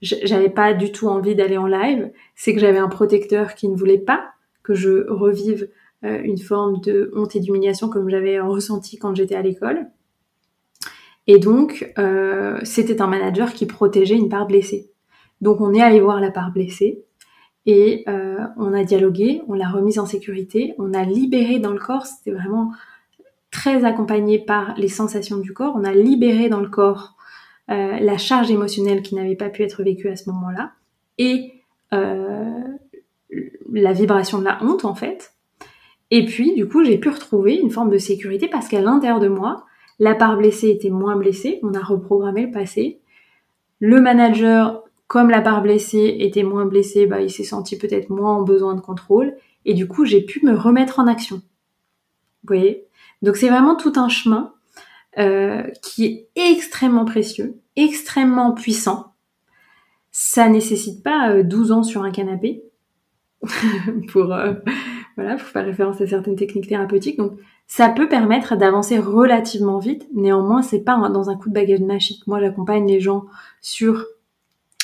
j'avais 0.00 0.48
pas 0.48 0.72
du 0.72 0.92
tout 0.92 1.08
envie 1.08 1.34
d'aller 1.34 1.58
en 1.58 1.66
live, 1.66 2.10
c'est 2.34 2.54
que 2.54 2.60
j'avais 2.60 2.78
un 2.78 2.88
protecteur 2.88 3.54
qui 3.54 3.68
ne 3.68 3.76
voulait 3.76 3.98
pas 3.98 4.30
que 4.62 4.74
je 4.74 5.06
revive 5.10 5.68
une 6.02 6.38
forme 6.38 6.80
de 6.80 7.10
honte 7.14 7.36
et 7.36 7.40
d'humiliation 7.40 7.90
comme 7.90 8.08
j'avais 8.08 8.40
ressenti 8.40 8.96
quand 8.96 9.14
j'étais 9.14 9.34
à 9.34 9.42
l'école. 9.42 9.90
Et 11.32 11.38
donc, 11.38 11.92
euh, 11.96 12.58
c'était 12.64 13.00
un 13.00 13.06
manager 13.06 13.52
qui 13.52 13.64
protégeait 13.64 14.16
une 14.16 14.28
part 14.28 14.48
blessée. 14.48 14.90
Donc, 15.40 15.60
on 15.60 15.72
est 15.72 15.80
allé 15.80 16.00
voir 16.00 16.20
la 16.20 16.32
part 16.32 16.50
blessée 16.50 17.04
et 17.66 18.02
euh, 18.08 18.40
on 18.56 18.74
a 18.74 18.82
dialogué, 18.82 19.40
on 19.46 19.54
l'a 19.54 19.68
remise 19.68 20.00
en 20.00 20.06
sécurité, 20.06 20.74
on 20.78 20.92
a 20.92 21.04
libéré 21.04 21.60
dans 21.60 21.70
le 21.70 21.78
corps, 21.78 22.04
c'était 22.04 22.32
vraiment 22.32 22.72
très 23.52 23.84
accompagné 23.84 24.40
par 24.40 24.74
les 24.76 24.88
sensations 24.88 25.38
du 25.38 25.52
corps, 25.52 25.74
on 25.76 25.84
a 25.84 25.92
libéré 25.92 26.48
dans 26.48 26.58
le 26.58 26.68
corps 26.68 27.14
euh, 27.70 28.00
la 28.00 28.18
charge 28.18 28.50
émotionnelle 28.50 29.00
qui 29.00 29.14
n'avait 29.14 29.36
pas 29.36 29.50
pu 29.50 29.62
être 29.62 29.84
vécue 29.84 30.08
à 30.08 30.16
ce 30.16 30.28
moment-là 30.30 30.72
et 31.18 31.52
la 31.92 33.92
vibration 33.92 34.40
de 34.40 34.44
la 34.44 34.58
honte 34.64 34.84
en 34.84 34.96
fait. 34.96 35.34
Et 36.10 36.26
puis, 36.26 36.56
du 36.56 36.66
coup, 36.66 36.82
j'ai 36.82 36.98
pu 36.98 37.08
retrouver 37.08 37.54
une 37.54 37.70
forme 37.70 37.90
de 37.90 37.98
sécurité 37.98 38.48
parce 38.48 38.66
qu'à 38.66 38.80
l'intérieur 38.80 39.20
de 39.20 39.28
moi, 39.28 39.66
la 40.00 40.14
part 40.14 40.38
blessée 40.38 40.70
était 40.70 40.90
moins 40.90 41.14
blessée. 41.14 41.60
On 41.62 41.74
a 41.74 41.80
reprogrammé 41.80 42.46
le 42.46 42.50
passé. 42.50 43.00
Le 43.78 44.00
manager, 44.00 44.82
comme 45.06 45.30
la 45.30 45.42
part 45.42 45.62
blessée 45.62 46.16
était 46.20 46.42
moins 46.42 46.64
blessée, 46.64 47.06
bah, 47.06 47.20
il 47.20 47.30
s'est 47.30 47.44
senti 47.44 47.78
peut-être 47.78 48.08
moins 48.08 48.38
en 48.38 48.42
besoin 48.42 48.74
de 48.74 48.80
contrôle. 48.80 49.36
Et 49.66 49.74
du 49.74 49.86
coup, 49.86 50.06
j'ai 50.06 50.22
pu 50.22 50.44
me 50.44 50.56
remettre 50.56 50.98
en 50.98 51.06
action. 51.06 51.36
Vous 51.36 52.48
voyez? 52.48 52.86
Donc, 53.20 53.36
c'est 53.36 53.50
vraiment 53.50 53.76
tout 53.76 53.92
un 53.96 54.08
chemin 54.08 54.54
euh, 55.18 55.64
qui 55.82 56.06
est 56.06 56.28
extrêmement 56.34 57.04
précieux, 57.04 57.60
extrêmement 57.76 58.52
puissant. 58.52 59.12
Ça 60.12 60.48
nécessite 60.48 61.02
pas 61.02 61.42
12 61.42 61.70
euh, 61.70 61.74
ans 61.74 61.82
sur 61.82 62.04
un 62.04 62.10
canapé 62.10 62.62
pour 64.12 64.32
euh, 64.32 64.54
voilà, 65.16 65.36
faire 65.36 65.66
référence 65.66 66.00
à 66.00 66.06
certaines 66.06 66.36
techniques 66.36 66.68
thérapeutiques. 66.68 67.20
Ça 67.70 67.88
peut 67.88 68.08
permettre 68.08 68.56
d'avancer 68.56 68.98
relativement 68.98 69.78
vite. 69.78 70.04
Néanmoins, 70.12 70.60
c'est 70.60 70.80
pas 70.80 70.96
dans 71.08 71.30
un 71.30 71.36
coup 71.36 71.50
de 71.50 71.54
bagage 71.54 71.78
magique. 71.78 72.26
Moi, 72.26 72.40
j'accompagne 72.40 72.84
les 72.84 72.98
gens 72.98 73.26
sur 73.60 74.06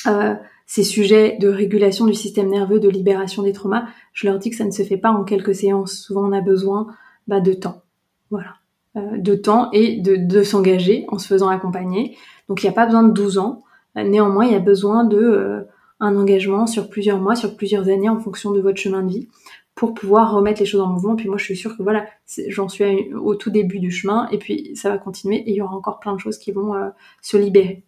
euh, 0.07 0.37
ces 0.67 0.85
sujets 0.85 1.37
de 1.41 1.49
régulation 1.49 2.07
du 2.07 2.15
système 2.15 2.49
nerveux, 2.49 2.79
de 2.79 2.89
libération 2.89 3.43
des 3.43 3.53
traumas. 3.53 3.87
Je 4.13 4.29
leur 4.29 4.39
dis 4.39 4.51
que 4.51 4.57
ça 4.57 4.65
ne 4.65 4.71
se 4.71 4.85
fait 4.85 4.99
pas 4.99 5.11
en 5.11 5.25
quelques 5.25 5.57
séances. 5.57 5.95
Souvent, 5.95 6.29
on 6.29 6.33
a 6.33 6.41
besoin 6.41 6.87
bah, 7.27 7.41
de 7.41 7.55
temps. 7.55 7.83
Voilà. 8.31 8.55
Euh, 8.97 9.19
de 9.19 9.35
temps 9.35 9.69
et 9.73 10.01
de, 10.01 10.15
de 10.15 10.45
s'engager 10.45 11.07
en 11.09 11.19
se 11.19 11.27
faisant 11.27 11.49
accompagner. 11.49 12.17
Donc, 12.49 12.63
il 12.63 12.67
n'y 12.67 12.71
a 12.71 12.73
pas 12.73 12.87
besoin 12.87 13.03
de 13.03 13.13
12 13.13 13.39
ans. 13.39 13.65
Néanmoins, 13.97 14.45
il 14.45 14.53
y 14.53 14.57
a 14.57 14.61
besoin 14.61 15.03
de 15.03 15.19
euh, 15.19 15.63
un 15.99 16.15
engagement 16.15 16.69
sur 16.69 16.89
plusieurs 16.89 17.19
mois, 17.19 17.35
sur 17.35 17.57
plusieurs 17.57 17.89
années 17.89 18.09
en 18.09 18.21
fonction 18.21 18.53
de 18.53 18.61
votre 18.61 18.79
chemin 18.79 19.03
de 19.03 19.09
vie 19.09 19.29
pour 19.77 19.93
pouvoir 19.93 20.33
remettre 20.33 20.59
les 20.59 20.67
choses 20.67 20.81
en 20.81 20.89
mouvement. 20.89 21.15
Puis 21.15 21.29
moi, 21.29 21.37
je 21.37 21.45
suis 21.45 21.57
sûre 21.57 21.77
que 21.77 21.83
voilà, 21.83 22.07
j'en 22.49 22.69
suis 22.69 23.13
au 23.15 23.37
tout 23.37 23.51
début 23.51 23.79
du 23.79 23.93
chemin, 23.93 24.27
et 24.33 24.39
puis 24.39 24.75
ça 24.75 24.89
va 24.89 24.99
continuer, 24.99 25.37
et 25.37 25.51
il 25.51 25.55
y 25.55 25.63
aura 25.63 25.77
encore 25.77 26.01
plein 26.01 26.15
de 26.15 26.19
choses 26.19 26.39
qui 26.39 26.51
vont 26.51 26.75
euh, 26.75 26.89
se 27.23 27.37
libérer. 27.37 27.85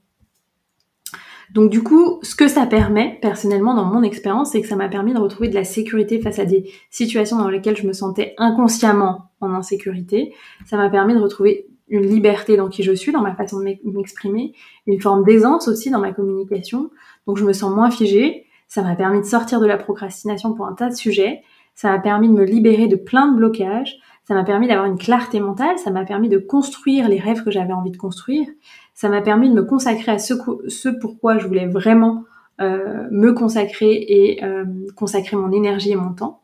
Donc 1.51 1.71
du 1.71 1.83
coup, 1.83 2.21
ce 2.23 2.35
que 2.35 2.47
ça 2.47 2.67
permet, 2.67 3.19
personnellement, 3.23 3.73
dans 3.73 3.87
mon 3.87 4.03
expérience, 4.03 4.53
c'est 4.53 4.61
que 4.61 4.69
ça 4.69 4.77
m'a 4.77 4.91
permis 4.91 5.15
de 5.15 5.19
retrouver 5.19 5.49
de 5.49 5.55
la 5.55 5.65
sécurité 5.65 6.21
face 6.21 6.39
à 6.39 6.45
des 6.45 6.71
situations 6.91 7.39
dans 7.39 7.49
lesquelles 7.49 7.77
je 7.77 7.87
me 7.87 7.95
sentais 7.95 8.35
inconsciemment 8.37 9.31
en 9.41 9.55
insécurité. 9.55 10.35
Ça 10.67 10.77
m'a 10.77 10.91
permis 10.91 11.15
de 11.15 11.21
retrouver 11.21 11.69
une 11.89 12.07
liberté 12.07 12.59
dans 12.59 12.69
qui 12.69 12.83
je 12.83 12.93
suis, 12.93 13.13
dans 13.13 13.23
ma 13.23 13.35
façon 13.35 13.61
de 13.61 13.79
m'exprimer, 13.85 14.53
une 14.87 15.01
forme 15.01 15.25
d'aisance 15.25 15.69
aussi 15.69 15.91
dans 15.91 16.01
ma 16.01 16.13
communication. 16.13 16.91
Donc 17.27 17.39
je 17.39 17.45
me 17.47 17.55
sens 17.55 17.75
moins 17.75 17.91
figée. 17.91 18.45
Ça 18.67 18.83
m'a 18.83 18.95
permis 18.95 19.21
de 19.21 19.25
sortir 19.25 19.59
de 19.59 19.67
la 19.67 19.79
procrastination 19.79 20.53
pour 20.53 20.67
un 20.67 20.75
tas 20.75 20.91
de 20.91 20.95
sujets 20.95 21.41
ça 21.79 21.91
m'a 21.91 22.01
permis 22.01 22.29
de 22.29 22.33
me 22.33 22.43
libérer 22.43 22.89
de 22.89 22.97
plein 22.97 23.31
de 23.31 23.37
blocages, 23.37 24.01
ça 24.25 24.35
m'a 24.35 24.43
permis 24.43 24.67
d'avoir 24.67 24.89
une 24.89 24.99
clarté 24.99 25.39
mentale, 25.39 25.79
ça 25.79 25.93
m'a 25.93 26.05
permis 26.05 26.29
de 26.29 26.39
construire 26.39 27.09
les 27.09 27.21
rêves 27.21 27.45
que 27.45 27.53
j'avais 27.53 27.73
envie 27.73 27.93
de 27.93 27.97
construire, 27.97 28.49
ça 28.95 29.09
m'a 29.09 29.23
permis 29.23 29.49
de 29.49 29.55
me 29.55 29.63
consacrer 29.63 30.11
à 30.11 30.19
ce, 30.19 30.35
ce 30.67 30.89
pourquoi 30.89 31.39
je 31.39 31.47
voulais 31.47 31.69
vraiment 31.69 32.25
euh, 32.61 33.07
me 33.13 33.33
consacrer 33.33 33.93
et 33.93 34.45
euh, 34.45 34.65
consacrer 34.97 35.37
mon 35.37 35.53
énergie 35.53 35.93
et 35.93 35.95
mon 35.97 36.13
temps. 36.15 36.41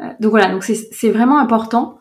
Euh, 0.00 0.04
donc 0.20 0.30
voilà, 0.30 0.52
donc 0.52 0.62
c'est 0.62 1.10
vraiment 1.10 1.38
important. 1.38 1.98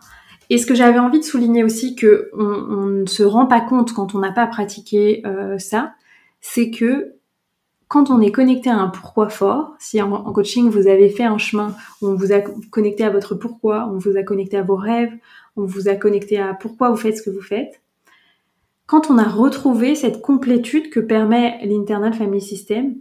Et 0.51 0.59
ce 0.59 0.67
que 0.67 0.75
j'avais 0.75 0.99
envie 0.99 1.21
de 1.21 1.25
souligner 1.25 1.63
aussi 1.63 1.95
que 1.95 2.29
on, 2.37 2.43
on, 2.45 2.85
ne 2.85 3.05
se 3.07 3.23
rend 3.23 3.47
pas 3.47 3.61
compte 3.61 3.93
quand 3.93 4.13
on 4.13 4.19
n'a 4.19 4.31
pas 4.31 4.45
pratiqué 4.45 5.23
ça, 5.57 5.95
c'est 6.39 6.69
que 6.69 7.15
quand 7.93 8.09
on 8.09 8.21
est 8.21 8.31
connecté 8.31 8.71
à 8.71 8.79
un 8.79 8.87
pourquoi 8.87 9.29
fort, 9.29 9.75
si 9.77 10.01
en, 10.01 10.33
coaching 10.33 10.67
vous 10.67 10.87
avez 10.87 11.09
fait 11.09 11.25
un 11.25 11.37
chemin 11.37 11.75
où 12.01 12.07
on 12.07 12.15
vous 12.15 12.31
a 12.31 12.41
connecté 12.71 13.03
à 13.03 13.11
votre 13.11 13.35
pourquoi, 13.35 13.87
on 13.87 13.99
vous 13.99 14.17
a 14.17 14.23
connecté 14.23 14.57
à 14.57 14.63
vos 14.63 14.75
rêves, 14.75 15.13
on 15.57 15.65
vous 15.65 15.87
a 15.87 15.93
connecté 15.93 16.39
à 16.39 16.55
pourquoi 16.55 16.89
vous 16.89 16.95
faites 16.97 17.19
ce 17.19 17.21
que 17.21 17.29
vous 17.29 17.43
faites, 17.43 17.83
quand 18.87 19.11
on 19.11 19.19
a 19.19 19.23
retrouvé 19.23 19.93
cette 19.93 20.23
complétude 20.23 20.89
que 20.89 20.99
permet 20.99 21.63
l'internal 21.67 22.15
family 22.15 22.41
system, 22.41 22.95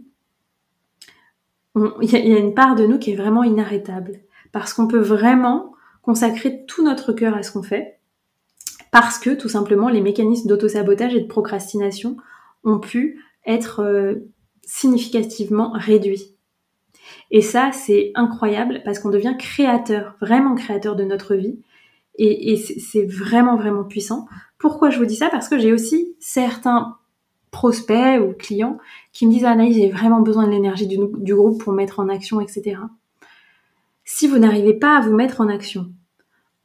il 1.75 2.11
y, 2.11 2.15
a 2.15 2.37
une 2.37 2.53
part 2.53 2.75
de 2.75 2.85
nous 2.85 2.99
qui 2.99 3.13
est 3.13 3.15
vraiment 3.15 3.43
inarrêtable. 3.43 4.19
Parce 4.51 4.75
qu'on 4.75 4.87
peut 4.87 5.01
vraiment 5.01 5.73
consacrer 6.03 6.65
tout 6.67 6.83
notre 6.83 7.13
cœur 7.13 7.35
à 7.35 7.41
ce 7.41 7.51
qu'on 7.51 7.63
fait 7.63 7.97
parce 8.91 9.17
que 9.17 9.31
tout 9.31 9.49
simplement 9.49 9.89
les 9.89 10.01
mécanismes 10.01 10.47
d'autosabotage 10.47 11.15
et 11.15 11.21
de 11.21 11.27
procrastination 11.27 12.15
ont 12.63 12.77
pu 12.77 13.23
être 13.47 13.79
euh, 13.79 14.29
significativement 14.65 15.71
réduit. 15.73 16.35
Et 17.31 17.41
ça, 17.41 17.71
c'est 17.71 18.11
incroyable 18.15 18.81
parce 18.85 18.99
qu'on 18.99 19.09
devient 19.09 19.35
créateur, 19.37 20.15
vraiment 20.21 20.55
créateur 20.55 20.95
de 20.95 21.03
notre 21.03 21.35
vie. 21.35 21.59
Et, 22.19 22.57
c'est 22.57 23.05
vraiment, 23.05 23.55
vraiment 23.57 23.83
puissant. 23.83 24.27
Pourquoi 24.59 24.91
je 24.91 24.99
vous 24.99 25.05
dis 25.05 25.15
ça? 25.15 25.29
Parce 25.29 25.49
que 25.49 25.57
j'ai 25.57 25.73
aussi 25.73 26.15
certains 26.19 26.97
prospects 27.49 28.21
ou 28.21 28.33
clients 28.33 28.77
qui 29.11 29.25
me 29.25 29.31
disent 29.31 29.45
Anaïs, 29.45 29.75
j'ai 29.75 29.89
vraiment 29.89 30.21
besoin 30.21 30.45
de 30.45 30.51
l'énergie 30.51 30.87
du, 30.87 30.97
du 31.17 31.35
groupe 31.35 31.61
pour 31.63 31.73
mettre 31.73 31.99
en 31.99 32.09
action, 32.09 32.39
etc. 32.39 32.77
Si 34.05 34.27
vous 34.27 34.37
n'arrivez 34.37 34.73
pas 34.73 34.97
à 34.97 35.01
vous 35.01 35.15
mettre 35.15 35.41
en 35.41 35.47
action, 35.47 35.91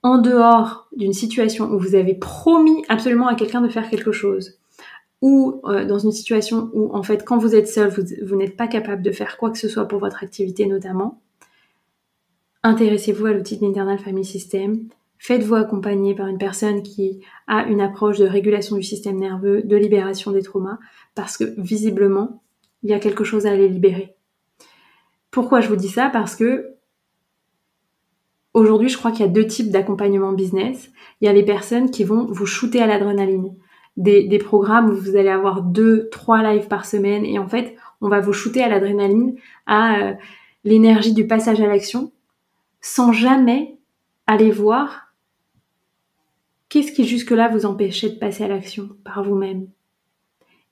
en 0.03 0.19
dehors 0.19 0.89
d'une 0.95 1.13
situation 1.13 1.71
où 1.71 1.79
vous 1.79 1.95
avez 1.95 2.15
promis 2.15 2.85
absolument 2.89 3.27
à 3.27 3.35
quelqu'un 3.35 3.61
de 3.61 3.69
faire 3.69 3.89
quelque 3.89 4.13
chose, 4.13 4.59
ou 5.21 5.61
euh, 5.65 5.85
dans 5.85 5.99
une 5.99 6.13
situation 6.13 6.71
où 6.73 6.95
en 6.95 7.03
fait 7.03 7.25
quand 7.25 7.39
vous 7.39 7.55
êtes 7.55 7.69
seul, 7.69 7.91
vous, 8.23 8.37
n'êtes 8.37 8.57
pas 8.57 8.69
capable 8.69 9.03
de 9.03 9.11
faire 9.11 9.37
quoi 9.37 9.51
que 9.51 9.59
ce 9.59 9.69
soit 9.69 9.87
pour 9.87 9.99
votre 9.99 10.23
activité 10.23 10.67
notamment, 10.67 11.21
intéressez-vous 12.63 13.27
à 13.27 13.33
l'outil 13.33 13.59
d'Internal 13.59 13.99
Family 13.99 14.25
System, 14.25 14.89
faites-vous 15.19 15.57
accompagner 15.57 16.15
par 16.15 16.29
une 16.29 16.39
personne 16.39 16.83
qui 16.83 17.21
a 17.47 17.67
une 17.67 17.81
approche 17.81 18.19
de 18.19 18.27
régulation 18.27 18.77
du 18.77 18.83
système 18.83 19.19
nerveux, 19.19 19.63
de 19.63 19.77
libération 19.77 20.31
des 20.31 20.43
traumas, 20.43 20.79
parce 21.15 21.37
que 21.37 21.45
visiblement, 21.59 22.43
il 22.83 22.91
y 22.91 22.95
a 22.95 23.01
quelque 23.01 23.25
chose 23.25 23.47
à 23.47 23.51
aller 23.51 23.69
libérer. 23.69 24.15
Pourquoi 25.31 25.61
je 25.61 25.69
vous 25.69 25.77
dis 25.77 25.89
ça? 25.89 26.09
Parce 26.11 26.37
que 26.37 26.75
aujourd'hui, 28.55 28.89
je 28.89 28.97
crois 28.97 29.11
qu'il 29.11 29.21
y 29.21 29.29
a 29.29 29.33
deux 29.33 29.47
types 29.47 29.71
d'accompagnement 29.71 30.33
business. 30.33 30.91
Il 31.21 31.27
y 31.27 31.29
a 31.29 31.33
les 31.33 31.45
personnes 31.45 31.91
qui 31.91 32.05
vont 32.05 32.27
vous 32.27 32.47
shooter 32.47 32.81
à 32.81 32.87
l'adrénaline 32.87 33.55
des, 33.99 34.39
programmes 34.39 34.91
où 34.91 34.95
vous 34.95 35.17
allez 35.17 35.29
avoir 35.29 35.63
deux, 35.63 36.09
trois 36.11 36.43
lives 36.43 36.69
par 36.69 36.87
semaine 36.87 37.25
et 37.25 37.39
en 37.39 37.49
fait, 37.49 37.75
on 38.01 38.09
va 38.09 38.21
vous 38.21 38.33
shooter 38.33 38.63
à 38.63 38.69
l'adrénaline, 38.69 39.37
à 39.67 39.99
euh, 39.99 40.15
l'énergie 40.65 41.13
du 41.13 41.27
passage 41.27 41.61
à 41.61 41.67
l'action, 41.67 42.13
sans 42.81 43.13
jamais 43.13 43.77
aller 44.29 44.53
voir 44.53 45.13
qu'est-ce 46.69 46.93
qui 46.93 47.05
jusque-là 47.05 47.49
vous 47.49 47.67
empêchait 47.67 48.11
de 48.11 48.19
passer 48.19 48.45
à 48.45 48.49
l'action 48.49 48.91
par 49.05 49.25
vous-même. 49.25 49.67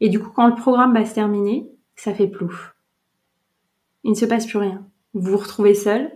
Et 0.01 0.09
du 0.09 0.21
coup, 0.21 0.31
quand 0.31 0.47
le 0.47 0.55
programme 0.55 0.95
va 0.95 1.05
se 1.05 1.15
terminer, 1.15 1.69
ça 1.97 2.15
fait 2.15 2.29
plouf. 2.29 2.77
Il 4.05 4.11
ne 4.11 4.17
se 4.17 4.27
passe 4.27 4.47
plus 4.47 4.59
rien. 4.59 4.87
Vous 5.15 5.33
vous 5.33 5.39
retrouvez 5.39 5.75
seul. 5.75 6.13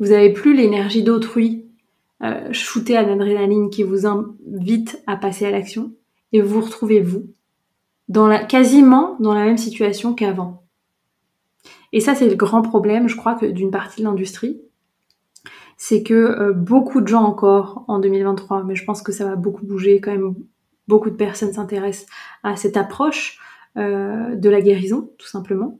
Vous 0.00 0.08
n'avez 0.08 0.32
plus 0.32 0.56
l'énergie 0.56 1.04
d'autrui 1.04 1.66
euh, 2.22 2.52
shootée 2.52 2.96
à 2.96 3.02
l'adrénaline 3.02 3.70
qui 3.70 3.84
vous 3.84 4.06
invite 4.06 5.00
à 5.06 5.16
passer 5.16 5.46
à 5.46 5.52
l'action 5.52 5.92
et 6.34 6.42
vous 6.42 6.60
retrouvez 6.60 7.00
vous 7.00 7.32
dans 8.08 8.44
quasiment 8.46 9.16
dans 9.20 9.32
la 9.32 9.44
même 9.44 9.56
situation 9.56 10.14
qu'avant. 10.14 10.64
Et 11.92 12.00
ça, 12.00 12.16
c'est 12.16 12.28
le 12.28 12.34
grand 12.34 12.60
problème, 12.60 13.08
je 13.08 13.16
crois, 13.16 13.36
que 13.36 13.46
d'une 13.46 13.70
partie 13.70 14.00
de 14.00 14.06
l'industrie. 14.06 14.60
C'est 15.76 16.02
que 16.02 16.12
euh, 16.12 16.52
beaucoup 16.52 17.00
de 17.00 17.06
gens 17.06 17.22
encore 17.22 17.84
en 17.86 18.00
2023, 18.00 18.64
mais 18.64 18.74
je 18.74 18.84
pense 18.84 19.00
que 19.00 19.12
ça 19.12 19.24
va 19.24 19.36
beaucoup 19.36 19.64
bouger 19.64 20.00
quand 20.00 20.10
même. 20.10 20.34
Beaucoup 20.88 21.08
de 21.08 21.14
personnes 21.14 21.52
s'intéressent 21.52 22.08
à 22.42 22.56
cette 22.56 22.76
approche 22.76 23.38
euh, 23.76 24.34
de 24.34 24.50
la 24.50 24.60
guérison, 24.60 25.12
tout 25.18 25.28
simplement. 25.28 25.78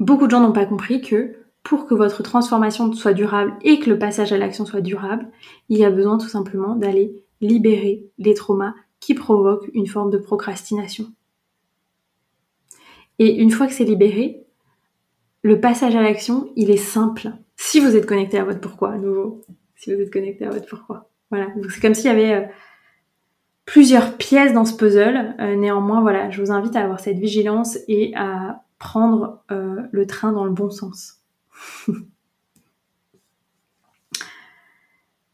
Beaucoup 0.00 0.26
de 0.26 0.32
gens 0.32 0.40
n'ont 0.40 0.52
pas 0.52 0.66
compris 0.66 1.00
que 1.00 1.36
pour 1.62 1.86
que 1.86 1.94
votre 1.94 2.24
transformation 2.24 2.92
soit 2.92 3.14
durable 3.14 3.56
et 3.62 3.78
que 3.78 3.88
le 3.88 3.98
passage 3.98 4.32
à 4.32 4.38
l'action 4.38 4.66
soit 4.66 4.80
durable, 4.80 5.28
il 5.68 5.78
y 5.78 5.84
a 5.84 5.90
besoin 5.90 6.18
tout 6.18 6.28
simplement 6.28 6.74
d'aller 6.74 7.16
libérer 7.40 8.06
les 8.18 8.34
traumas 8.34 8.74
qui 9.00 9.14
provoquent 9.14 9.68
une 9.74 9.86
forme 9.86 10.10
de 10.10 10.18
procrastination. 10.18 11.12
Et 13.18 13.36
une 13.36 13.50
fois 13.50 13.66
que 13.66 13.72
c'est 13.72 13.84
libéré, 13.84 14.44
le 15.42 15.60
passage 15.60 15.94
à 15.94 16.02
l'action, 16.02 16.50
il 16.56 16.70
est 16.70 16.76
simple. 16.76 17.32
Si 17.56 17.80
vous 17.80 17.96
êtes 17.96 18.06
connecté 18.06 18.38
à 18.38 18.44
votre 18.44 18.60
pourquoi, 18.60 18.92
à 18.92 18.98
nouveau, 18.98 19.42
si 19.76 19.94
vous 19.94 20.00
êtes 20.00 20.12
connecté 20.12 20.44
à 20.44 20.50
votre 20.50 20.66
pourquoi. 20.66 21.08
Voilà, 21.30 21.46
donc 21.56 21.70
c'est 21.70 21.80
comme 21.80 21.94
s'il 21.94 22.06
y 22.06 22.08
avait 22.08 22.50
plusieurs 23.64 24.16
pièces 24.16 24.52
dans 24.52 24.64
ce 24.64 24.76
puzzle. 24.76 25.34
néanmoins, 25.56 26.00
voilà, 26.00 26.30
je 26.30 26.42
vous 26.42 26.50
invite 26.50 26.76
à 26.76 26.82
avoir 26.82 27.00
cette 27.00 27.18
vigilance 27.18 27.78
et 27.88 28.12
à 28.16 28.64
prendre 28.78 29.44
le 29.48 30.06
train 30.06 30.32
dans 30.32 30.44
le 30.44 30.52
bon 30.52 30.70
sens. 30.70 31.20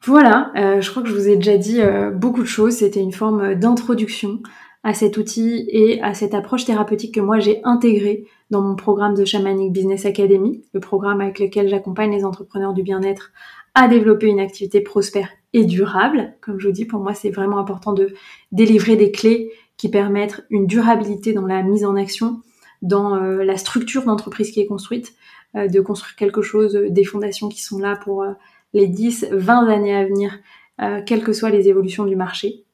Voilà, 0.05 0.51
euh, 0.57 0.81
je 0.81 0.91
crois 0.91 1.03
que 1.03 1.09
je 1.09 1.15
vous 1.15 1.29
ai 1.29 1.37
déjà 1.37 1.57
dit 1.57 1.81
euh, 1.81 2.11
beaucoup 2.11 2.43
de 2.43 2.47
choses. 2.47 2.75
C'était 2.75 3.01
une 3.01 3.13
forme 3.13 3.55
d'introduction 3.55 4.41
à 4.83 4.95
cet 4.95 5.17
outil 5.17 5.65
et 5.69 6.03
à 6.03 6.13
cette 6.13 6.35
approche 6.35 6.65
thérapeutique 6.65 7.15
que 7.15 7.21
moi 7.21 7.39
j'ai 7.39 7.61
intégrée 7.63 8.27
dans 8.51 8.63
mon 8.63 8.75
programme 8.75 9.15
de 9.15 9.25
Shamanic 9.25 9.73
Business 9.73 10.05
Academy, 10.05 10.65
le 10.75 10.81
programme 10.81 11.21
avec 11.21 11.39
lequel 11.39 11.69
j'accompagne 11.69 12.11
les 12.11 12.25
entrepreneurs 12.25 12.73
du 12.73 12.83
bien-être 12.83 13.31
à 13.77 13.87
développer 13.87 14.27
une 14.27 14.41
activité 14.41 14.81
prospère 14.81 15.29
et 15.53 15.65
durable. 15.65 16.35
Comme 16.41 16.59
je 16.59 16.67
vous 16.67 16.75
dis, 16.75 16.85
pour 16.85 16.99
moi 16.99 17.15
c'est 17.15 17.31
vraiment 17.31 17.59
important 17.59 17.93
de 17.93 18.13
délivrer 18.51 18.97
des 18.97 19.13
clés 19.13 19.53
qui 19.77 19.89
permettent 19.89 20.45
une 20.51 20.67
durabilité 20.67 21.33
dans 21.33 21.47
la 21.47 21.63
mise 21.63 21.85
en 21.85 21.95
action, 21.95 22.41
dans 22.83 23.15
euh, 23.15 23.45
la 23.45 23.57
structure 23.57 24.03
d'entreprise 24.03 24.51
qui 24.51 24.61
est 24.61 24.67
construite, 24.67 25.15
de 25.55 25.81
construire 25.83 26.17
quelque 26.17 26.41
chose, 26.41 26.73
des 26.73 27.05
fondations 27.05 27.51
qui 27.51 27.61
sont 27.61 27.79
là 27.79 27.95
pour 27.95 28.25
les 28.73 28.87
10, 28.87 29.29
20 29.33 29.69
années 29.69 29.95
à 29.95 30.05
venir, 30.05 30.39
euh, 30.81 31.01
quelles 31.05 31.23
que 31.23 31.33
soient 31.33 31.51
les 31.51 31.69
évolutions 31.69 32.05
du 32.05 32.17
marché. 32.17 32.65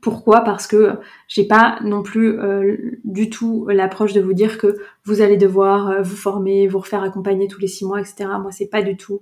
Pourquoi? 0.00 0.40
Parce 0.40 0.66
que 0.66 0.94
j'ai 1.28 1.46
pas 1.46 1.78
non 1.84 2.02
plus 2.02 2.38
euh, 2.40 2.76
du 3.04 3.28
tout 3.28 3.66
l'approche 3.68 4.14
de 4.14 4.20
vous 4.20 4.32
dire 4.32 4.56
que 4.56 4.78
vous 5.04 5.20
allez 5.20 5.36
devoir 5.36 5.90
euh, 5.90 6.02
vous 6.02 6.16
former, 6.16 6.66
vous 6.66 6.78
refaire 6.78 7.02
accompagner 7.02 7.48
tous 7.48 7.60
les 7.60 7.66
six 7.66 7.84
mois, 7.84 8.00
etc. 8.00 8.30
Moi, 8.40 8.50
c'est 8.50 8.68
pas 8.68 8.82
du 8.82 8.96
tout 8.96 9.20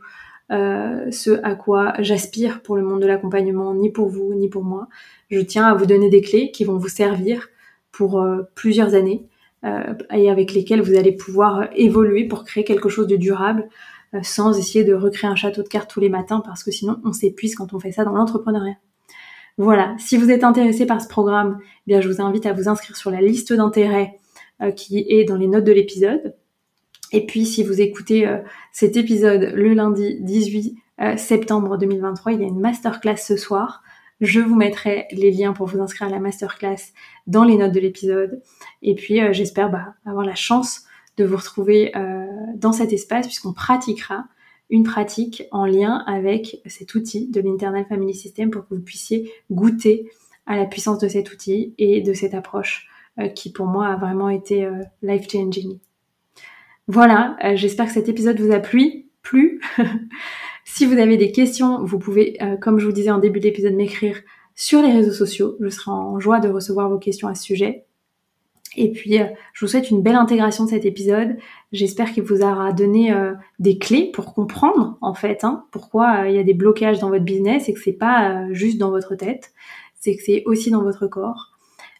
ce 0.50 1.44
à 1.44 1.54
quoi 1.54 1.92
j'aspire 1.98 2.62
pour 2.62 2.74
le 2.76 2.82
monde 2.82 3.02
de 3.02 3.06
l'accompagnement, 3.06 3.74
ni 3.74 3.92
pour 3.92 4.08
vous, 4.08 4.32
ni 4.32 4.48
pour 4.48 4.64
moi. 4.64 4.88
Je 5.30 5.40
tiens 5.40 5.66
à 5.66 5.74
vous 5.74 5.84
donner 5.84 6.08
des 6.08 6.22
clés 6.22 6.50
qui 6.52 6.64
vont 6.64 6.78
vous 6.78 6.88
servir 6.88 7.48
pour 7.92 8.26
plusieurs 8.54 8.94
années 8.94 9.28
et 9.62 10.30
avec 10.30 10.54
lesquelles 10.54 10.80
vous 10.80 10.96
allez 10.96 11.12
pouvoir 11.12 11.68
évoluer 11.76 12.26
pour 12.26 12.44
créer 12.44 12.64
quelque 12.64 12.88
chose 12.88 13.06
de 13.06 13.16
durable 13.16 13.68
sans 14.22 14.58
essayer 14.58 14.84
de 14.84 14.94
recréer 14.94 15.30
un 15.30 15.36
château 15.36 15.62
de 15.62 15.68
cartes 15.68 15.90
tous 15.90 16.00
les 16.00 16.08
matins 16.08 16.40
parce 16.44 16.64
que 16.64 16.70
sinon 16.70 17.00
on 17.04 17.12
s'épuise 17.12 17.54
quand 17.54 17.74
on 17.74 17.80
fait 17.80 17.92
ça 17.92 18.04
dans 18.04 18.12
l'entrepreneuriat. 18.12 18.76
Voilà, 19.58 19.96
si 19.98 20.16
vous 20.16 20.30
êtes 20.30 20.44
intéressé 20.44 20.86
par 20.86 21.02
ce 21.02 21.08
programme, 21.08 21.58
eh 21.60 21.64
bien 21.88 22.00
je 22.00 22.08
vous 22.08 22.22
invite 22.22 22.46
à 22.46 22.52
vous 22.52 22.68
inscrire 22.68 22.96
sur 22.96 23.10
la 23.10 23.20
liste 23.20 23.52
d'intérêt 23.52 24.18
euh, 24.62 24.70
qui 24.70 25.04
est 25.08 25.24
dans 25.24 25.36
les 25.36 25.48
notes 25.48 25.64
de 25.64 25.72
l'épisode. 25.72 26.34
Et 27.12 27.26
puis 27.26 27.44
si 27.44 27.64
vous 27.64 27.80
écoutez 27.80 28.26
euh, 28.26 28.38
cet 28.72 28.96
épisode 28.96 29.52
le 29.54 29.74
lundi 29.74 30.18
18 30.20 30.76
septembre 31.16 31.78
2023, 31.78 32.32
il 32.32 32.40
y 32.40 32.44
a 32.44 32.48
une 32.48 32.58
masterclass 32.58 33.18
ce 33.18 33.36
soir. 33.36 33.84
Je 34.20 34.40
vous 34.40 34.56
mettrai 34.56 35.06
les 35.12 35.30
liens 35.30 35.52
pour 35.52 35.68
vous 35.68 35.80
inscrire 35.80 36.08
à 36.08 36.10
la 36.10 36.18
masterclass 36.18 36.92
dans 37.28 37.44
les 37.44 37.56
notes 37.56 37.70
de 37.70 37.78
l'épisode. 37.78 38.42
Et 38.82 38.96
puis 38.96 39.20
j'espère 39.32 39.70
bah, 39.70 39.94
avoir 40.04 40.24
la 40.24 40.34
chance 40.34 40.87
de 41.18 41.24
vous 41.24 41.36
retrouver 41.36 41.96
euh, 41.96 42.26
dans 42.54 42.72
cet 42.72 42.92
espace 42.92 43.26
puisqu'on 43.26 43.52
pratiquera 43.52 44.24
une 44.70 44.84
pratique 44.84 45.44
en 45.50 45.66
lien 45.66 46.04
avec 46.06 46.60
cet 46.66 46.94
outil 46.94 47.28
de 47.28 47.40
l'Internal 47.40 47.86
Family 47.88 48.14
System 48.14 48.50
pour 48.50 48.66
que 48.66 48.74
vous 48.74 48.80
puissiez 48.80 49.32
goûter 49.50 50.10
à 50.46 50.56
la 50.56 50.66
puissance 50.66 50.98
de 50.98 51.08
cet 51.08 51.32
outil 51.32 51.74
et 51.78 52.00
de 52.00 52.12
cette 52.12 52.34
approche 52.34 52.88
euh, 53.18 53.28
qui 53.28 53.52
pour 53.52 53.66
moi 53.66 53.88
a 53.88 53.96
vraiment 53.96 54.28
été 54.28 54.64
euh, 54.64 54.82
life-changing. 55.02 55.78
Voilà, 56.86 57.36
j'espère 57.54 57.84
que 57.84 57.92
cet 57.92 58.08
épisode 58.08 58.40
vous 58.40 58.50
a 58.50 58.60
plu. 58.60 59.08
plu. 59.20 59.60
si 60.64 60.86
vous 60.86 60.96
avez 60.96 61.18
des 61.18 61.32
questions, 61.32 61.84
vous 61.84 61.98
pouvez, 61.98 62.38
comme 62.62 62.78
je 62.78 62.86
vous 62.86 62.92
disais 62.92 63.10
en 63.10 63.18
début 63.18 63.40
d'épisode, 63.40 63.74
m'écrire 63.74 64.18
sur 64.54 64.80
les 64.80 64.90
réseaux 64.90 65.12
sociaux. 65.12 65.58
Je 65.60 65.68
serai 65.68 65.90
en 65.90 66.18
joie 66.18 66.40
de 66.40 66.48
recevoir 66.48 66.88
vos 66.88 66.98
questions 66.98 67.28
à 67.28 67.34
ce 67.34 67.42
sujet. 67.42 67.84
Et 68.76 68.92
puis, 68.92 69.20
euh, 69.20 69.26
je 69.52 69.64
vous 69.64 69.70
souhaite 69.70 69.90
une 69.90 70.02
belle 70.02 70.14
intégration 70.14 70.64
de 70.64 70.70
cet 70.70 70.84
épisode. 70.84 71.36
J'espère 71.72 72.12
qu'il 72.12 72.22
vous 72.22 72.42
aura 72.42 72.72
donné 72.72 73.12
euh, 73.12 73.34
des 73.58 73.78
clés 73.78 74.10
pour 74.12 74.34
comprendre, 74.34 74.98
en 75.00 75.14
fait, 75.14 75.44
hein, 75.44 75.64
pourquoi 75.70 76.22
euh, 76.22 76.28
il 76.28 76.36
y 76.36 76.38
a 76.38 76.44
des 76.44 76.54
blocages 76.54 76.98
dans 76.98 77.08
votre 77.08 77.24
business 77.24 77.68
et 77.68 77.74
que 77.74 77.80
c'est 77.80 77.92
pas 77.92 78.52
juste 78.52 78.78
dans 78.78 78.90
votre 78.90 79.14
tête, 79.14 79.52
c'est 79.98 80.16
que 80.16 80.22
c'est 80.22 80.42
aussi 80.46 80.70
dans 80.70 80.82
votre 80.82 81.06
corps. 81.06 81.52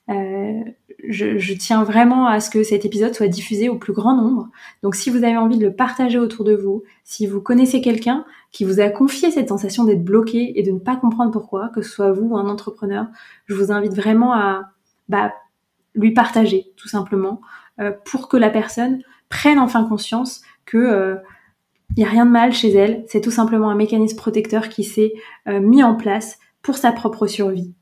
Je, 0.08 1.52
tiens 1.54 1.84
vraiment 1.84 2.26
à 2.26 2.40
ce 2.40 2.48
que 2.48 2.62
cet 2.62 2.84
épisode 2.84 3.14
soit 3.14 3.28
diffusé 3.28 3.68
au 3.68 3.76
plus 3.76 3.92
grand 3.92 4.16
nombre. 4.16 4.48
Donc, 4.82 4.94
si 4.94 5.10
vous 5.10 5.18
avez 5.18 5.36
envie 5.36 5.58
de 5.58 5.66
le 5.66 5.72
partager 5.72 6.18
autour 6.18 6.44
de 6.44 6.54
vous, 6.54 6.82
si 7.04 7.26
vous 7.26 7.40
connaissez 7.40 7.80
quelqu'un 7.80 8.24
qui 8.50 8.64
vous 8.64 8.80
a 8.80 8.88
confié 8.88 9.30
cette 9.30 9.50
sensation 9.50 9.84
d'être 9.84 10.02
bloqué 10.02 10.58
et 10.58 10.62
de 10.62 10.72
ne 10.72 10.78
pas 10.78 10.96
comprendre 10.96 11.30
pourquoi, 11.30 11.68
que 11.68 11.82
ce 11.82 11.90
soit 11.90 12.12
vous 12.12 12.28
ou 12.28 12.36
un 12.36 12.48
entrepreneur, 12.48 13.06
je 13.46 13.54
vous 13.54 13.70
invite 13.70 13.94
vraiment 13.94 14.32
à 14.32 14.70
bah, 15.08 15.32
lui 15.98 16.12
partager 16.12 16.72
tout 16.76 16.88
simplement 16.88 17.40
euh, 17.80 17.92
pour 18.04 18.28
que 18.28 18.36
la 18.36 18.50
personne 18.50 19.02
prenne 19.28 19.58
enfin 19.58 19.84
conscience 19.84 20.42
que 20.64 20.78
euh, 20.78 21.16
n'y 21.96 22.04
a 22.04 22.08
rien 22.08 22.24
de 22.24 22.30
mal 22.30 22.52
chez 22.52 22.70
elle, 22.72 23.04
c'est 23.08 23.20
tout 23.20 23.30
simplement 23.30 23.70
un 23.70 23.74
mécanisme 23.74 24.16
protecteur 24.16 24.68
qui 24.68 24.84
s'est 24.84 25.12
euh, 25.48 25.60
mis 25.60 25.82
en 25.82 25.94
place 25.94 26.38
pour 26.62 26.76
sa 26.76 26.92
propre 26.92 27.26
survie, 27.26 27.74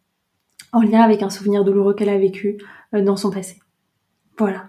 en 0.73 0.83
lien 0.83 1.01
avec 1.01 1.23
un 1.23 1.31
souvenir 1.31 1.65
douloureux 1.65 1.95
qu'elle 1.95 2.09
a 2.09 2.19
vécu 2.19 2.59
dans 2.93 3.17
son 3.17 3.31
passé. 3.31 3.59
Voilà. 4.39 4.67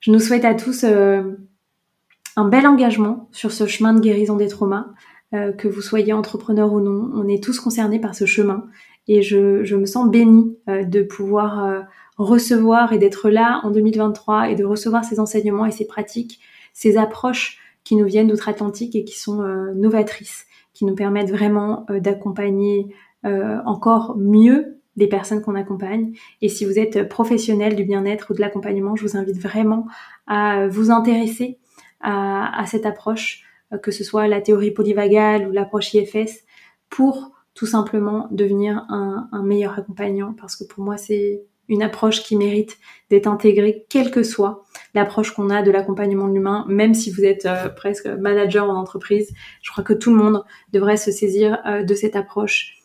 Je 0.00 0.10
nous 0.10 0.20
souhaite 0.20 0.44
à 0.44 0.54
tous 0.54 0.84
un 0.84 2.48
bel 2.48 2.66
engagement 2.66 3.28
sur 3.32 3.52
ce 3.52 3.66
chemin 3.66 3.92
de 3.92 4.00
guérison 4.00 4.36
des 4.36 4.48
traumas, 4.48 4.86
que 5.32 5.68
vous 5.68 5.82
soyez 5.82 6.12
entrepreneur 6.12 6.72
ou 6.72 6.80
non, 6.80 7.10
on 7.14 7.28
est 7.28 7.42
tous 7.42 7.58
concernés 7.60 7.98
par 7.98 8.14
ce 8.14 8.24
chemin 8.24 8.64
et 9.08 9.22
je, 9.22 9.64
je 9.64 9.76
me 9.76 9.86
sens 9.86 10.08
bénie 10.08 10.56
de 10.68 11.02
pouvoir 11.02 11.84
recevoir 12.18 12.92
et 12.92 12.98
d'être 12.98 13.30
là 13.30 13.60
en 13.64 13.70
2023 13.70 14.50
et 14.50 14.54
de 14.54 14.64
recevoir 14.64 15.04
ces 15.04 15.20
enseignements 15.20 15.66
et 15.66 15.70
ces 15.70 15.86
pratiques, 15.86 16.40
ces 16.72 16.96
approches 16.96 17.58
qui 17.84 17.96
nous 17.96 18.06
viennent 18.06 18.28
d'outre-Atlantique 18.28 18.94
et 18.94 19.04
qui 19.04 19.18
sont 19.18 19.42
euh, 19.42 19.72
novatrices, 19.74 20.46
qui 20.72 20.84
nous 20.84 20.94
permettent 20.94 21.30
vraiment 21.30 21.86
euh, 21.90 22.00
d'accompagner 22.00 22.94
euh, 23.24 23.58
encore 23.66 24.16
mieux 24.16 24.78
les 24.96 25.08
personnes 25.08 25.42
qu'on 25.42 25.54
accompagne. 25.54 26.12
Et 26.42 26.48
si 26.48 26.64
vous 26.64 26.78
êtes 26.78 27.08
professionnel 27.08 27.76
du 27.76 27.84
bien-être 27.84 28.30
ou 28.30 28.34
de 28.34 28.40
l'accompagnement, 28.40 28.94
je 28.94 29.02
vous 29.02 29.16
invite 29.16 29.40
vraiment 29.40 29.86
à 30.26 30.68
vous 30.68 30.90
intéresser 30.90 31.58
à, 32.04 32.64
cette 32.66 32.84
approche, 32.84 33.44
que 33.82 33.90
ce 33.90 34.04
soit 34.04 34.26
la 34.26 34.42
théorie 34.42 34.72
polyvagale 34.72 35.48
ou 35.48 35.52
l'approche 35.52 35.94
IFS, 35.94 36.44
pour 36.90 37.30
tout 37.54 37.64
simplement 37.64 38.28
devenir 38.32 38.84
un, 38.90 39.28
un 39.32 39.42
meilleur 39.42 39.78
accompagnant. 39.78 40.34
Parce 40.34 40.56
que 40.56 40.64
pour 40.64 40.84
moi, 40.84 40.98
c'est 40.98 41.42
une 41.68 41.82
approche 41.82 42.22
qui 42.22 42.36
mérite 42.36 42.78
d'être 43.10 43.26
intégrée, 43.26 43.86
quelle 43.88 44.10
que 44.10 44.22
soit 44.22 44.64
l'approche 44.94 45.32
qu'on 45.32 45.50
a 45.50 45.62
de 45.62 45.70
l'accompagnement 45.70 46.28
de 46.28 46.34
l'humain, 46.34 46.64
même 46.68 46.94
si 46.94 47.10
vous 47.10 47.24
êtes 47.24 47.46
euh, 47.46 47.68
presque 47.68 48.06
manager 48.06 48.68
en 48.68 48.76
entreprise. 48.76 49.32
Je 49.62 49.70
crois 49.70 49.84
que 49.84 49.92
tout 49.92 50.10
le 50.10 50.16
monde 50.16 50.44
devrait 50.72 50.96
se 50.96 51.10
saisir 51.10 51.58
euh, 51.66 51.82
de 51.82 51.94
cette 51.94 52.16
approche. 52.16 52.76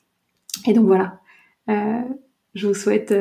Et 0.68 0.74
donc 0.74 0.86
voilà, 0.86 1.20
euh, 1.70 2.02
je 2.56 2.68
vous 2.68 2.74
souhaite 2.74 3.14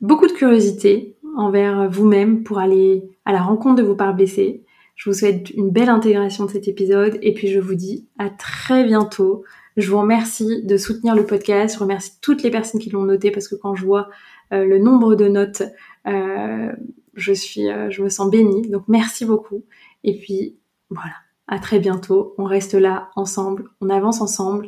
beaucoup 0.00 0.26
de 0.26 0.32
curiosité 0.32 1.16
envers 1.36 1.88
vous-même 1.88 2.42
pour 2.42 2.58
aller 2.58 3.04
à 3.24 3.32
la 3.32 3.40
rencontre 3.40 3.76
de 3.76 3.86
vos 3.86 3.94
parts 3.94 4.14
blessées. 4.14 4.64
Je 4.96 5.10
vous 5.10 5.14
souhaite 5.14 5.50
une 5.50 5.70
belle 5.70 5.90
intégration 5.90 6.46
de 6.46 6.50
cet 6.50 6.68
épisode 6.68 7.18
et 7.22 7.34
puis 7.34 7.48
je 7.48 7.60
vous 7.60 7.74
dis 7.74 8.08
à 8.18 8.30
très 8.30 8.82
bientôt 8.82 9.44
je 9.76 9.90
vous 9.90 9.98
remercie 9.98 10.64
de 10.64 10.76
soutenir 10.76 11.14
le 11.14 11.26
podcast. 11.26 11.74
Je 11.74 11.80
remercie 11.80 12.12
toutes 12.20 12.42
les 12.42 12.50
personnes 12.50 12.80
qui 12.80 12.90
l'ont 12.90 13.02
noté 13.02 13.30
parce 13.30 13.46
que 13.48 13.54
quand 13.54 13.74
je 13.74 13.84
vois 13.84 14.08
euh, 14.52 14.64
le 14.64 14.78
nombre 14.78 15.14
de 15.14 15.28
notes, 15.28 15.62
euh, 16.06 16.72
je 17.14 17.32
suis, 17.32 17.68
euh, 17.68 17.90
je 17.90 18.02
me 18.02 18.08
sens 18.08 18.30
bénie. 18.30 18.68
Donc 18.68 18.84
merci 18.88 19.26
beaucoup. 19.26 19.64
Et 20.02 20.18
puis 20.18 20.56
voilà, 20.88 21.14
à 21.46 21.58
très 21.58 21.78
bientôt. 21.78 22.34
On 22.38 22.44
reste 22.44 22.74
là 22.74 23.10
ensemble, 23.16 23.68
on 23.80 23.90
avance 23.90 24.20
ensemble. 24.20 24.66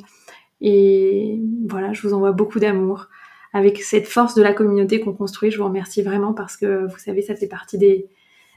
Et 0.61 1.41
voilà, 1.69 1.93
je 1.93 2.07
vous 2.07 2.13
envoie 2.13 2.33
beaucoup 2.33 2.59
d'amour 2.59 3.07
avec 3.55 3.81
cette 3.83 4.07
force 4.07 4.35
de 4.35 4.43
la 4.43 4.53
communauté 4.53 5.01
qu'on 5.01 5.15
construit. 5.15 5.51
Je 5.51 5.59
vous 5.59 5.65
remercie 5.65 6.03
vraiment 6.03 6.35
parce 6.35 6.57
que 6.59 6.87
vous 6.87 6.99
savez, 6.99 7.23
ça 7.23 7.35
fait 7.35 7.47
partie 7.47 7.79
des, 7.79 8.11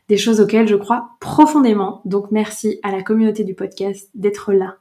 des 0.10 0.18
choses 0.18 0.41
auxquelles 0.41 0.68
je 0.68 0.76
crois 0.76 1.12
profondément. 1.22 2.02
Donc 2.04 2.30
merci 2.32 2.80
à 2.84 2.91
la 2.91 3.04
communauté 3.04 3.45
du 3.45 3.56
podcast 3.56 4.10
d'être 4.16 4.52
là 4.52 4.81